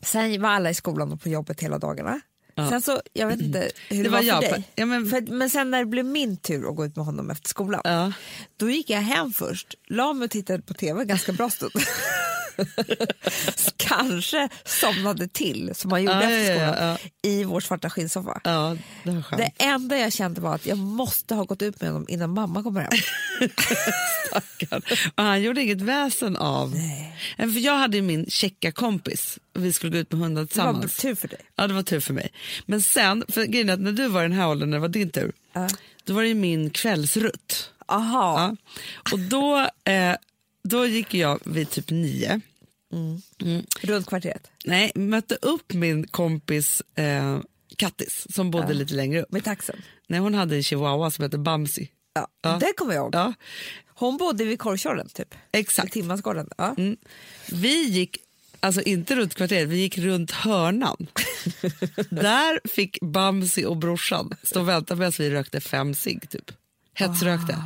Sen 0.02 0.42
var 0.42 0.48
alla 0.48 0.70
i 0.70 0.74
skolan 0.74 1.12
och 1.12 1.20
på 1.22 1.28
jobbet 1.28 1.60
hela 1.60 1.78
dagarna. 1.78 2.20
Sen 2.56 2.82
så, 2.82 3.00
jag 3.12 3.26
vet 3.26 3.40
inte 3.40 3.70
hur 3.88 3.96
det, 3.96 4.02
Det 4.02 4.08
var, 4.08 4.16
var 4.18 4.22
för 4.22 4.26
jag. 4.28 4.40
dig. 4.42 4.64
Ja, 4.74 4.86
men- 4.86 5.06
För, 5.10 5.20
men 5.20 5.50
sen 5.50 5.70
när 5.70 5.78
det 5.78 5.86
blev 5.86 6.04
min 6.04 6.36
tur 6.36 6.68
att 6.70 6.76
gå 6.76 6.84
ut 6.86 6.96
med 6.96 7.04
honom 7.04 7.30
efter 7.30 7.48
skolan, 7.48 7.80
Ja. 7.84 8.12
då 8.56 8.70
gick 8.70 8.90
jag 8.90 9.00
hem 9.00 9.32
först, 9.32 9.74
la 9.88 10.12
mig 10.12 10.24
och 10.24 10.30
tittade 10.30 10.62
på 10.62 10.74
tv 10.74 11.04
ganska 11.04 11.32
bra 11.32 11.50
stund. 11.50 11.72
Kanske 13.76 14.48
somnade 14.64 15.28
till, 15.28 15.70
som 15.74 15.90
man 15.90 16.02
gjorde 16.02 16.14
Ja, 16.14 16.30
efter 16.30 16.54
ja, 16.54 16.60
ja, 16.66 16.74
skolan, 16.74 16.98
ja. 17.22 17.28
i 17.30 17.44
vår 17.44 17.60
svarta 17.60 17.90
skinnsoffa. 17.90 18.40
Ja, 18.44 18.76
det. 19.04 19.24
Det 19.36 19.50
enda 19.64 19.98
jag 19.98 20.12
kände 20.12 20.40
var 20.40 20.54
att 20.54 20.66
jag 20.66 20.78
måste 20.78 21.34
ha 21.34 21.44
gått 21.44 21.62
ut 21.62 21.80
med 21.80 21.90
honom 21.90 22.06
innan 22.08 22.30
mamma 22.30 22.62
kommer 22.62 22.80
hem. 22.80 22.90
Och 25.14 25.22
han 25.24 25.42
gjorde 25.42 25.62
inget 25.62 25.80
väsen 25.80 26.36
av... 26.36 26.70
Nej. 26.74 27.16
För 27.36 27.58
jag 27.60 27.76
hade 27.78 28.02
min 28.02 28.26
checka 28.30 28.72
kompis. 28.72 29.38
Vi 29.54 29.72
skulle 29.72 29.92
gå 29.92 29.98
ut 29.98 30.12
med 30.12 30.20
hundar 30.20 30.40
Det 30.42 30.42
var 30.42 30.46
tillsammans. 30.46 30.96
tur 30.96 31.14
för 31.14 31.28
dig. 31.28 31.40
Ja, 31.56 31.66
det 31.66 31.74
var 31.74 31.82
tur 31.82 32.00
för 32.00 32.14
mig. 32.14 32.32
Men 32.66 32.82
sen, 32.82 33.24
för 33.28 33.44
grejen 33.44 33.68
är 33.68 33.72
att 33.74 33.80
när 33.80 33.92
du 33.92 34.08
var 34.08 34.20
i 34.20 34.24
den 34.24 34.32
här 34.38 34.48
åldern, 34.48 34.70
när 34.70 34.76
det 34.76 34.80
var 34.80 34.88
din 34.88 35.10
tur, 35.10 35.32
då 36.04 36.14
var 36.14 36.22
det 36.22 36.34
min 36.34 36.70
kvällsrutt. 36.70 37.70
Aha. 37.88 38.40
Ja. 38.40 38.56
Och 39.12 39.18
då, 39.18 39.58
eh, 39.84 40.14
då 40.64 40.86
gick 40.86 41.14
jag 41.14 41.38
vid 41.44 41.70
typ 41.70 41.90
nio. 41.90 42.40
Runt 43.80 44.06
kvarteret. 44.06 44.50
Nej, 44.64 44.92
mötte 44.94 45.34
upp 45.42 45.72
min 45.72 46.06
kompis 46.06 46.82
eh, 46.94 47.38
Kattis 47.76 48.26
som 48.34 48.50
bodde 48.50 48.74
lite 48.74 48.94
längre 48.94 49.22
upp. 49.22 49.32
Med 49.32 49.44
taxen. 49.44 49.76
Nej, 50.08 50.20
hon 50.20 50.34
hade 50.34 50.56
en 50.56 50.62
chihuahua 50.62 51.10
som 51.10 51.22
hette 51.22 51.38
Bamsi. 51.38 51.88
Ja, 52.14 52.28
Ja. 52.42 52.56
Det 52.60 52.72
kommer 52.76 52.94
jag 52.94 53.02
ihåg. 53.02 53.14
Ja, 53.14 53.34
Hon 53.96 54.16
bodde 54.16 54.44
vid 54.44 54.58
Korvkörlen 54.58 55.08
typ. 55.08 55.34
exakt. 55.52 55.88
I 55.88 55.90
Timmansgården. 55.90 56.48
Ja. 56.58 56.74
Mm. 56.78 56.96
Vi 57.52 57.82
gick, 57.88 58.16
alltså 58.60 58.82
inte 58.82 59.16
runt 59.16 59.34
kvarteret, 59.34 59.68
vi 59.68 59.76
gick 59.76 59.98
runt 59.98 60.30
hörnan. 60.30 61.06
Där 62.10 62.68
fick 62.68 62.98
Bamsi 63.00 63.64
och 63.64 63.76
brorsan 63.76 64.30
stå 64.42 64.60
och 64.60 64.68
vänta 64.68 64.96
medan 64.96 65.12
vi 65.18 65.30
rökte 65.30 65.60
fem 65.60 65.94
cigg 65.94 66.30
typ. 66.30 66.52
Hetsrökte. 66.94 67.62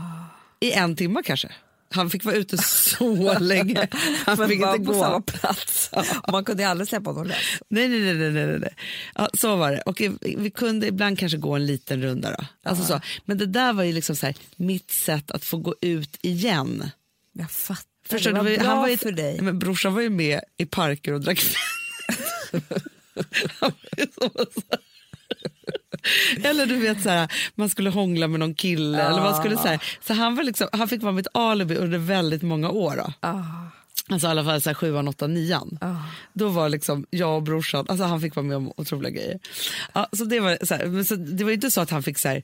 I 0.61 0.73
en 0.73 0.97
timme 0.97 1.23
kanske. 1.25 1.53
Han 1.91 2.11
fick 2.11 2.25
vara 2.25 2.35
ute 2.37 2.59
så 2.59 3.39
länge. 3.39 3.89
Han 4.27 4.39
Men 4.39 4.49
fick 4.49 4.61
inte 4.61 4.79
på 4.79 4.93
samma 4.95 5.11
gå. 5.19 5.21
plats. 5.21 5.91
Man 6.33 6.45
kunde 6.45 6.69
aldrig 6.69 6.89
släppa 6.89 7.11
honom 7.11 7.27
lös. 7.27 7.37
Nej, 7.69 7.89
nej, 7.89 8.15
nej. 8.15 8.31
nej, 8.31 8.59
nej. 8.59 8.75
Ja, 9.15 9.29
så 9.35 9.57
var 9.57 9.73
det. 9.73 9.81
Och 9.81 10.03
vi 10.39 10.51
kunde 10.51 10.87
ibland 10.87 11.19
kanske 11.19 11.39
gå 11.39 11.55
en 11.55 11.67
liten 11.67 12.03
runda. 12.03 12.31
Då. 12.31 12.45
Alltså 12.71 12.85
så. 12.85 13.01
Men 13.25 13.39
det 13.39 13.47
där 13.47 13.73
var 13.73 13.85
ju 13.85 13.93
liksom 13.93 14.17
så 14.17 14.27
här, 14.27 14.35
mitt 14.57 14.91
sätt 14.91 15.31
att 15.31 15.45
få 15.45 15.57
gå 15.57 15.75
ut 15.81 16.19
igen. 16.23 16.91
Jag 17.33 17.51
fattar. 17.51 17.85
Förstår 18.09 18.33
det 18.33 18.39
var 18.43 18.57
bra 18.59 18.67
han 18.69 18.79
var 18.79 18.89
ju, 18.89 18.97
för 18.97 19.13
dig. 19.13 19.41
Men 19.41 19.59
brorsan 19.59 19.95
var 19.95 20.01
ju 20.01 20.11
med 20.11 20.41
i 20.57 20.67
parker 20.67 21.13
och 21.13 21.21
drack 21.21 21.41
Han 23.61 23.73
var 23.83 23.99
ju 23.99 24.07
så- 24.15 24.47
Eller 26.45 26.67
du 26.67 26.77
vet 26.77 27.03
så 27.03 27.09
här, 27.09 27.33
man 27.55 27.69
skulle 27.69 27.91
hångla 27.91 28.29
med 28.29 28.41
någon 28.41 28.55
kille. 28.55 29.03
Eller 29.03 29.21
man 29.21 29.35
skulle, 29.35 29.57
så 29.57 29.69
här, 29.69 29.99
så 30.01 30.15
han, 30.15 30.35
var 30.35 30.43
liksom, 30.43 30.69
han 30.73 30.89
fick 30.89 31.03
vara 31.03 31.13
mitt 31.13 31.29
alibi 31.35 31.75
under 31.75 31.99
väldigt 31.99 32.43
många 32.43 32.71
år. 32.71 32.97
Då. 32.97 33.13
Ah. 33.21 33.43
Alltså 34.11 34.27
i 34.27 34.31
alla 34.31 34.45
fall 34.45 34.63
så 34.63 34.71
här, 34.71 34.75
sjuan, 34.75 35.09
åttan, 35.09 35.35
nian. 35.35 35.79
Då 36.33 36.49
var 36.49 36.69
liksom 36.69 37.07
jag 37.11 37.37
och 37.37 37.43
brorsan, 37.43 37.87
alltså 37.89 38.05
han 38.05 38.21
fick 38.21 38.37
vara 38.37 38.47
med 38.47 38.57
om 38.57 38.73
otroliga 38.77 39.11
grejer. 39.11 39.39
Ja, 39.93 40.09
så 40.13 40.25
det, 40.25 40.41
var, 40.41 40.59
så 40.67 40.75
här, 40.75 40.87
men 40.87 41.05
så, 41.05 41.17
det 41.17 41.45
var 41.45 41.51
inte 41.51 41.71
så 41.71 41.81
att 41.81 41.91
han 41.91 42.03
fick 42.03 42.19
så 42.19 42.29
här, 42.29 42.43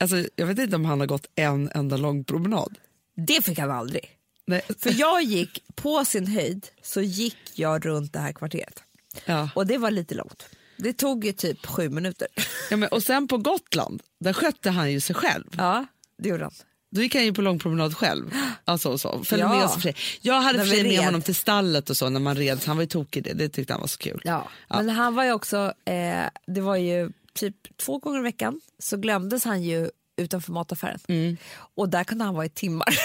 alltså, 0.00 0.16
jag 0.36 0.46
vet 0.46 0.58
inte 0.58 0.76
om 0.76 0.84
han 0.84 1.00
har 1.00 1.06
gått 1.06 1.26
en 1.34 1.70
enda 1.74 1.96
lång 1.96 2.24
promenad. 2.24 2.78
Det 3.16 3.44
fick 3.44 3.58
han 3.58 3.70
aldrig. 3.70 4.10
Nej. 4.46 4.62
För 4.78 5.00
jag 5.00 5.22
gick, 5.22 5.62
på 5.74 6.04
sin 6.04 6.26
höjd, 6.26 6.66
så 6.82 7.00
gick 7.00 7.36
jag 7.54 7.86
runt 7.86 8.12
det 8.12 8.18
här 8.18 8.32
kvarteret. 8.32 8.82
Ja. 9.24 9.50
Och 9.54 9.66
det 9.66 9.78
var 9.78 9.90
lite 9.90 10.14
långt. 10.14 10.46
Det 10.76 10.92
tog 10.92 11.24
ju 11.24 11.32
typ 11.32 11.66
sju 11.66 11.88
minuter. 11.88 12.28
Ja, 12.70 12.76
men, 12.76 12.88
och 12.88 13.02
sen 13.02 13.28
på 13.28 13.38
Gotland, 13.38 14.02
där 14.20 14.32
skötte 14.32 14.70
han 14.70 14.92
ju 14.92 15.00
sig 15.00 15.16
själv. 15.16 15.44
Ja, 15.56 15.86
det 16.18 16.28
gjorde 16.28 16.44
han. 16.44 16.52
Då 16.90 17.02
gick 17.02 17.14
han 17.14 17.24
ju 17.24 17.32
på 17.34 17.42
lång 17.42 17.58
promenad 17.58 17.96
själv. 17.96 18.30
Alltså, 18.64 18.98
så. 18.98 19.24
Följde 19.24 19.46
Ja. 19.46 19.56
med 19.56 19.64
oss 19.64 19.96
Jag 20.20 20.40
hade 20.40 20.66
sig 20.66 20.82
med 20.82 21.04
honom 21.04 21.22
till 21.22 21.34
stallet 21.34 21.90
och 21.90 21.96
så 21.96 22.08
när 22.08 22.20
man 22.20 22.36
red. 22.36 22.62
Så 22.62 22.70
han 22.70 22.76
var 22.76 22.82
ju 22.82 22.88
tokig 22.88 23.20
i 23.26 23.28
det. 23.28 23.34
Det 23.34 23.48
tyckte 23.48 23.72
han 23.72 23.80
var 23.80 23.88
så 23.88 23.98
kul. 23.98 24.20
Ja. 24.24 24.48
Men 24.68 24.88
han 24.88 25.14
var 25.14 25.24
ju 25.24 25.32
också, 25.32 25.72
eh, 25.84 26.24
det 26.46 26.60
var 26.60 26.76
ju 26.76 27.10
typ 27.34 27.76
två 27.76 27.98
gånger 27.98 28.18
i 28.18 28.22
veckan 28.22 28.60
så 28.78 28.96
glömdes 28.96 29.44
han 29.44 29.62
ju 29.62 29.90
utanför 30.16 30.52
mataffären. 30.52 30.98
Mm. 31.08 31.36
Och 31.74 31.88
där 31.88 32.04
kunde 32.04 32.24
han 32.24 32.34
vara 32.34 32.46
i 32.46 32.48
timmar 32.48 32.98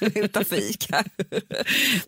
utanför 0.00 0.56
Ica. 0.70 1.04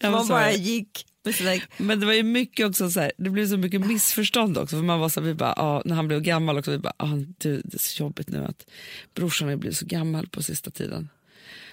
Man 0.10 0.28
bara 0.28 0.52
gick 0.52 1.06
sina... 1.32 1.50
Men 1.76 2.00
det 2.00 2.06
var 2.06 2.12
ju 2.12 2.22
mycket 2.22 2.66
också 2.66 2.90
så 2.90 3.00
här, 3.00 3.12
det 3.16 3.30
blev 3.30 3.48
så 3.48 3.56
mycket 3.56 3.86
missförstånd 3.86 4.58
också. 4.58 4.76
För 4.76 4.82
man 4.82 5.00
var 5.00 5.08
så 5.08 5.20
här, 5.20 5.26
vi 5.28 5.34
bara, 5.34 5.52
ah, 5.52 5.82
när 5.84 5.94
han 5.94 6.08
blev 6.08 6.20
gammal 6.20 6.58
också, 6.58 6.70
vi 6.70 6.78
bara, 6.78 6.92
ah, 6.96 7.12
du, 7.38 7.62
det 7.64 7.74
är 7.74 7.78
så 7.78 8.02
jobbigt 8.02 8.28
nu 8.28 8.44
att 8.44 8.66
brorsan 9.14 9.48
har 9.48 9.56
blivit 9.56 9.78
så 9.78 9.86
gammal 9.86 10.26
på 10.28 10.42
sista 10.42 10.70
tiden. 10.70 11.08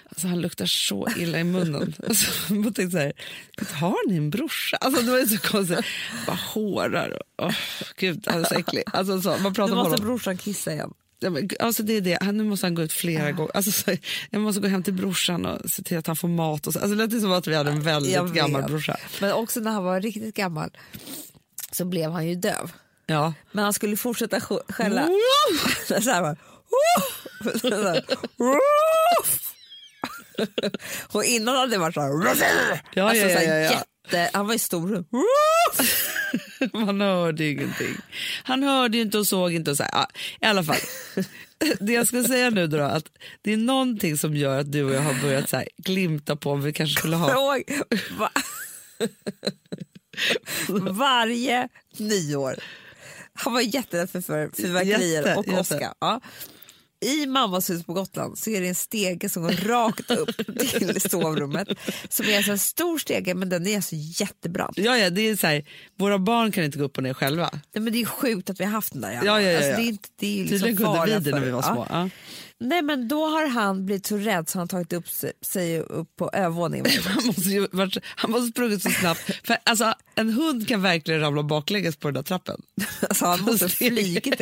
Alltså, 0.08 0.26
han 0.28 0.40
luktar 0.40 0.66
så 0.66 1.08
illa 1.18 1.38
i 1.40 1.44
munnen. 1.44 1.94
Alltså, 2.08 2.52
man 2.54 2.62
tänkte 2.74 2.90
så 2.90 2.98
här, 2.98 3.12
"Gud, 3.56 3.68
har 3.68 4.08
ni 4.08 4.16
en 4.16 4.30
brorsa? 4.30 4.76
Alltså, 4.76 5.02
det 5.02 5.10
var 5.10 5.18
ju 5.18 5.26
så 5.26 5.38
konstigt. 5.38 5.78
Bara 6.26 6.36
hårar 6.36 7.18
och, 7.36 7.46
oh, 7.46 7.54
gud, 7.96 8.24
han 8.26 8.40
är 8.40 8.44
så 8.44 8.54
äcklig. 8.54 8.82
Alltså, 8.92 9.20
så, 9.22 9.36
man 9.42 9.54
pratar 9.54 9.70
Nu 9.74 9.76
måste 9.76 9.90
honom. 9.90 10.06
brorsan 10.06 10.36
kissa 10.36 10.72
igen. 10.72 10.92
Ja, 11.22 11.30
alltså 11.60 11.82
det 11.82 11.96
är 11.96 12.00
det. 12.00 12.18
Han, 12.20 12.36
nu 12.36 12.44
måste 12.44 12.66
han 12.66 12.74
gå 12.74 12.82
ut 12.82 12.92
flera 12.92 13.32
gånger. 13.32 13.56
Alltså, 13.56 13.72
så, 13.72 13.96
jag 14.30 14.40
måste 14.42 14.60
gå 14.60 14.68
hem 14.68 14.82
till 14.82 14.92
brorsan 14.92 15.46
och 15.46 15.70
se 15.70 15.82
till 15.82 15.98
att 15.98 16.06
han 16.06 16.16
får 16.16 16.28
mat. 16.28 16.66
Och 16.66 16.72
så. 16.72 16.78
Alltså, 16.78 16.94
det 16.96 17.06
lät 17.06 17.20
som 17.22 17.32
att 17.32 17.46
vi 17.46 17.54
hade 17.54 17.70
en 17.70 17.82
väldigt 17.82 18.32
gammal 18.34 18.62
brorsa. 18.62 18.96
Men 19.20 19.32
också 19.32 19.60
när 19.60 19.70
han 19.70 19.84
var 19.84 20.00
riktigt 20.00 20.34
gammal 20.34 20.70
så 21.72 21.84
blev 21.84 22.10
han 22.10 22.28
ju 22.28 22.34
döv. 22.34 22.72
Ja. 23.06 23.34
Men 23.52 23.64
han 23.64 23.72
skulle 23.72 23.96
fortsätta 23.96 24.38
sk- 24.38 24.72
skälla. 24.72 25.08
så 25.86 26.10
här 26.10 26.22
bara, 26.22 26.36
och 31.12 31.24
innan 31.24 31.56
hade 31.56 31.70
det 31.72 31.78
varit 31.78 31.94
så 31.94 32.00
här, 32.00 32.10
Ja, 32.94 33.08
alltså, 33.10 33.26
ja, 33.26 33.38
så 33.40 33.46
här 33.46 33.58
ja, 33.58 33.70
ja. 33.72 33.84
Jätte, 34.04 34.30
han 34.32 34.46
var 34.46 34.52
ju 34.52 34.58
stor. 34.58 35.04
Man 36.86 37.00
hörde 37.00 37.44
ju 37.44 37.50
ingenting. 37.50 37.96
Han 38.44 38.62
hörde 38.62 38.96
ju 38.96 39.02
inte 39.02 39.18
och 39.18 39.26
såg 39.26 39.52
inte. 39.52 39.70
Och 39.70 39.76
så 39.76 39.82
här. 39.82 39.90
Ja, 39.92 40.06
I 40.40 40.46
alla 40.46 40.64
fall. 40.64 40.76
Det 41.80 41.92
jag 41.92 42.06
ska 42.06 42.24
säga 42.24 42.50
nu 42.50 42.66
då, 42.66 42.80
att 42.80 43.04
det 43.42 43.52
är 43.52 43.56
någonting 43.56 44.18
som 44.18 44.36
gör 44.36 44.58
att 44.60 44.72
du 44.72 44.84
och 44.84 44.94
jag 44.94 45.00
har 45.00 45.22
börjat 45.22 45.48
så 45.48 45.56
här, 45.56 45.68
glimta 45.76 46.36
på 46.36 46.50
om 46.50 46.62
vi 46.62 46.72
kanske 46.72 46.98
skulle 46.98 47.16
ha... 47.16 47.58
Varje 50.68 51.68
nyår. 51.96 52.54
Han 53.34 53.52
var 53.52 53.60
jätterädd 53.60 54.10
för, 54.10 54.20
fyrverkerier 54.56 55.38
och 55.38 55.48
åska. 55.48 55.94
Ja. 56.00 56.20
I 57.02 57.26
mammas 57.26 57.70
hus 57.70 57.84
på 57.84 57.92
Gotland 57.92 58.38
så 58.38 58.50
är 58.50 58.60
det 58.60 58.68
en 58.68 58.74
stege 58.74 59.28
som 59.28 59.42
går 59.42 59.50
rakt 59.68 60.10
upp 60.10 60.58
till 60.58 61.00
sovrummet. 61.00 61.68
Som 62.08 62.26
är 62.26 62.36
alltså 62.36 62.52
en 62.52 62.58
stor 62.58 62.98
stege 62.98 63.34
men 63.34 63.48
den 63.48 63.66
är 63.66 63.76
alltså 63.76 63.94
jättebrant. 63.96 64.78
Ja, 64.78 64.98
ja, 64.98 65.10
det 65.10 65.28
är 65.28 65.36
så 65.36 65.46
här, 65.46 65.64
våra 65.98 66.18
barn 66.18 66.52
kan 66.52 66.64
inte 66.64 66.78
gå 66.78 66.84
upp 66.84 66.96
och 66.96 67.02
ner 67.02 67.14
själva. 67.14 67.50
Nej, 67.52 67.82
men 67.82 67.92
det 67.92 68.00
är 68.00 68.04
sjukt 68.06 68.50
att 68.50 68.60
vi 68.60 68.64
har 68.64 68.72
haft 68.72 68.92
den 68.92 69.02
där. 69.02 69.12
Ja, 69.12 69.22
ja, 69.24 69.40
ja, 69.40 69.56
Alltså, 69.56 69.70
ja. 69.70 69.76
det 69.76 69.82
är 69.82 69.88
inte, 69.88 70.08
det 70.16 70.26
är 70.26 70.44
liksom 70.44 70.58
Tydligen 70.58 70.76
kunde 70.76 71.18
vi 71.18 71.24
det 71.24 71.30
när 71.30 71.46
vi 71.46 71.50
var 71.50 71.62
små. 71.62 71.86
Ja. 71.90 72.08
Nej 72.58 72.82
men 72.82 73.08
då 73.08 73.26
har 73.26 73.46
han 73.46 73.86
blivit 73.86 74.06
så 74.06 74.16
rädd 74.16 74.48
så 74.48 74.58
han 74.58 74.60
har 74.62 74.66
tagit 74.66 74.92
upp 74.92 75.08
sig, 75.42 75.80
upp 75.80 76.16
på 76.16 76.30
övervåningen. 76.32 76.86
Han 77.04 77.26
måste 77.26 77.48
ju 77.48 77.66
varit, 77.72 77.96
han 78.04 78.30
måste 78.30 78.46
sprungit 78.48 78.82
så 78.82 78.90
snabbt. 78.90 79.46
För, 79.46 79.56
alltså, 79.64 79.94
en 80.14 80.30
hund 80.30 80.68
kan 80.68 80.82
verkligen 80.82 81.20
ramla 81.20 81.42
baklänges 81.42 81.96
på 81.96 82.08
den 82.08 82.14
där 82.14 82.22
trappen. 82.22 82.62
Alltså 83.00 83.26
han 83.26 83.40
måste 83.40 83.64
ha 83.64 83.70
Stegen. 83.70 83.96
flygit 83.96 84.40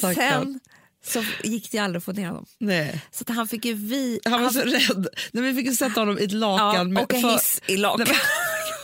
Sen 0.00 0.60
så 1.04 1.24
gick 1.44 1.70
det 1.72 1.78
aldrig 1.78 1.98
att 1.98 2.04
få 2.04 2.12
ner 2.12 2.26
honom. 2.26 2.46
Nej. 2.58 3.04
Så 3.10 3.22
att 3.28 3.36
han 3.36 3.48
fick 3.48 3.64
ju 3.64 3.74
vi... 3.74 4.20
Han 4.24 4.42
var 4.42 4.50
så 4.50 4.60
rädd. 4.60 5.08
Nej, 5.32 5.44
vi 5.44 5.54
fick 5.54 5.66
ju 5.66 5.72
sätta 5.76 6.00
honom 6.00 6.18
i 6.18 6.24
ett 6.24 6.32
lakan 6.32 6.92
ja, 6.96 7.02
och 7.02 7.14
en 7.14 7.20
för- 7.22 7.30
hiss 7.32 7.60
i 7.66 7.76
lakan. 7.76 8.06
Nej, 8.08 8.16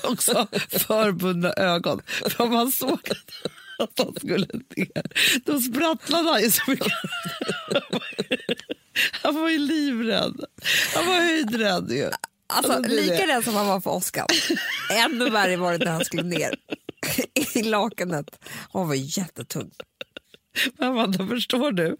men 0.02 0.12
också 0.12 0.48
förbundna 0.70 1.52
ögon. 1.52 2.02
För 2.06 2.40
om 2.42 2.50
man 2.52 2.72
såg 2.72 3.00
att 3.78 3.98
han 3.98 4.14
skulle 4.16 4.46
ner, 4.76 5.02
då 5.44 5.60
sprattlade 5.60 6.30
han 6.30 6.42
ju 6.42 6.50
så 6.50 6.62
mycket. 6.70 6.92
Han 9.22 9.34
var 9.40 9.48
ju 9.48 9.58
livrädd. 9.58 10.44
Han 10.94 11.06
var 11.06 11.14
höjdrädd 11.14 11.90
ju. 11.90 12.10
Alltså, 12.46 12.72
Alltså, 12.72 12.92
lika 12.92 13.26
rädd 13.26 13.44
som 13.44 13.54
han 13.54 13.66
var 13.66 13.80
för 13.80 13.90
Oskar. 13.90 14.26
Ännu 14.90 15.30
värre 15.30 15.56
var 15.56 15.72
det 15.78 15.84
när 15.84 15.92
han 15.92 16.04
skulle 16.04 16.22
ner 16.22 16.54
i 17.54 17.62
lakanet. 17.62 18.44
Han 18.72 18.88
var 18.88 18.94
jättetung. 18.94 19.70
Men 20.78 20.88
Amanda, 20.88 21.26
förstår 21.26 21.72
du 21.72 21.96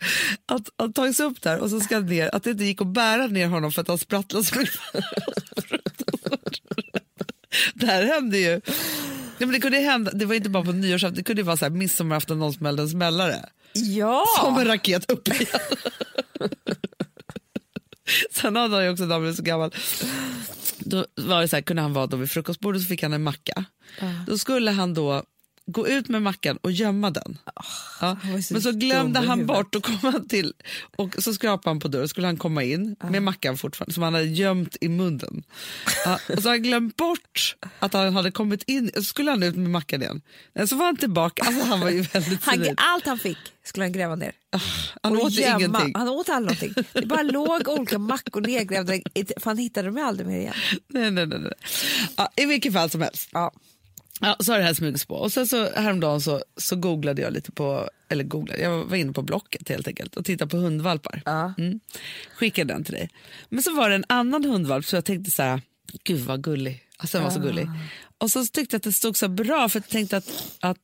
att 0.46 0.68
han 0.76 0.92
tagits 0.92 1.20
upp 1.20 1.42
där 1.42 1.58
och 1.58 1.70
så 1.70 1.80
ska 1.80 2.00
ner, 2.00 2.34
att 2.34 2.42
det 2.42 2.50
inte 2.50 2.64
gick 2.64 2.80
att 2.80 2.86
bära 2.86 3.26
ner 3.26 3.46
honom 3.46 3.72
för 3.72 3.82
att 3.82 3.88
han 3.88 3.98
sprattlade 3.98 4.44
så 4.44 4.58
mycket. 4.58 4.80
Det 7.74 7.86
här 7.86 8.04
hände 8.04 8.38
ju. 8.38 8.60
Ja, 9.38 9.46
men 9.46 9.52
det, 9.52 9.60
kunde 9.60 9.78
hända, 9.78 10.10
det 10.10 10.24
var 10.24 10.34
inte 10.34 10.48
bara 10.48 10.64
på 10.64 10.72
nyårsafton, 10.72 11.16
det 11.16 11.22
kunde 11.22 11.42
vara 11.42 11.56
så 11.56 11.64
här 11.64 11.70
midsommarafton, 11.70 12.38
någon 12.38 12.52
smällde 12.52 12.82
en 12.82 12.88
smällare. 12.88 13.48
Ja! 13.72 14.24
Som 14.40 14.58
en 14.58 14.66
raket 14.66 15.10
upp 15.10 15.28
igen. 15.28 15.46
Sen 18.30 18.56
hade 18.56 18.74
han 18.74 18.84
ju 18.84 18.90
också, 18.90 19.04
när 19.04 19.14
han 19.14 19.22
blev 19.22 19.34
så 19.34 19.42
gammal, 19.42 19.74
då 20.78 21.06
var 21.14 21.40
det 21.40 21.48
så 21.48 21.56
här, 21.56 21.62
kunde 21.62 21.82
han 21.82 21.92
vara 21.92 22.06
då 22.06 22.16
vid 22.16 22.30
frukostbordet 22.30 22.82
så 22.82 22.88
fick 22.88 23.02
han 23.02 23.12
en 23.12 23.22
macka. 23.22 23.64
Då 24.26 24.38
skulle 24.38 24.70
han 24.70 24.94
då 24.94 25.24
gå 25.66 25.88
ut 25.88 26.08
med 26.08 26.22
mackan 26.22 26.56
och 26.56 26.72
gömma 26.72 27.10
den. 27.10 27.38
Ja. 27.44 27.62
han 28.00 28.30
var 28.30 28.36
ju 28.36 28.42
så 28.42 28.54
Men 28.54 28.62
så 28.62 28.72
glömde 28.72 29.20
han 29.20 29.46
bort 29.46 29.74
och 29.74 29.84
kom 29.84 29.98
han 30.02 30.28
till 30.28 30.52
och 30.96 31.14
så 31.18 31.34
skrapade 31.34 31.70
han 31.70 31.80
på 31.80 31.88
dörren 31.88 32.08
skulle 32.08 32.26
han 32.26 32.36
komma 32.36 32.62
in 32.62 32.96
med 33.10 33.22
mackan 33.22 33.56
fortfarande 33.56 33.94
som 33.94 34.02
han 34.02 34.14
hade 34.14 34.26
gömt 34.26 34.76
i 34.80 34.88
munnen. 34.88 35.42
Ja, 36.04 36.18
och 36.36 36.42
så 36.42 36.48
han 36.48 36.62
glömt 36.62 36.96
bort 36.96 37.56
att 37.78 37.92
han 37.92 38.14
hade 38.14 38.30
kommit 38.30 38.62
in 38.66 38.90
så 38.94 39.02
skulle 39.02 39.30
han 39.30 39.42
ut 39.42 39.56
med 39.56 39.70
mackan 39.70 40.02
igen. 40.02 40.22
Men 40.54 40.68
Så 40.68 40.76
var 40.76 40.86
han 40.86 40.96
tillbaka, 40.96 41.42
alltså 41.46 41.64
han 41.66 41.80
var 41.80 41.90
ju 41.90 42.00
väldigt 42.12 42.44
Han, 42.44 42.64
allt 42.76 43.06
han 43.06 43.18
fick 43.18 43.38
skulle 43.64 43.84
han 43.84 43.92
gräva 43.92 44.14
ner. 44.14 44.32
Han 45.02 45.16
Och 45.16 45.22
åt 45.24 45.32
gömma. 45.32 45.58
ingenting. 45.58 45.92
Han 45.94 46.08
åt 46.08 46.28
aldrig 46.28 46.60
någonting. 46.62 46.84
Det 46.92 47.06
bara 47.06 47.22
låg 47.32 47.68
olika 47.68 47.98
mackor 47.98 48.40
nedgrävda, 48.40 48.92
för 49.14 49.44
han 49.44 49.58
hittade 49.58 49.88
dem 49.88 50.04
aldrig 50.06 50.26
mer 50.28 50.38
igen. 50.38 50.54
Nej, 50.88 51.10
nej, 51.10 51.26
nej. 51.26 51.38
nej. 51.38 51.52
Ja, 52.16 52.28
I 52.36 52.46
vilket 52.46 52.72
fall 52.72 52.90
som 52.90 53.02
helst. 53.02 53.28
Ja. 53.32 53.52
Ja, 54.20 54.36
så 54.40 54.52
har 54.52 54.58
det 54.58 54.64
här 54.64 54.74
smugits 54.74 55.04
på. 55.04 55.14
Och 55.14 55.32
sen 55.32 55.46
så 55.46 55.70
häromdagen 55.70 56.20
så, 56.20 56.42
så 56.56 56.76
googlade 56.76 57.22
jag 57.22 57.32
lite 57.32 57.52
på, 57.52 57.88
eller 58.08 58.24
googlade, 58.24 58.62
jag 58.62 58.84
var 58.84 58.96
inne 58.96 59.12
på 59.12 59.22
Blocket 59.22 59.68
helt 59.68 59.88
enkelt 59.88 60.16
och 60.16 60.24
tittade 60.24 60.50
på 60.50 60.56
hundvalpar. 60.56 61.22
Ja. 61.24 61.54
Mm. 61.58 61.80
Skickade 62.34 62.74
den 62.74 62.84
till 62.84 62.94
dig. 62.94 63.10
Men 63.48 63.62
så 63.62 63.74
var 63.74 63.88
det 63.88 63.94
en 63.94 64.04
annan 64.08 64.44
hundvalp 64.44 64.86
så 64.86 64.96
jag 64.96 65.04
tänkte 65.04 65.30
så 65.30 65.42
här, 65.42 65.60
gud 66.04 66.20
vad 66.20 66.42
gullig. 66.44 66.82
Alltså 66.96 67.18
den 67.18 67.24
var 67.24 67.30
så 67.30 67.40
gullig. 67.40 67.68
Och 68.18 68.30
så 68.30 68.44
tyckte 68.44 68.74
jag 68.74 68.78
att 68.78 68.82
det 68.82 68.92
stod 68.92 69.16
så 69.16 69.28
bra 69.28 69.68
för 69.68 69.80
jag 69.80 69.88
tänkte 69.88 70.16
att, 70.16 70.56
att 70.60 70.78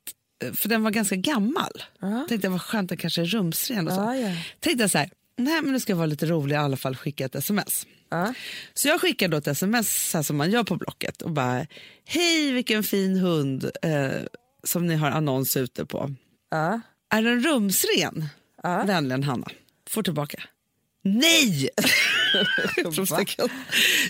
för 0.55 0.69
den 0.69 0.83
var 0.83 0.91
ganska 0.91 1.17
gammal. 1.17 1.73
Tänkte 2.29 2.47
jag 2.47 2.51
vad 2.51 2.63
skönt, 2.63 2.89
den 2.89 2.99
kanske 2.99 3.21
är 3.21 3.27
rumsren 3.27 3.89
och 3.89 3.95
så. 3.95 4.01
Ja, 4.01 4.17
ja. 4.17 4.37
Tänkte 4.61 4.83
jag 4.83 4.91
så 4.91 4.99
här, 4.99 5.11
nej 5.37 5.63
men 5.63 5.73
det 5.73 5.81
ska 5.81 5.95
vara 5.95 6.07
lite 6.07 6.27
roligt 6.27 6.53
i 6.53 6.57
alla 6.57 6.77
fall 6.77 6.97
skicka 6.97 7.25
ett 7.25 7.35
sms. 7.35 7.87
Ja. 8.11 8.35
Så 8.75 8.89
jag 8.89 9.01
skickar 9.01 9.29
då 9.29 9.37
ett 9.37 9.47
sms 9.47 10.11
så 10.11 10.19
här 10.19 10.23
som 10.23 10.37
man 10.37 10.51
gör 10.51 10.65
på 10.65 10.77
Blocket 10.77 11.23
och 11.23 11.31
bara 11.31 11.67
hej 12.05 12.53
vilken 12.53 12.83
fin 12.83 13.17
hund 13.17 13.71
eh, 13.83 14.11
som 14.65 14.87
ni 14.87 14.97
har 14.97 15.11
annons 15.11 15.57
ute 15.57 15.87
på. 15.87 16.15
Ja. 16.51 16.81
Är 17.11 17.23
den 17.23 17.43
rumsren? 17.43 18.29
Ja. 18.63 18.85
Vänligen 18.85 19.23
Hanna. 19.23 19.47
Får 19.91 20.03
tillbaka. 20.03 20.43
Nej! 21.05 21.71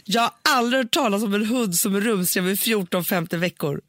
Jag 0.04 0.22
har 0.22 0.32
aldrig 0.42 0.82
hört 0.82 0.90
talas 0.90 1.22
om 1.22 1.34
en 1.34 1.46
hund 1.46 1.74
som 1.74 1.94
är 1.94 2.00
rumsren 2.00 2.46
vid 2.46 2.58
14-50 2.58 3.36
veckor. 3.36 3.80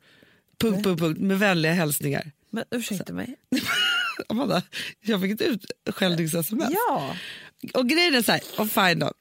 Punkt, 0.59 0.83
punkt, 0.83 0.99
punkt, 0.99 1.19
med 1.19 1.39
vänliga 1.39 1.73
hälsningar. 1.73 2.31
Men 2.49 2.63
ursäkta 2.71 3.13
mig. 3.13 3.35
Amanda, 4.29 4.61
jag 5.01 5.21
fick 5.21 5.41
ett 5.41 5.41
utskällnings-sms. 5.85 6.69
Ja. 6.89 7.15
Och 7.73 7.89
grejen 7.89 8.15
är 8.15 8.21
så 8.21 8.31
här, 8.31 8.41
och 8.57 8.69
fine 8.71 8.99
då. 8.99 9.11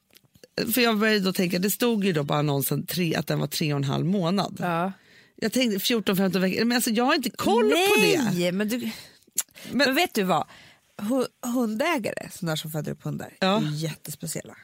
För 0.73 0.81
jag 0.81 0.97
började 0.99 1.19
då 1.19 1.33
tänka, 1.33 1.59
det 1.59 1.69
stod 1.69 2.05
ju 2.05 2.13
då 2.13 2.25
på 2.25 2.33
annonsen 2.33 2.85
tre, 2.85 3.15
att 3.15 3.27
den 3.27 3.39
var 3.39 3.47
tre 3.47 3.73
och 3.73 3.77
en 3.77 3.83
halv 3.83 4.05
månad. 4.05 4.57
ja. 4.59 4.91
Jag 5.35 5.51
tänkte 5.51 5.77
14-15 5.93 6.39
veckor, 6.39 6.65
men 6.65 6.75
alltså 6.75 6.89
jag 6.89 7.03
har 7.03 7.15
inte 7.15 7.29
koll 7.29 7.69
Nej, 7.69 7.87
på 7.89 8.31
det. 8.35 8.51
Men, 8.51 8.67
du, 8.67 8.77
men, 8.77 8.91
Men- 9.71 9.95
vet 9.95 10.13
du 10.13 10.23
vad? 10.23 10.47
Hu- 10.97 11.27
Hundägare, 11.53 12.29
sådana 12.31 12.57
som 12.57 12.71
föder 12.71 12.91
upp 12.91 13.03
hundar, 13.03 13.33
Ja. 13.39 13.57
är 13.57 13.71
jättespeciella. 13.75 14.57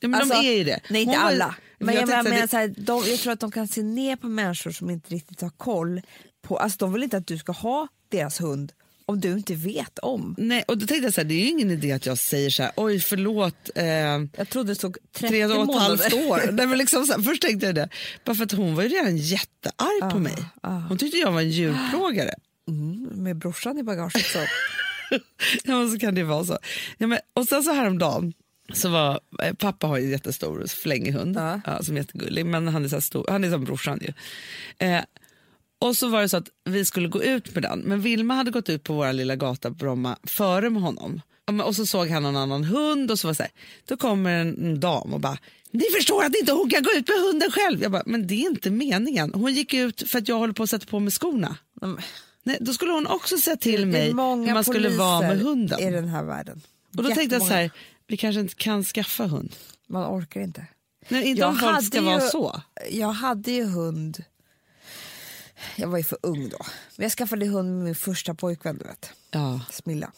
Ja, 0.00 0.08
men 0.08 0.20
Alltså, 0.20 0.40
de 0.42 0.48
är 0.48 0.52
ju 0.52 0.64
det. 0.64 0.80
Nej, 0.90 1.02
inte 1.02 1.14
Hon 1.16 1.22
var- 1.24 1.30
alla. 1.30 1.54
Men 1.78 1.94
jag, 1.94 2.08
jag, 2.08 2.24
det- 2.24 2.48
så 2.50 2.56
här, 2.56 2.74
de, 2.76 3.04
jag 3.06 3.18
tror 3.18 3.32
att 3.32 3.40
de 3.40 3.50
kan 3.50 3.68
se 3.68 3.82
ner 3.82 4.16
på 4.16 4.26
människor 4.26 4.70
som 4.70 4.90
inte 4.90 5.14
riktigt 5.14 5.40
har 5.40 5.50
koll. 5.50 6.00
på 6.42 6.56
alltså, 6.58 6.76
De 6.78 6.92
vill 6.92 7.02
inte 7.02 7.16
att 7.16 7.26
du 7.26 7.38
ska 7.38 7.52
ha 7.52 7.88
deras 8.08 8.40
hund 8.40 8.72
om 9.10 9.20
du 9.20 9.32
inte 9.32 9.54
vet 9.54 9.98
om. 9.98 10.34
Nej, 10.38 10.64
och 10.68 10.78
då 10.78 10.86
tänkte 10.86 11.06
jag 11.06 11.14
så 11.14 11.20
här, 11.20 11.28
det 11.28 11.34
är 11.34 11.38
ju 11.40 11.48
ingen 11.48 11.70
idé 11.70 11.92
att 11.92 12.06
jag 12.06 12.18
säger 12.18 12.50
så 12.50 12.62
här, 12.62 12.72
oj 12.76 13.00
förlåt, 13.00 13.70
eh, 13.74 13.84
Jag 14.36 14.48
trodde 14.50 14.70
det 14.70 14.74
stod 14.74 14.96
30 15.12 15.28
tre 15.28 15.44
och 15.44 15.74
ett 15.74 15.80
halvt 15.80 16.12
år. 16.14 16.40
Nej, 16.52 16.66
men 16.66 16.78
liksom 16.78 17.06
så 17.06 17.12
här, 17.12 17.22
först 17.22 17.42
tänkte 17.42 17.66
jag 17.66 17.74
det, 17.74 17.88
bara 18.24 18.36
för 18.36 18.44
att 18.44 18.52
hon 18.52 18.74
var 18.74 18.82
ju 18.82 18.88
redan 18.88 19.16
jättearg 19.16 20.12
på 20.12 20.18
mig. 20.18 20.36
Hon 20.88 20.98
tyckte 20.98 21.18
jag 21.18 21.32
var 21.32 21.40
en 21.40 21.50
djurplågare. 21.50 22.34
Mm, 22.68 23.08
med 23.14 23.36
brorsan 23.36 23.78
i 23.78 23.82
bagaget 23.82 24.26
så. 24.26 24.38
Ja, 25.64 25.78
men 25.78 25.90
så 25.90 25.98
kan 25.98 26.14
det 26.14 26.22
vara 26.24 26.44
så. 26.44 26.58
Ja, 26.98 27.06
men, 27.06 27.18
och 27.34 27.48
sen 27.48 27.62
så 27.62 27.72
häromdagen, 27.72 28.32
så 28.72 28.88
var, 28.88 29.20
eh, 29.42 29.54
pappa 29.54 29.86
har 29.86 29.98
ju 29.98 30.04
en 30.04 30.10
jättestor 30.10 30.66
flängehund 30.66 31.36
Ja. 31.36 31.60
ja, 31.66 31.82
som 31.82 31.96
är 31.96 32.00
jättegullig, 32.00 32.46
men 32.46 32.68
han 32.68 32.84
är, 32.84 32.88
så 32.88 33.00
stor, 33.00 33.26
han 33.28 33.44
är 33.44 33.50
som 33.50 33.64
brorsan 33.64 34.00
ju. 34.02 34.12
Eh, 34.86 35.02
och 35.80 35.96
så 35.96 36.08
var 36.08 36.20
det 36.22 36.28
så 36.28 36.36
att 36.36 36.48
vi 36.64 36.84
skulle 36.84 37.08
gå 37.08 37.22
ut 37.22 37.54
med 37.54 37.62
den, 37.62 37.78
men 37.80 38.00
Vilma 38.00 38.34
hade 38.34 38.50
gått 38.50 38.68
ut 38.68 38.84
på 38.84 38.92
vår 38.94 39.12
lilla 39.12 39.36
gata 39.36 39.68
på 39.68 39.74
Bromma 39.74 40.16
före 40.24 40.70
med 40.70 40.82
honom. 40.82 41.20
Och 41.64 41.76
så 41.76 41.86
såg 41.86 42.08
han 42.08 42.24
en 42.24 42.36
annan 42.36 42.64
hund 42.64 43.10
och 43.10 43.18
så 43.18 43.26
var 43.26 43.34
så 43.34 43.42
här, 43.42 43.52
då 43.84 43.96
kommer 43.96 44.30
en, 44.30 44.80
dam 44.80 45.14
och 45.14 45.20
bara 45.20 45.38
ni 45.70 45.84
förstår 45.96 46.24
att 46.24 46.36
inte 46.36 46.52
hon 46.52 46.70
kan 46.70 46.82
gå 46.82 46.90
ut 46.90 47.08
med 47.08 47.16
hunden 47.20 47.50
själv. 47.50 47.82
Jag 47.82 47.92
bara, 47.92 48.02
men 48.06 48.26
det 48.26 48.34
är 48.34 48.50
inte 48.50 48.70
meningen. 48.70 49.34
Hon 49.34 49.54
gick 49.54 49.74
ut 49.74 50.08
för 50.10 50.18
att 50.18 50.28
jag 50.28 50.38
håller 50.38 50.52
på 50.52 50.62
att 50.62 50.70
sätta 50.70 50.86
på 50.86 51.00
mig 51.00 51.10
skorna. 51.10 51.56
Mm. 51.82 51.98
Nej, 52.42 52.56
då 52.60 52.72
skulle 52.72 52.92
hon 52.92 53.06
också 53.06 53.38
säga 53.38 53.56
till 53.56 53.86
mig 53.86 54.06
hur 54.06 54.54
man 54.54 54.64
skulle 54.64 54.88
vara 54.88 55.20
med 55.20 55.38
hunden. 55.40 55.80
i 55.80 55.90
den 55.90 56.08
här 56.08 56.24
världen. 56.24 56.60
Och 56.96 57.02
då 57.02 57.08
tänkte 57.08 57.22
jag 57.22 57.30
så 57.30 57.34
Jättemånga. 57.34 57.54
här, 57.54 57.70
vi 58.06 58.16
kanske 58.16 58.40
inte 58.40 58.54
kan 58.54 58.84
skaffa 58.84 59.26
hund. 59.26 59.52
Man 59.88 60.18
orkar 60.18 60.40
inte. 60.40 60.66
Nej, 61.08 61.28
inte 61.28 61.40
Jag 61.40 61.48
om 61.50 61.56
folk 61.58 61.84
ska 61.84 61.98
ju- 61.98 62.04
vara 62.04 62.20
så. 62.20 62.60
Jag 62.90 63.12
hade 63.12 63.50
ju 63.50 63.64
hund. 63.64 64.24
Jag 65.76 65.88
var 65.88 65.98
ju 65.98 66.04
för 66.04 66.18
ung 66.22 66.48
då. 66.48 66.58
Men 66.96 67.02
jag 67.04 67.12
skaffade 67.12 67.46
hund 67.46 67.76
med 67.76 67.84
min 67.84 67.94
första 67.94 68.34
pojkvän, 68.34 68.78
du 68.78 68.84
vet. 68.84 69.12
Ja. 69.30 69.60
Smilla. 69.70 70.12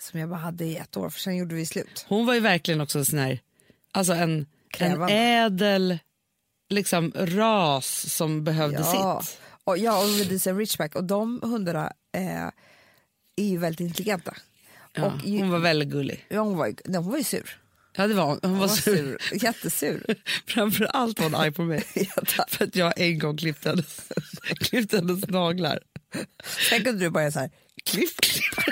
Som 0.00 0.20
jag 0.20 0.28
bara 0.28 0.38
hade 0.40 0.64
i 0.64 0.76
ett 0.76 0.96
år, 0.96 1.10
för 1.10 1.20
sen 1.20 1.36
gjorde 1.36 1.54
vi 1.54 1.66
slut. 1.66 2.04
Hon 2.08 2.26
var 2.26 2.34
ju 2.34 2.40
verkligen 2.40 2.80
också 2.80 2.98
en 2.98 3.04
sån 3.04 3.18
här, 3.18 3.40
alltså 3.92 4.12
en, 4.12 4.46
en 4.78 5.02
ädel 5.08 5.98
liksom, 6.70 7.12
ras 7.16 8.14
som 8.14 8.44
behövde 8.44 8.78
Ja, 8.78 9.22
sitt. 9.22 9.38
och 9.64 9.78
jag 9.78 10.02
och 10.04 10.18
Rhodesian 10.18 10.58
Ridgeback 10.58 10.94
och 10.94 11.04
de 11.04 11.40
hundarna 11.42 11.92
eh, 12.12 12.42
är 13.36 13.44
ju 13.44 13.58
väldigt 13.58 13.80
intelligenta. 13.80 14.34
Ja, 14.92 15.12
ju, 15.24 15.38
hon 15.40 15.50
var 15.50 15.58
väldigt 15.58 15.88
gullig. 15.88 16.26
ja, 16.28 16.40
hon, 16.40 16.56
var, 16.56 16.74
nej, 16.84 17.00
hon 17.00 17.10
var 17.10 17.18
ju 17.18 17.24
sur. 17.24 17.60
Ja, 17.96 18.06
det 18.06 18.14
var 18.14 18.24
hon. 18.24 18.38
Hon 18.42 18.58
var 18.58 18.68
sur. 18.68 19.18
sur. 19.18 19.44
Jättesur. 19.44 20.04
Framför 20.46 20.84
allt 20.84 21.18
var 21.18 21.24
hon 21.26 21.34
arg 21.34 21.52
på 21.52 21.62
mig. 21.62 21.84
För 22.48 22.64
att 22.64 22.76
jag 22.76 23.00
en 23.00 23.18
gång 23.18 23.36
klippte 23.36 23.68
hennes, 23.68 24.00
klippte 24.60 24.96
hennes 24.96 25.28
naglar. 25.28 25.78
Sen 26.70 26.84
kunde 26.84 27.04
du 27.04 27.10
bara 27.10 27.30
så 27.30 27.38
här, 27.38 27.50
Klipp, 27.84 28.20
klipp. 28.20 28.64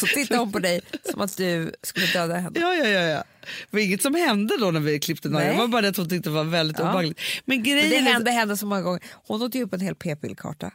Så 0.00 0.06
tittade 0.06 0.40
hon 0.40 0.52
på 0.52 0.58
dig 0.58 0.80
som 1.10 1.20
att 1.20 1.36
du 1.36 1.72
skulle 1.82 2.06
döda 2.06 2.34
henne. 2.34 2.60
Ja, 2.60 2.74
ja, 2.74 2.88
ja, 2.88 3.00
ja. 3.00 3.24
Det 3.40 3.76
var 3.76 3.80
inget 3.80 4.02
som 4.02 4.14
hände 4.14 4.56
då 4.60 4.70
när 4.70 4.80
vi 4.80 4.98
klippte 5.00 5.28
naglarna. 5.28 5.52
Det 5.52 5.58
var 5.58 5.68
bara 5.68 5.82
det 5.82 5.88
att 5.88 5.96
hon 5.96 6.08
tyckte 6.08 6.28
det 6.30 6.34
var 6.34 6.44
väldigt 6.44 6.78
Ja. 6.78 6.84
obehagligt. 6.84 7.20
Men 7.44 7.56
Men 7.56 7.64
det 7.64 7.70
grejen 7.70 8.06
är... 8.06 8.12
hände 8.12 8.30
henne 8.30 8.56
så 8.56 8.66
många 8.66 8.82
gånger. 8.82 9.02
Hon 9.26 9.42
åt 9.42 9.54
ju 9.54 9.62
upp 9.62 9.74
en 9.74 9.80
hel 9.80 9.94
p-pillkarta. 9.94 10.70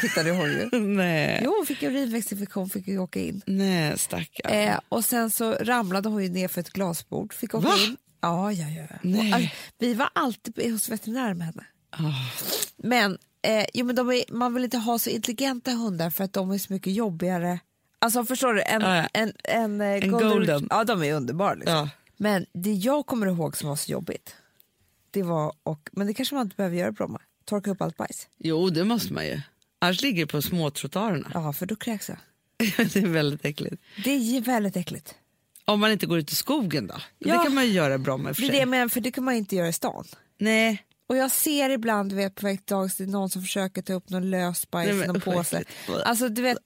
Tittade 0.00 0.30
hon 0.30 0.50
ju. 0.50 0.68
Nej, 0.80 1.40
Jo, 1.44 1.54
hon 1.56 1.66
fick 1.66 1.82
urinvägsinfektion, 1.82 2.70
fick 2.70 2.88
ju 2.88 2.98
åka 2.98 3.20
in. 3.20 3.42
nej 3.46 3.98
stackarn. 3.98 4.52
Eh, 4.52 4.78
och 4.88 5.04
sen 5.04 5.30
så 5.30 5.52
ramlade 5.52 6.08
hon 6.08 6.22
ju 6.22 6.28
ner 6.28 6.48
för 6.48 6.60
ett 6.60 6.70
glasbord, 6.70 7.34
fick 7.34 7.54
åka 7.54 7.68
Va? 7.68 7.74
in. 7.86 7.96
Ja, 8.20 8.52
ja, 8.52 8.66
ja. 8.68 8.96
Nej. 9.02 9.28
Och, 9.28 9.34
alltså, 9.34 9.50
vi 9.78 9.94
var 9.94 10.08
alltid 10.12 10.72
hos 10.72 10.88
veterinär 10.88 11.34
med 11.34 11.46
henne. 11.46 11.64
Ah. 11.90 12.02
Men, 12.76 13.18
eh, 13.42 13.64
jo, 13.74 13.86
men 13.86 13.96
de 13.96 14.10
är, 14.10 14.32
man 14.32 14.54
vill 14.54 14.64
inte 14.64 14.78
ha 14.78 14.98
så 14.98 15.10
intelligenta 15.10 15.70
hundar 15.70 16.10
för 16.10 16.24
att 16.24 16.32
de 16.32 16.50
är 16.50 16.58
så 16.58 16.72
mycket 16.72 16.92
jobbigare. 16.92 17.58
Alltså 17.98 18.24
förstår 18.24 18.54
du? 18.54 18.62
En, 18.62 18.82
Ja, 18.82 19.08
en, 19.12 19.32
en, 19.44 19.80
eh, 19.80 19.86
En 19.86 20.10
golden. 20.10 20.66
Ja, 20.70 20.84
de 20.84 21.02
är 21.02 21.14
underbara. 21.14 21.54
Liksom. 21.54 21.74
Ja. 21.74 21.88
Men 22.16 22.46
det 22.52 22.72
jag 22.72 23.06
kommer 23.06 23.26
ihåg 23.26 23.56
som 23.56 23.68
var 23.68 23.76
så 23.76 23.92
jobbigt, 23.92 24.36
det 25.10 25.22
var, 25.22 25.52
och, 25.62 25.88
men 25.92 26.06
det 26.06 26.14
kanske 26.14 26.34
man 26.34 26.44
inte 26.44 26.56
behöver 26.56 26.76
göra 26.76 26.88
i 26.88 26.92
Bromma, 26.92 27.20
torka 27.44 27.70
upp 27.70 27.82
allt 27.82 27.96
bajs. 27.96 28.28
Jo, 28.38 28.70
det 28.70 28.84
måste 28.84 29.12
man 29.12 29.26
ju. 29.26 29.40
Annars 29.78 30.02
ligger 30.02 30.26
det 30.26 30.32
på 30.32 30.42
småtrottoarerna. 30.42 31.30
Ja, 31.34 31.52
för 31.52 31.66
då 31.66 31.76
kräks 31.76 32.08
jag. 32.08 32.18
det 32.76 32.96
är 32.96 33.06
väldigt 33.06 33.44
äckligt. 33.44 33.82
Det 34.04 34.10
är 34.10 34.40
väldigt 34.40 34.76
äckligt. 34.76 35.14
Om 35.64 35.80
man 35.80 35.92
inte 35.92 36.06
går 36.06 36.18
ut 36.18 36.32
i 36.32 36.34
skogen 36.34 36.86
då? 36.86 36.94
Ja. 37.18 37.38
Det 37.38 37.44
kan 37.44 37.54
man 37.54 37.66
ju 37.66 37.72
göra 37.72 37.98
bra 37.98 38.16
med 38.16 38.36
för 38.36 38.42
Det 38.52 38.66
menar, 38.66 38.88
för 38.88 39.00
det 39.00 39.10
kan 39.10 39.24
man 39.24 39.34
inte 39.34 39.56
göra 39.56 39.68
i 39.68 39.72
stan. 39.72 40.04
Nej, 40.38 40.84
Och 41.08 41.16
jag 41.16 41.30
ser 41.30 41.70
ibland, 41.70 42.10
du 42.10 42.16
vet, 42.16 42.34
på 42.34 42.46
väg 42.46 42.66
till 42.66 42.74
dagis, 42.74 43.00
är 43.00 43.06
någon 43.06 43.30
som 43.30 43.42
försöker 43.42 43.82
ta 43.82 43.92
upp 43.92 44.10
någon 44.10 44.30
lös 44.30 44.70
bajs 44.70 44.94
Nej, 44.94 45.04
i 45.04 45.06
någon 45.06 45.20
påse. 45.20 45.64
Alltså 46.04 46.28
du 46.28 46.42
vet, 46.42 46.58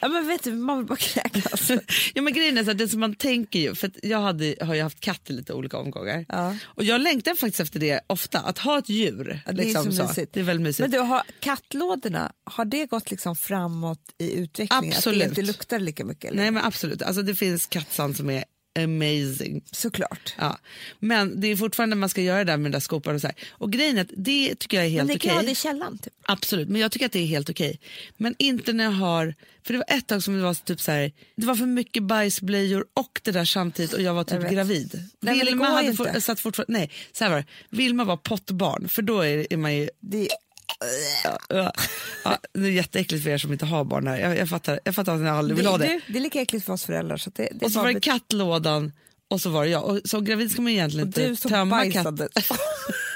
ja, 0.00 0.08
men 0.08 0.26
vet 0.26 0.42
du, 0.42 0.52
man 0.52 0.78
vill 0.78 0.86
bara 0.86 0.98
kräkas. 0.98 1.70
ja, 2.14 2.22
men 2.22 2.32
grejen 2.32 2.58
är 2.58 2.64
så 2.64 2.70
att 2.70 2.78
det 2.78 2.88
som 2.88 3.00
man 3.00 3.14
tänker 3.14 3.58
ju, 3.58 3.74
för 3.74 3.86
att 3.86 3.96
jag 4.02 4.20
hade, 4.20 4.54
har 4.60 4.74
ju 4.74 4.82
haft 4.82 5.00
katt 5.00 5.30
i 5.30 5.32
lite 5.32 5.52
olika 5.52 5.78
omgångar. 5.78 6.24
Ja. 6.28 6.56
Och 6.64 6.84
jag 6.84 7.00
längtar 7.00 7.34
faktiskt 7.34 7.60
efter 7.60 7.80
det 7.80 8.00
ofta, 8.06 8.40
att 8.40 8.58
ha 8.58 8.78
ett 8.78 8.88
djur. 8.88 9.40
Ja, 9.46 9.52
det 9.52 9.62
är 9.62 9.66
liksom 9.66 9.92
så 9.92 10.02
mysigt. 10.02 10.32
Det 10.32 10.40
är 10.40 10.44
väldigt 10.44 10.64
mysigt. 10.64 10.80
Men 10.80 10.90
du, 10.90 10.98
har 10.98 11.22
kattlådorna, 11.40 12.32
har 12.44 12.64
det 12.64 12.86
gått 12.86 13.10
liksom 13.10 13.36
framåt 13.36 14.00
i 14.18 14.32
utvecklingen? 14.32 14.92
Att 14.92 14.96
Absolut. 14.96 15.20
det 15.20 15.28
inte 15.28 15.42
luktar 15.42 15.78
lika 15.78 16.04
mycket? 16.04 16.30
Eller? 16.30 16.42
Nej 16.42 16.50
men 16.50 16.64
absolut, 16.64 17.02
alltså, 17.02 17.22
det 17.22 17.34
finns 17.34 17.66
kattsand 17.66 18.16
som 18.16 18.30
är 18.30 18.44
amazing. 18.78 19.62
Såklart. 19.72 20.34
Ja. 20.38 20.58
Men 20.98 21.40
det 21.40 21.46
är 21.48 21.56
fortfarande 21.56 21.96
man 21.96 22.08
ska 22.08 22.20
göra 22.22 22.38
det 22.38 22.44
där 22.52 22.56
med 22.56 22.64
den 22.64 22.72
där 22.72 22.80
skopan 22.80 23.14
och 23.14 23.20
så 23.20 23.26
här. 23.26 23.36
Och 23.50 23.72
grejen 23.72 23.96
är 23.98 24.02
att 24.02 24.10
det 24.16 24.54
tycker 24.54 24.76
jag 24.76 24.86
är 24.86 24.90
Men 24.90 24.96
helt 24.98 25.08
det 25.08 25.14
okej. 25.16 25.28
kan 25.28 25.34
vara 25.36 25.44
det 25.46 25.50
i 25.52 25.54
källaren. 25.54 25.98
Typ. 25.98 26.12
Absolut, 26.22 26.68
men 26.68 26.80
jag 26.80 26.92
tycker 26.92 27.06
att 27.06 27.12
det 27.12 27.18
är 27.18 27.26
helt 27.26 27.50
okej. 27.50 27.80
Men 28.16 28.34
inte 28.38 28.72
när 28.72 28.84
jag 28.84 28.90
har, 28.90 29.34
för 29.66 29.72
det 29.72 29.78
var 29.78 29.96
ett 29.96 30.06
tag 30.06 30.22
som 30.22 30.36
det 30.36 30.42
var 30.42 30.54
typ 30.54 30.80
så 30.80 30.92
här, 30.92 31.12
det 31.36 31.46
var 31.46 31.54
för 31.54 31.66
mycket 31.66 32.02
bajsblöjor 32.02 32.86
och 32.94 33.20
det 33.24 33.30
där 33.30 33.44
samtidigt 33.44 33.92
och 33.92 34.02
jag 34.02 34.12
var 34.14 34.20
Jag 34.20 34.28
typ 34.28 34.42
vet. 34.42 34.52
gravid. 34.52 34.90
Nej, 34.94 35.08
men 35.20 35.38
det 35.38 35.44
Vilma 35.44 35.64
hade 35.70 35.94
for, 35.94 36.20
satt 36.20 36.40
fortfarande, 36.40 36.72
nej 36.78 36.90
så 37.12 37.24
här 37.24 37.30
var 37.30 37.38
det, 37.38 37.44
Vilma 37.76 38.04
var 38.04 38.16
pottbarn 38.16 38.88
för 38.88 39.02
då 39.02 39.20
är, 39.20 39.46
är 39.52 39.56
man 39.56 39.76
ju, 39.76 39.88
Det, 40.00 40.28
ja, 41.24 41.72
ja, 42.24 42.38
det 42.52 42.60
är 42.66 42.70
jätteäckligt 42.70 43.24
för 43.24 43.30
er 43.30 43.38
som 43.38 43.52
inte 43.52 43.66
har 43.66 43.84
barn 43.84 44.06
här. 44.06 44.18
Jag, 44.18 44.36
jag, 44.36 44.48
fattar, 44.48 44.80
jag 44.84 44.94
fattar 44.94 45.14
att 45.14 45.20
ni 45.20 45.28
aldrig 45.28 45.56
vill 45.56 45.66
ha 45.66 45.78
det. 45.78 45.86
Du, 45.86 46.12
det 46.12 46.18
är 46.18 46.22
lika 46.22 46.40
äckligt 46.40 46.66
för 46.66 46.72
oss 46.72 46.84
föräldrar. 46.84 47.16
Så 47.16 47.30
det, 47.34 47.48
det 47.52 47.64
och 47.64 47.72
så 47.72 47.80
var 47.80 47.92
det 47.92 48.00
kattlådan 48.00 48.92
och 49.28 49.40
så 49.40 49.50
var 49.50 49.64
det 49.64 49.70
jag. 49.70 49.84
Och 49.84 50.00
som 50.04 50.24
gravid 50.24 50.50
ska 50.52 50.62
man 50.62 50.72
egentligen 50.72 51.08
och 51.08 51.18
inte 51.18 51.48
tömma 51.48 51.90
katten. 51.90 52.18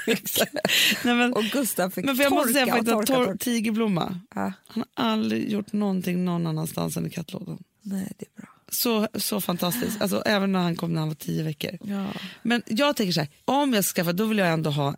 Nej, 1.03 1.15
men, 1.15 1.33
och 1.33 1.43
Gustav 1.43 1.89
fick 1.89 2.05
men 2.05 2.15
för 2.15 2.23
jag 2.23 2.29
torka 2.31 2.41
måste 2.41 2.53
säga 2.53 2.67
faktiskt 2.67 2.93
att 2.93 3.05
tor-. 3.05 3.37
Tigerblomma, 3.37 4.19
Ja. 4.35 4.53
han 4.67 4.83
har 4.95 5.05
aldrig 5.05 5.51
gjort 5.51 5.73
någonting 5.73 6.25
någon 6.25 6.47
annanstans 6.47 6.97
än 6.97 7.05
i 7.07 7.09
kattlådan. 7.09 7.63
Nej, 7.81 8.11
det 8.17 8.25
är 8.25 8.41
bra. 8.41 8.49
Så, 8.69 9.07
så 9.13 9.41
fantastiskt. 9.41 10.01
Alltså, 10.01 10.23
även 10.25 10.51
när 10.51 10.59
han 10.59 10.75
kom 10.75 10.93
när 10.93 10.99
han 10.99 11.07
var 11.07 11.15
tio 11.15 11.43
veckor. 11.43 11.77
Ja. 11.83 12.05
Men 12.43 12.61
jag 12.65 12.95
tänker 12.95 13.13
så 13.13 13.19
här, 13.19 13.29
om 13.45 13.73
jag 13.73 13.85
ska 13.85 13.95
skaffa 14.01 14.13
då 14.13 14.25
vill 14.25 14.37
jag 14.37 14.49
ändå 14.49 14.69
ha, 14.69 14.95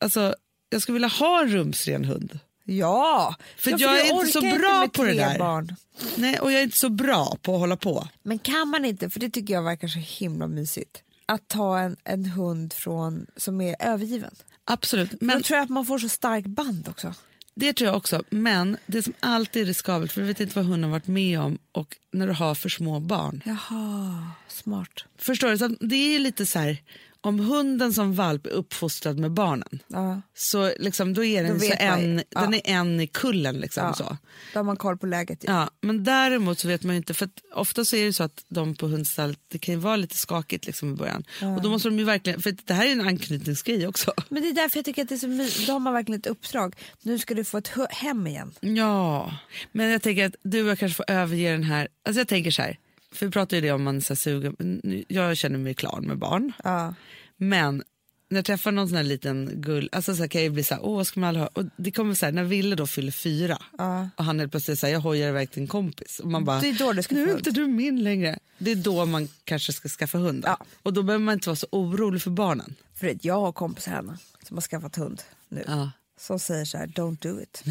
alltså, 0.00 0.34
jag 0.70 0.82
skulle 0.82 0.94
vilja 0.94 1.08
ha 1.08 1.42
en 1.42 1.48
rumsren 1.48 2.04
hund. 2.04 2.38
Ja, 2.64 3.34
För 3.56 3.70
ja, 3.70 3.76
jag 3.78 3.92
du 3.94 3.98
är 4.00 4.20
inte 4.20 4.32
så 4.32 4.40
bra 4.40 4.80
med 4.80 4.92
på 4.92 5.04
det 5.04 5.12
där. 5.14 5.38
Barn. 5.38 5.76
Nej, 6.16 6.38
och 6.38 6.52
jag 6.52 6.58
är 6.60 6.64
inte 6.64 6.78
så 6.78 6.88
bra 6.88 7.36
på 7.42 7.54
att 7.54 7.60
hålla 7.60 7.76
på. 7.76 8.08
Men 8.22 8.38
kan 8.38 8.68
man 8.68 8.84
inte, 8.84 9.10
för 9.10 9.20
det 9.20 9.30
tycker 9.30 9.54
jag 9.54 9.62
verkar 9.62 9.88
så 9.88 9.98
himla 9.98 10.46
mysigt, 10.46 11.02
att 11.26 11.48
ta 11.48 11.78
en, 11.78 11.96
en 12.04 12.24
hund 12.24 12.72
från, 12.72 13.26
som 13.36 13.60
är 13.60 13.76
övergiven. 13.80 14.34
Absolut, 14.64 15.20
Men 15.20 15.36
då 15.38 15.42
tror 15.42 15.56
jag 15.56 15.64
att 15.64 15.70
man 15.70 15.86
får 15.86 15.98
så 15.98 16.08
stark 16.08 16.46
band 16.46 16.88
också. 16.88 17.14
det 17.54 17.72
tror 17.72 17.88
jag 17.88 17.96
också. 17.96 18.22
Men 18.30 18.76
det 18.86 19.02
som 19.02 19.12
alltid 19.20 19.62
är 19.62 19.66
riskabelt, 19.66 20.12
för 20.12 20.20
du 20.20 20.26
vet 20.26 20.40
inte 20.40 20.56
vad 20.56 20.64
hunden 20.64 20.84
har 20.84 20.90
varit 20.90 21.06
med 21.06 21.40
om 21.40 21.58
och 21.72 21.96
när 22.12 22.26
du 22.26 22.32
har 22.32 22.54
för 22.54 22.68
små 22.68 23.00
barn. 23.00 23.42
Jaha, 23.44 24.26
smart. 24.48 25.04
Förstår 25.18 25.50
du? 25.50 25.58
Så 25.58 25.68
det 25.68 25.96
är 25.96 26.10
ju 26.12 26.18
lite 26.18 26.46
så 26.46 26.58
här, 26.58 26.82
om 27.22 27.38
hunden 27.40 27.92
som 27.92 28.14
valp 28.14 28.46
är 28.46 28.50
uppfostrad 28.50 29.18
med 29.18 29.30
barnen 29.32 29.78
Ja. 29.88 30.20
så 30.34 30.72
liksom, 30.78 31.14
då 31.14 31.24
är 31.24 31.42
Då 31.42 31.48
den, 31.48 31.60
så 31.60 31.66
man 31.68 32.00
ju. 32.02 32.10
en, 32.14 32.22
Ja. 32.30 32.40
den 32.40 32.54
är 32.54 32.60
en 32.64 33.00
i 33.00 33.06
kullen. 33.06 33.56
Liksom, 33.56 33.84
Ja. 33.84 33.94
så. 33.94 34.16
Då 34.52 34.58
har 34.58 34.64
man 34.64 34.76
koll 34.76 34.98
på 34.98 35.06
läget. 35.06 35.44
ju. 35.44 35.48
Ja, 35.52 35.70
men 35.80 36.04
däremot 36.04 36.58
så 36.58 36.68
vet 36.68 36.82
man 36.82 36.94
ju 36.94 36.96
inte, 36.96 37.14
för 37.14 37.28
ofta 37.54 37.84
så 37.84 37.96
är 37.96 38.04
det 38.04 38.12
så 38.12 38.22
att 38.22 38.44
de 38.48 38.74
på 38.74 38.86
hundstall, 38.86 39.36
det 39.48 39.58
kan 39.58 39.74
ju 39.74 39.80
vara 39.80 39.96
lite 39.96 40.16
skakigt 40.16 40.66
liksom 40.66 40.92
i 40.92 40.96
början. 40.96 41.24
Och 41.56 41.62
då 41.62 41.70
måste 41.70 41.88
de 41.88 41.98
ju 41.98 42.04
verkligen, 42.04 42.42
för 42.42 42.56
det 42.64 42.74
här 42.74 42.86
är 42.86 42.92
en 42.92 43.00
anknytningsgrej 43.00 43.86
också. 43.86 44.12
Men 44.28 44.42
det 44.42 44.48
är 44.48 44.52
därför 44.54 44.78
jag 44.78 44.84
tycker 44.84 45.02
att 45.02 45.08
det 45.08 45.14
är 45.14 45.18
så 45.18 45.28
mysigt. 45.28 45.66
Då 45.66 45.72
har 45.72 45.80
man 45.80 45.92
verkligen 45.92 46.18
ett 46.20 46.26
uppdrag. 46.26 46.76
Nu 47.02 47.18
ska 47.18 47.34
du 47.34 47.44
få 47.44 47.58
ett 47.58 47.70
hem 47.90 48.26
igen. 48.26 48.52
Ja, 48.60 49.34
men 49.72 49.90
jag 49.90 50.02
tänker 50.02 50.26
att 50.26 50.34
du 50.42 50.62
och 50.62 50.68
jag 50.70 50.78
kanske 50.78 50.96
får 50.96 51.10
överge 51.10 51.52
den 51.52 51.62
här, 51.62 51.88
alltså 52.06 52.20
jag 52.20 52.28
tänker 52.28 52.50
så 52.50 52.62
här, 52.62 52.78
för 53.12 53.26
vi 53.26 53.32
pratar 53.32 53.56
ju 53.56 53.60
det 53.60 53.72
om 53.72 53.82
man 53.82 54.00
så 54.00 54.14
Nu- 54.58 55.04
jag 55.08 55.36
känner 55.36 55.58
mig 55.58 55.74
klar 55.74 56.00
med 56.00 56.18
barn, 56.18 56.52
Ja. 56.64 56.94
men 57.36 57.82
när 58.28 58.38
jag 58.38 58.44
träffar 58.44 58.72
någon 58.72 58.88
sån 58.88 58.96
här 58.96 59.04
liten 59.04 59.50
gull, 59.54 59.88
alltså 59.92 60.16
så 60.16 60.28
kan 60.28 60.40
jag 60.40 60.46
ju 60.48 60.50
bli 60.54 60.62
så 60.64 60.74
här, 60.74 60.84
åh 60.84 61.02
ska 61.02 61.20
man 61.20 61.36
ha? 61.36 61.46
Och 61.46 61.64
det 61.76 61.90
kommer 61.90 62.14
så 62.14 62.26
här, 62.26 62.32
när 62.32 62.44
Ville 62.44 62.76
då 62.76 62.86
fyller 62.86 63.12
fyra 63.12 63.58
Ja. 63.78 64.08
och 64.16 64.24
han 64.24 64.38
helt 64.40 64.50
plötsligt 64.50 64.78
säger 64.78 64.94
jag 64.94 65.00
hojar 65.00 65.28
iväg 65.28 65.50
till 65.50 65.62
en 65.62 65.68
kompis 65.68 66.18
och 66.20 66.30
man 66.30 66.44
bara, 66.44 66.60
Det 66.60 66.68
är 66.68 66.78
då 66.78 66.92
du 66.92 67.02
ska 67.02 67.14
nu 67.14 67.30
är 67.30 67.36
inte 67.36 67.50
du 67.50 67.66
min 67.66 68.02
längre. 68.02 68.38
Det 68.58 68.70
är 68.70 68.76
då 68.76 69.06
man 69.06 69.28
kanske 69.44 69.72
ska 69.72 69.88
skaffa 69.88 70.18
hund. 70.18 70.42
Ja. 70.46 70.58
Och 70.82 70.92
då 70.92 71.02
behöver 71.02 71.24
man 71.24 71.32
inte 71.34 71.48
vara 71.48 71.56
så 71.56 71.66
orolig 71.72 72.22
för 72.22 72.30
barnen. 72.30 72.74
För 72.94 73.18
jag 73.22 73.40
har 73.40 73.52
kompisar 73.52 73.92
hemma 73.92 74.18
som 74.48 74.56
har 74.56 74.62
skaffat 74.62 74.96
hund 74.96 75.22
nu. 75.48 75.64
Ja. 75.66 75.90
Som 76.20 76.38
säger 76.38 76.64
så 76.64 76.78
här, 76.78 76.86
don't 76.86 77.16
do 77.22 77.40
it. 77.42 77.62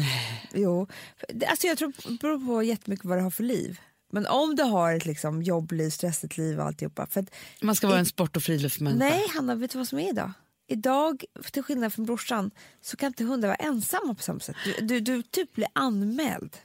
Jo, 0.54 0.86
det- 1.28 1.46
alltså 1.46 1.66
jag 1.66 1.78
tror 1.78 1.92
det 2.08 2.20
beror 2.20 2.46
på 2.46 2.62
jättemycket 2.62 3.04
vad 3.06 3.18
du 3.18 3.22
har 3.22 3.30
för 3.30 3.42
liv. 3.44 3.80
Men 4.10 4.26
om 4.26 4.56
du 4.56 4.62
har 4.62 4.92
ett 4.94 5.06
liksom 5.06 5.42
jobbliv, 5.42 5.90
stressigt 5.90 6.38
liv 6.38 6.60
och 6.60 6.66
alltihopa. 6.66 7.06
För 7.06 7.24
Man 7.60 7.74
ska 7.74 7.86
vara 7.88 7.98
en 7.98 8.06
sport 8.06 8.36
och 8.36 8.42
friluftsmänniska. 8.42 9.04
nej 9.04 9.24
Hanna, 9.34 9.54
vet 9.54 9.70
du 9.70 9.78
vad 9.78 9.88
som 9.88 9.98
är 9.98 10.08
idag? 10.10 10.32
Idag, 10.68 11.24
till 11.52 11.62
skillnad 11.62 11.92
från 11.92 12.04
brorsan, 12.06 12.50
så 12.82 12.96
kan 12.96 13.06
inte 13.06 13.24
hundar 13.24 13.48
vara 13.48 13.56
ensamma 13.56 14.14
på 14.14 14.22
samma 14.22 14.40
sätt. 14.40 14.56
Du, 14.64 14.86
du, 14.86 15.00
du 15.00 15.22
typ 15.22 15.54
blir 15.54 15.68
anmäld 15.72 16.56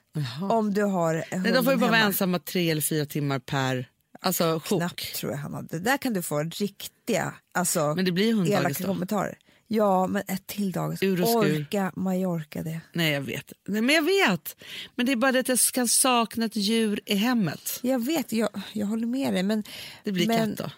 om 0.50 0.74
du 0.74 0.84
har 0.84 1.26
Nej, 1.32 1.52
de 1.52 1.64
får 1.64 1.74
ju 1.74 1.80
bara 1.80 1.92
vara 1.92 2.00
ensamma 2.00 2.40
tre 2.40 2.72
eller 2.72 2.82
fyra 2.82 3.06
timmar 3.06 3.40
per 3.40 3.90
Alltså 4.20 4.60
sjok. 4.66 4.80
Knappt 4.80 5.16
tror 5.16 5.32
jag 5.32 5.40
Hanna. 5.40 5.62
Det 5.62 5.80
där 5.80 5.98
kan 5.98 6.14
du 6.14 6.22
få 6.22 6.44
riktiga 6.44 7.34
alltså, 7.54 7.94
Men 7.96 8.06
det 8.06 8.12
blir 8.12 8.52
elaka 8.52 8.76
då. 8.80 8.88
kommentarer. 8.88 9.38
Ja, 9.68 10.08
men 10.08 10.24
ett 10.28 10.48
till 10.48 10.72
dagis. 10.72 11.02
Orka 11.02 11.92
Mallorca 11.96 12.64
det. 12.64 12.82
Nej, 12.94 13.12
jag 13.12 13.22
vet. 13.22 13.54
Nej, 13.68 13.82
men 13.82 13.96
jag 13.96 14.02
vet. 14.02 14.56
Men 14.96 15.06
det 15.06 15.12
är 15.12 15.16
bara 15.16 15.32
det 15.32 15.40
att 15.40 15.48
jag 15.50 15.60
kan 15.60 15.88
sakna 15.88 16.46
ett 16.46 16.56
djur 16.56 17.00
i 17.06 17.16
hemmet. 17.16 17.80
Jag 17.82 18.06
vet, 18.06 18.32
jag, 18.34 18.50
jag 18.74 18.88
håller 18.88 19.08
med 19.08 19.34
dig. 19.34 19.44
Men, 19.44 19.64
Det 20.04 20.12
blir 20.12 20.28
men 20.28 20.56
katt 20.56 20.66
då. 20.66 20.72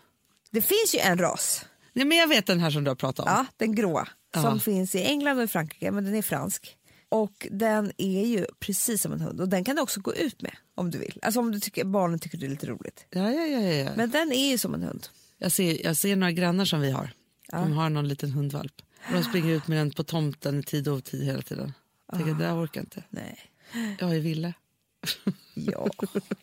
det 0.52 0.62
finns 0.62 0.96
ju 0.96 1.00
en 1.00 1.18
ras, 1.18 1.66
Nej, 1.94 2.06
men 2.06 2.18
jag 2.18 2.28
vet 2.28 2.46
den 2.46 2.60
här 2.60 2.72
som 2.72 2.84
du 2.84 2.90
har 2.90 2.96
pratat 2.96 3.26
om. 3.26 3.32
ja, 3.32 3.46
den 3.58 3.76
gråa, 3.76 4.08
Ja. 4.34 4.42
som 4.42 4.60
finns 4.60 4.96
i 4.96 5.04
England 5.04 5.38
och 5.38 5.44
i 5.44 5.48
Frankrike, 5.48 5.92
men 5.92 6.06
den 6.06 6.16
är 6.16 6.22
fransk. 6.22 6.74
Och 7.10 7.48
den 7.52 7.92
är 7.98 8.26
ju 8.26 8.46
precis 8.60 9.02
som 9.02 9.14
en 9.14 9.22
hund 9.22 9.42
och 9.42 9.50
den 9.50 9.64
kan 9.64 9.76
du 9.76 9.82
också 9.82 10.00
gå 10.00 10.16
ut 10.16 10.42
med 10.42 10.56
om 10.76 10.92
du 10.92 10.98
vill. 10.98 11.20
Alltså 11.22 11.40
om 11.40 11.52
du 11.52 11.60
tycker, 11.60 11.84
barnen 11.86 12.20
tycker 12.20 12.38
det 12.38 12.46
är 12.46 12.50
lite 12.50 12.68
roligt. 12.68 13.06
Ja, 13.10 13.32
ja, 13.32 13.46
ja, 13.46 13.60
ja. 13.60 13.90
Men 13.96 14.10
den 14.10 14.32
är 14.32 14.52
ju 14.52 14.58
som 14.58 14.74
en 14.74 14.84
hund. 14.84 15.08
Jag, 15.38 15.52
ser, 15.52 15.86
jag 15.86 15.98
ser 15.98 16.16
några 16.16 16.32
grannar 16.32 16.66
som 16.66 16.82
vi 16.82 16.92
har. 16.92 17.10
De 17.52 17.74
har 17.74 17.89
någon 17.89 18.08
liten 18.08 18.32
hundvalp. 18.32 18.74
Och 19.08 19.14
de 19.14 19.24
springer 19.24 19.50
ut 19.54 19.68
med 19.68 19.78
den 19.78 19.91
på 19.91 20.04
tomten 20.04 20.60
i 20.60 20.64
tid 20.64 20.88
och 20.88 20.95
otid 20.95 21.24
hela 21.24 21.41
tiden. 21.41 21.74
Jag 22.08 22.18
tänker, 22.20 22.34
det 22.34 22.43
där 22.43 22.64
orkar 22.64 22.82
jag 22.82 22.86
inte. 22.86 23.04
Nej. 23.10 23.39
Jag 24.00 24.16
är 24.16 24.20
ville. 24.20 24.54
Ja. 25.54 25.89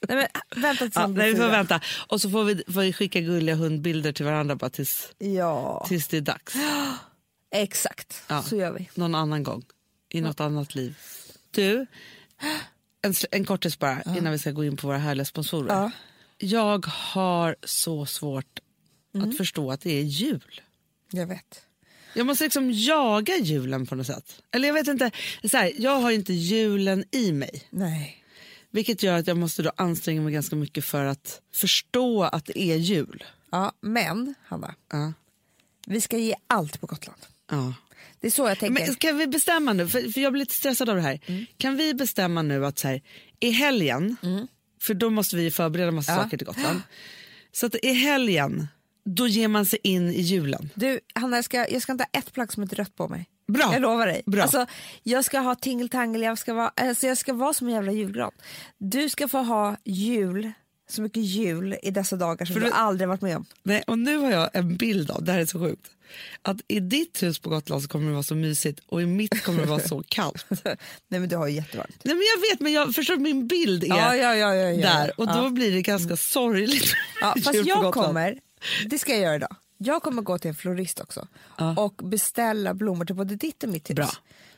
Nej, 0.09 0.29
men 0.55 0.63
vänta 0.63 0.85
tills 0.85 0.95
Ja, 0.97 1.07
nej, 1.07 1.33
vi 1.33 1.37
får 1.39 1.49
vänta. 1.49 1.81
Och 2.09 2.21
så 2.21 2.31
får 2.31 2.45
vi, 2.45 2.63
får 2.73 2.81
vi 2.81 2.93
skicka 2.93 3.21
gulliga 3.21 3.55
hundbilder 3.55 4.13
till 4.13 4.25
varandra 4.25 4.57
bara 4.57 4.71
tills, 4.71 5.13
Ja, 5.19 5.85
tills 5.89 6.09
det 6.09 6.17
är 6.17 6.21
dags. 6.21 6.55
exakt. 7.51 8.23
Ja. 8.29 8.43
Så 8.43 8.57
gör 8.57 8.73
vi. 8.73 8.91
Någon 8.95 9.15
annan 9.15 9.43
gång. 9.43 9.65
I 10.09 10.21
något 10.21 10.41
annat 10.41 10.75
liv. 10.75 10.97
Du, 11.51 11.87
en, 13.03 13.15
en 13.31 13.45
kortis 13.45 13.79
bara 13.79 14.03
innan 14.03 14.33
vi 14.33 14.39
ska 14.39 14.51
gå 14.51 14.65
in 14.65 14.77
på 14.77 14.87
våra 14.87 14.99
härliga 14.99 15.25
sponsorer. 15.25 15.75
Ja. 15.75 15.91
Jag 16.39 16.87
har 16.87 17.57
så 17.63 18.07
svårt 18.07 18.61
att 19.23 19.37
förstå 19.37 19.71
att 19.71 19.81
det 19.81 19.91
är 19.93 20.03
jul. 20.03 20.61
Jag 21.11 21.27
vet. 21.27 21.61
Jag 22.15 22.27
måste 22.27 22.45
liksom 22.45 22.71
jaga 22.73 23.37
julen 23.37 23.87
på 23.87 23.95
något 23.95 24.07
sätt. 24.07 24.43
Eller 24.51 24.69
jag 24.69 24.75
vet 24.75 24.89
inte. 24.89 25.11
Så 25.51 25.57
här, 25.57 25.73
jag 25.79 26.01
har 26.01 26.11
inte 26.11 26.33
julen 26.33 27.05
i 27.11 27.33
mig. 27.33 27.63
Nej. 27.71 28.25
Vilket 28.71 29.03
gör 29.03 29.19
att 29.19 29.27
jag 29.27 29.37
måste 29.37 29.63
då 29.63 29.73
anstränga 29.77 30.21
mig 30.21 30.33
ganska 30.33 30.57
mycket 30.57 30.85
för 30.85 31.05
att 31.05 31.41
förstå 31.55 32.23
att 32.23 32.45
det 32.47 32.59
är 32.59 32.77
jul. 32.77 33.25
Ja, 33.51 33.73
men 33.81 34.35
Hanna, 34.47 34.75
Ja. 34.93 35.13
vi 35.87 36.01
ska 36.01 36.19
ge 36.19 36.35
allt 36.47 36.81
på 36.81 36.87
Gotland. 36.87 37.21
Ja. 37.51 37.75
Det 38.21 38.27
är 38.27 38.31
så 38.31 38.49
jag 38.49 38.59
tänker. 38.59 38.85
Men 38.87 38.95
kan 38.95 39.19
vi 39.19 39.27
bestämma 39.27 39.73
nu, 39.73 39.89
för, 39.89 40.13
för 40.13 40.21
jag 40.21 40.33
blir 40.33 40.41
lite 40.41 40.55
stressad 40.55 40.89
av 40.89 40.97
det 40.97 41.03
här. 41.03 41.21
Mm. 41.27 41.47
Kan 41.59 41.77
vi 41.77 41.95
bestämma 41.95 42.43
nu 42.43 42.67
att 42.67 42.79
så 42.79 42.89
här, 42.89 43.03
i 43.41 43.51
helgen, 43.51 44.17
för 44.81 44.95
då 44.95 45.11
måste 45.11 45.37
vi 45.37 45.51
förbereda 45.51 45.91
massa 45.91 46.13
Ja. 46.13 46.23
saker 46.23 46.37
till 46.37 46.47
Gotland. 46.47 46.81
Så 47.53 47.67
att 47.67 47.75
i 47.83 47.93
helgen, 47.93 48.69
då 49.05 49.27
ger 49.29 49.49
man 49.49 49.67
sig 49.67 49.79
in 49.83 50.09
i 50.11 50.21
julen. 50.21 50.71
Du, 50.75 51.01
Hanna, 51.15 51.37
jag 51.37 51.45
ska, 51.45 51.69
jag 51.71 51.83
ska 51.83 51.93
inte 51.93 52.07
ha 52.13 52.21
ett 52.21 52.33
plagg 52.33 52.53
som 52.53 52.63
är 52.63 52.67
rött 52.67 52.97
på 52.97 53.09
mig. 53.09 53.29
Bra. 53.53 53.71
Jag 53.73 53.83
lovar 53.83 54.07
dig. 54.07 54.23
Bra. 54.27 54.43
Alltså, 54.43 54.67
jag 55.03 55.25
ska 55.25 55.39
ha 55.39 55.55
tingeltangel, 55.55 56.23
jag 56.23 56.39
ska, 56.39 56.55
vara, 56.55 56.73
alltså, 56.77 57.07
jag 57.07 57.19
ska 57.19 57.33
vara 57.33 57.53
som 57.55 57.67
en 57.69 57.75
jävla 57.75 57.93
julgran. 57.93 58.31
Du 58.79 59.09
ska 59.09 59.29
få 59.29 59.39
ha 59.39 59.77
jul, 59.85 60.53
så 60.91 61.03
mycket 61.03 61.23
jul 61.23 61.77
i 61.83 61.91
dessa 61.91 62.17
dagar 62.17 62.47
som 62.47 62.55
För 62.55 62.61
du 62.61 62.67
du- 62.67 62.73
aldrig 62.73 63.09
varit 63.09 63.21
med 63.21 63.37
om. 63.37 63.45
Nej, 63.63 63.83
och 63.87 63.99
nu 63.99 64.17
har 64.17 64.31
jag 64.31 64.51
en 64.53 64.77
bild 64.77 65.11
av, 65.11 65.25
det 65.25 65.33
här 65.33 65.39
är 65.41 65.47
så 65.47 65.59
sjukt, 65.61 65.91
att 66.43 66.57
i 66.69 66.81
ditt 66.81 67.23
hus 67.23 67.39
på 67.39 67.51
Gotland 67.51 67.83
så 67.83 67.89
kommer 67.89 68.07
det 68.07 68.13
vara 68.13 68.23
så 68.23 68.35
mysigt 68.35 68.81
och 68.87 69.03
i 69.03 69.07
mitt 69.07 69.43
kommer 69.43 69.61
det 69.63 69.69
vara 69.69 69.81
så 69.81 70.03
kallt. 70.09 70.47
Nej 71.09 71.21
men 71.21 71.29
du 71.29 71.37
har 71.37 71.47
ju 71.49 71.55
jättevarmt. 71.55 71.97
Nej, 72.05 72.15
men 72.15 72.23
jag 72.37 72.51
vet, 72.51 72.61
men 72.61 72.73
jag 72.73 72.95
förstår 72.95 73.17
min 73.17 73.47
bild 73.47 73.85
är 73.85 73.89
Ja, 73.89 74.17
ja, 74.17 74.35
ja, 74.37 74.49
där 74.77 75.21
och 75.21 75.27
då 75.27 75.51
blir 75.51 75.73
det 75.73 75.83
ganska 75.83 76.17
sorgligt. 76.17 76.93
Ja, 77.21 77.35
fast 77.45 77.65
jag 77.65 77.95
kommer, 77.95 78.39
det 78.89 78.99
ska 78.99 79.13
jag 79.13 79.21
göra 79.21 79.35
idag. 79.37 79.57
Jag 79.79 80.03
kommer 80.03 80.23
gå 80.23 80.39
till 80.39 80.49
en 80.49 80.55
florist 80.55 81.01
också 81.01 81.29
Ja. 81.59 81.75
och 81.77 81.95
beställa 81.95 82.75
blommor 82.75 83.05
till 83.05 83.15
både 83.17 83.37
ditt 83.37 83.63
och 83.63 83.69
mitt 83.69 83.91
hus. 83.91 83.97
Bra. 83.97 84.11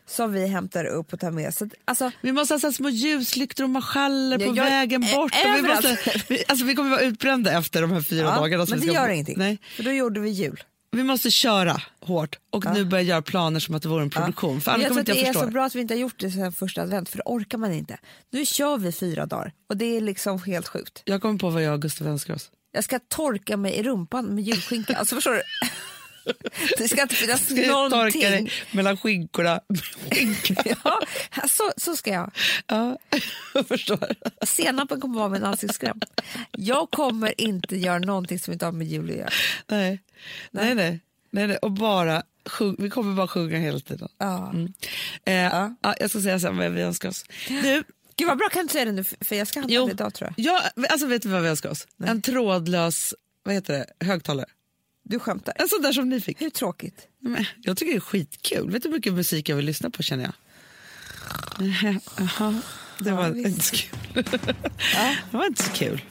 Som 0.08 0.32
vi 0.32 0.46
hämtar 0.46 0.84
upp 0.84 1.12
och 1.12 1.20
tar 1.20 1.30
med. 1.30 1.54
Så, 1.54 1.68
alltså, 1.84 2.10
Vi 2.20 2.32
måste 2.32 2.54
ha 2.54 2.58
så 2.58 2.72
små 2.72 2.88
ljuslyktor 2.88 3.64
och 3.64 3.70
marschaller 3.70 4.38
Ja, 4.40 4.46
på 4.46 4.56
jag- 4.56 4.64
vägen 4.64 5.00
bort. 5.14 5.32
Vi, 5.44 5.62
måste, 5.62 5.98
vi, 6.28 6.44
alltså 6.48 6.64
vi 6.66 6.74
kommer 6.74 6.90
vara 6.90 7.00
utbrända 7.00 7.58
efter 7.58 7.82
de 7.82 7.90
här 7.92 8.00
fyra 8.00 8.26
ja, 8.26 8.34
dagarna. 8.36 8.66
men 8.70 8.80
det 8.80 8.86
gör 8.86 9.08
ingenting, 9.08 9.38
Nej, 9.38 9.58
för 9.76 9.82
då 9.82 9.90
gjorde 9.92 10.20
vi 10.20 10.30
jul. 10.30 10.62
vi 10.90 11.02
måste 11.02 11.30
köra 11.30 11.82
hårt 12.00 12.38
och 12.50 12.64
nu 12.74 12.84
börja 12.84 13.02
göra 13.02 13.22
planer 13.22 13.60
som 13.60 13.74
att 13.74 13.82
det 13.82 13.88
vore 13.88 14.02
en 14.02 14.10
produktion. 14.10 14.60
För 14.60 14.70
annars 14.70 14.82
jag 14.82 14.88
kommer 14.88 15.00
inte 15.00 15.12
att 15.12 15.16
det 15.16 15.20
jag 15.22 15.28
är 15.28 15.32
förstå 15.32 15.46
så 15.46 15.52
bra 15.52 15.64
att 15.64 15.74
vi 15.74 15.80
inte 15.80 15.94
har 15.94 15.98
gjort 15.98 16.18
det 16.20 16.30
sen 16.30 16.52
första 16.52 16.82
advent, 16.82 17.08
för 17.08 17.16
det 17.16 17.22
orkar 17.26 17.58
man 17.58 17.72
inte. 17.72 17.98
Nu 18.30 18.46
kör 18.46 18.76
vi 18.78 18.92
fyra 18.92 19.26
dagar 19.26 19.52
och 19.68 19.76
det 19.76 19.96
är 19.96 20.00
liksom 20.00 20.42
helt 20.42 20.68
sjukt. 20.68 21.02
Jag 21.04 21.22
kommer 21.22 21.38
på 21.38 21.50
vad 21.50 21.62
jag 21.62 21.74
och 21.74 21.82
Gustav 21.82 22.06
önskar 22.08 22.34
oss. 22.34 22.50
Jag 22.76 22.84
ska 22.84 22.98
torka 22.98 23.56
mig 23.56 23.72
i 23.74 23.82
rumpan 23.82 24.34
med 24.34 24.44
julskinka. 24.44 24.96
Alltså 24.96 25.14
förstår 25.14 25.32
du? 25.34 25.42
Det 26.78 26.88
ska 26.88 27.02
inte 27.02 27.14
finnas 27.14 27.44
Ska 27.44 27.54
jag 27.54 27.66
torka 27.90 27.96
någonting. 27.96 28.20
dig 28.20 28.52
mellan 28.70 28.96
skinkorna? 28.96 29.60
Ja, 30.84 31.48
så, 31.48 31.72
så 31.76 31.96
ska 31.96 32.10
jag. 32.10 32.30
Ja, 32.66 32.98
jag 33.54 33.68
förstår. 33.68 34.08
Senapen 34.46 35.00
kommer 35.00 35.18
vara 35.18 35.28
min 35.28 35.44
ansiktskräm. 35.44 36.00
Jag 36.52 36.90
kommer 36.90 37.40
inte 37.40 37.76
göra 37.76 37.98
någonting 37.98 38.38
som 38.38 38.52
inte 38.52 38.64
har 38.64 38.72
med 38.72 38.86
jul 38.86 39.10
att 39.10 39.16
göra. 39.16 39.30
Nej, 39.66 40.00
nej, 40.50 40.74
nej. 40.74 41.00
nej, 41.30 41.46
nej. 41.46 41.56
Och 41.56 41.72
bara 41.72 42.22
sjung, 42.46 42.76
vi 42.78 42.90
kommer 42.90 43.14
bara 43.14 43.28
sjunga 43.28 43.58
hela 43.58 43.80
tiden. 43.80 44.08
Ja. 44.18 44.54
Eh, 45.24 45.34
ja. 45.34 45.94
jag 46.00 46.10
ska 46.10 46.20
säga 46.20 46.40
sen 46.40 46.56
vad 46.56 46.72
vi 46.72 46.82
önskar 46.82 47.08
oss. 47.08 47.24
Du, 47.48 47.84
Gud 48.16 48.28
vad 48.28 48.38
bra, 48.38 48.48
kan 48.48 48.66
du 48.66 48.72
säga 48.72 48.84
det 48.84 48.92
nu? 48.92 49.04
För 49.04 49.36
jag 49.36 49.46
ska 49.48 49.60
handla 49.60 49.74
Jo. 49.76 49.86
det 49.86 49.92
idag 49.92 50.14
tror 50.14 50.32
jag. 50.36 50.46
ja, 50.46 50.84
alltså 50.90 51.06
vet 51.06 51.22
du 51.22 51.28
vad 51.28 51.42
vi 51.42 51.48
önskar 51.48 51.68
oss? 51.70 51.86
En 52.04 52.22
trådlös 52.22 53.14
vad 53.42 53.54
heter 53.54 53.72
det, 53.98 54.06
högtalare. 54.06 54.46
Du 55.02 55.18
skämtar. 55.18 55.54
En 55.58 55.68
sån 55.68 55.82
där 55.82 55.92
som 55.92 56.08
ni 56.08 56.20
fick. 56.20 56.40
Hur 56.42 56.50
tråkigt? 56.50 57.08
Men 57.20 57.44
jag 57.62 57.76
tycker 57.76 57.92
det 57.92 57.98
är 57.98 58.00
skitkul. 58.00 58.70
Vet 58.70 58.82
du 58.82 58.88
hur 58.88 58.96
mycket 58.96 59.12
musik 59.12 59.48
jag 59.48 59.56
vill 59.56 59.64
lyssna 59.66 59.90
på 59.90 60.02
känner 60.02 60.24
jag? 60.24 60.32
Jaha, 62.18 62.60
det 62.98 63.08
Ja, 63.10 63.16
var 63.16 63.28
kul. 63.34 64.24
Det 65.30 65.36
var 65.36 65.46
inte 65.46 65.62
så 65.62 65.70
kul. 65.72 66.02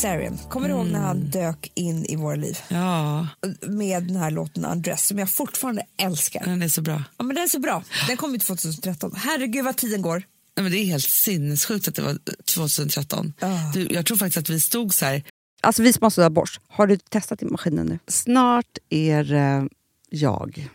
Cesarion, 0.00 0.38
kommer 0.48 0.68
du 0.68 0.74
ihåg 0.74 0.86
när 0.86 0.98
han 1.00 1.30
dök 1.30 1.72
in 1.74 2.04
i 2.06 2.16
våra 2.16 2.36
liv? 2.36 2.58
Ja, 2.68 3.28
Med 3.60 4.02
den 4.02 4.16
här 4.16 4.30
låten 4.30 4.64
Undress 4.64 5.06
som 5.06 5.18
jag 5.18 5.30
fortfarande 5.30 5.82
älskar. 5.96 6.44
den 6.44 6.62
är 6.62 6.68
så 6.68 6.82
bra. 6.82 7.04
Ja, 7.18 7.24
men 7.24 7.36
den 7.36 7.44
är 7.44 7.48
så 7.48 7.58
bra. 7.58 7.82
Den 8.08 8.16
kom 8.16 8.32
ju 8.32 8.38
2013. 8.38 9.12
Herregud 9.16 9.64
vad 9.64 9.76
tiden 9.76 10.02
går. 10.02 10.16
Nej, 10.56 10.62
men 10.62 10.72
det 10.72 10.78
är 10.78 10.84
helt 10.84 11.04
sinnessjukt 11.10 11.88
att 11.88 11.94
det 11.94 12.02
var 12.02 12.18
2013. 12.54 13.32
Ja. 13.40 13.70
Du, 13.74 13.88
jag 13.90 14.06
tror 14.06 14.16
faktiskt 14.16 14.38
att 14.38 14.48
vi 14.50 14.60
stod 14.60 14.94
så 14.94 15.04
här. 15.04 15.22
Alltså 15.60 15.82
vi 15.82 15.92
som 15.92 16.02
har 16.02 16.10
sådär 16.10 16.30
borst, 16.30 16.60
har 16.68 16.86
du 16.86 16.96
testat 16.96 17.42
i 17.42 17.44
maskinen 17.44 17.86
nu? 17.86 17.98
Snart 18.08 18.78
är 18.90 19.24
det 19.24 19.68
jag 20.10 20.68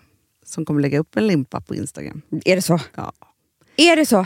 som 0.45 0.65
kommer 0.65 0.81
lägga 0.81 0.99
upp 0.99 1.17
en 1.17 1.27
limpa 1.27 1.61
på 1.61 1.75
Instagram. 1.75 2.21
Är 2.45 2.55
det 2.55 2.61
så? 2.61 2.79
Ja. 2.95 3.13
Är 3.77 3.95
det 3.95 4.05
så? 4.05 4.25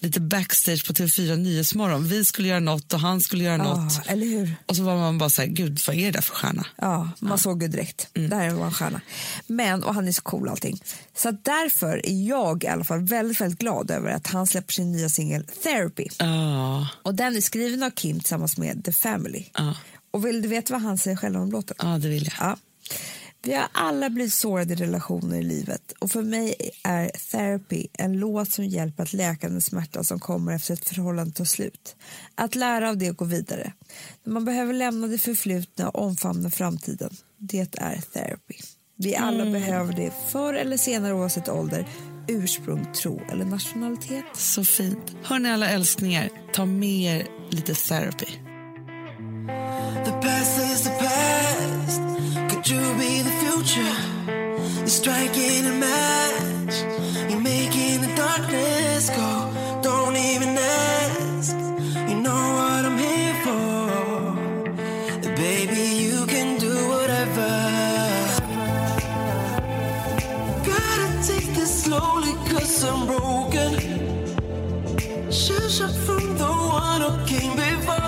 Lite 0.00 0.20
backstage 0.20 0.86
på 0.86 0.92
TV4 0.92 1.36
Nyhetsmorgon. 1.36 2.08
Vi 2.08 2.24
skulle 2.24 2.48
göra 2.48 2.60
något 2.60 2.92
och 2.92 3.00
han 3.00 3.20
skulle 3.20 3.44
göra 3.44 3.56
något. 3.56 3.92
Ja, 4.06 4.12
eller 4.12 4.26
hur? 4.26 4.56
Och 4.66 4.76
så 4.76 4.82
var 4.82 4.96
man 4.96 5.18
bara 5.18 5.30
så 5.30 5.42
här, 5.42 5.48
gud 5.48 5.80
vad 5.86 5.96
är 5.96 6.04
det 6.04 6.10
där 6.10 6.20
för 6.20 6.34
stjärna? 6.34 6.66
Ja, 6.76 7.10
man 7.20 7.38
såg 7.38 7.62
ju 7.62 7.68
direkt. 7.68 8.08
Där 8.14 8.50
var 8.50 8.66
en 8.66 8.72
stjärna. 8.72 9.00
Men, 9.46 9.84
och 9.84 9.94
han 9.94 10.08
är 10.08 10.12
så 10.12 10.22
cool 10.22 10.48
allting. 10.48 10.80
Så 11.16 11.30
därför 11.30 12.06
är 12.06 12.28
jag 12.28 12.64
i 12.64 12.66
alla 12.66 12.84
fall 12.84 13.00
väldigt, 13.00 13.40
väldigt 13.40 13.58
glad 13.58 13.90
över 13.90 14.10
att 14.10 14.26
han 14.26 14.46
släpper 14.46 14.72
sin 14.72 14.92
nya 14.92 15.08
singel 15.08 15.44
Therapy. 15.62 16.06
Ja, 16.18 16.88
Och 17.02 17.14
den 17.14 17.36
är 17.36 17.40
skriven 17.40 17.82
av 17.82 17.90
Kim 17.90 18.20
tillsammans 18.20 18.56
med 18.58 18.84
The 18.84 18.92
Family. 18.92 19.44
ja, 19.54 19.74
Och 20.10 20.26
vill 20.26 20.42
du 20.42 20.48
veta 20.48 20.72
vad 20.72 20.82
han 20.82 20.98
säger 20.98 21.16
själv 21.16 21.36
om 21.40 21.50
låten? 21.52 21.76
ja 21.80 21.98
det 21.98 22.08
vill 22.08 22.24
jag. 22.24 22.48
Ja. 22.48 22.56
Vi 23.42 23.54
har 23.54 23.68
alla 23.72 24.10
blivit 24.10 24.34
sårade 24.34 24.72
i 24.72 24.76
relationer 24.76 25.38
i 25.38 25.42
livet 25.42 25.92
och 25.98 26.10
för 26.10 26.22
mig 26.22 26.54
är 26.84 27.10
Therapy 27.30 27.86
en 27.92 28.12
låt 28.12 28.52
som 28.52 28.64
hjälper 28.64 29.02
att 29.02 29.12
läka 29.12 29.48
den 29.48 29.60
smärta 29.60 30.04
som 30.04 30.20
kommer 30.20 30.52
efter 30.52 30.74
ett 30.74 30.88
förhållande 30.88 31.32
tar 31.32 31.44
slut. 31.44 31.96
Att 32.34 32.54
lära 32.54 32.88
av 32.88 32.98
det 32.98 33.10
och 33.10 33.16
gå 33.16 33.24
vidare. 33.24 33.72
När 34.24 34.32
man 34.32 34.44
behöver 34.44 34.72
lämna 34.72 35.06
det 35.06 35.18
förflutna 35.18 35.88
och 35.88 36.04
omfamna 36.04 36.50
framtiden. 36.50 37.16
Det 37.36 37.76
är 37.78 38.00
Therapy. 38.12 38.54
Vi 38.96 39.16
alla 39.16 39.44
behöver 39.44 39.92
det 39.92 40.12
förr 40.28 40.54
eller 40.54 40.76
senare 40.76 41.14
oavsett 41.14 41.48
ålder, 41.48 41.88
ursprung, 42.28 42.92
tro 42.92 43.20
eller 43.32 43.44
nationalitet. 43.44 44.24
Så 44.34 44.64
fint. 44.64 45.16
Hörni 45.22 45.50
alla 45.50 45.70
älskningar, 45.70 46.30
ta 46.52 46.66
med 46.66 47.20
er 47.20 47.26
lite 47.50 47.74
therapy. 47.74 48.26
You 52.68 52.80
be 52.98 53.22
the 53.22 53.30
future? 53.30 53.96
You're 54.76 54.88
striking 54.88 55.64
a 55.64 55.72
match. 55.72 56.74
You're 57.30 57.40
making 57.40 58.02
the 58.02 58.14
darkness 58.14 59.08
go. 59.08 59.50
Don't 59.80 60.14
even 60.14 60.50
ask. 60.58 61.56
You 62.10 62.20
know 62.20 62.42
what 62.58 62.84
I'm 62.84 62.98
here 62.98 63.36
for. 63.42 64.34
Baby, 65.34 65.80
you 66.04 66.26
can 66.26 66.58
do 66.58 66.74
whatever. 66.90 67.48
Gotta 70.62 71.26
take 71.26 71.54
this 71.54 71.84
slowly 71.84 72.34
cause 72.50 72.84
I'm 72.84 73.06
broken. 73.06 73.72
Shush 75.32 75.80
up 75.80 75.94
from 76.06 76.36
the 76.36 76.44
one 76.44 77.00
who 77.00 77.24
came 77.24 77.56
before. 77.56 78.07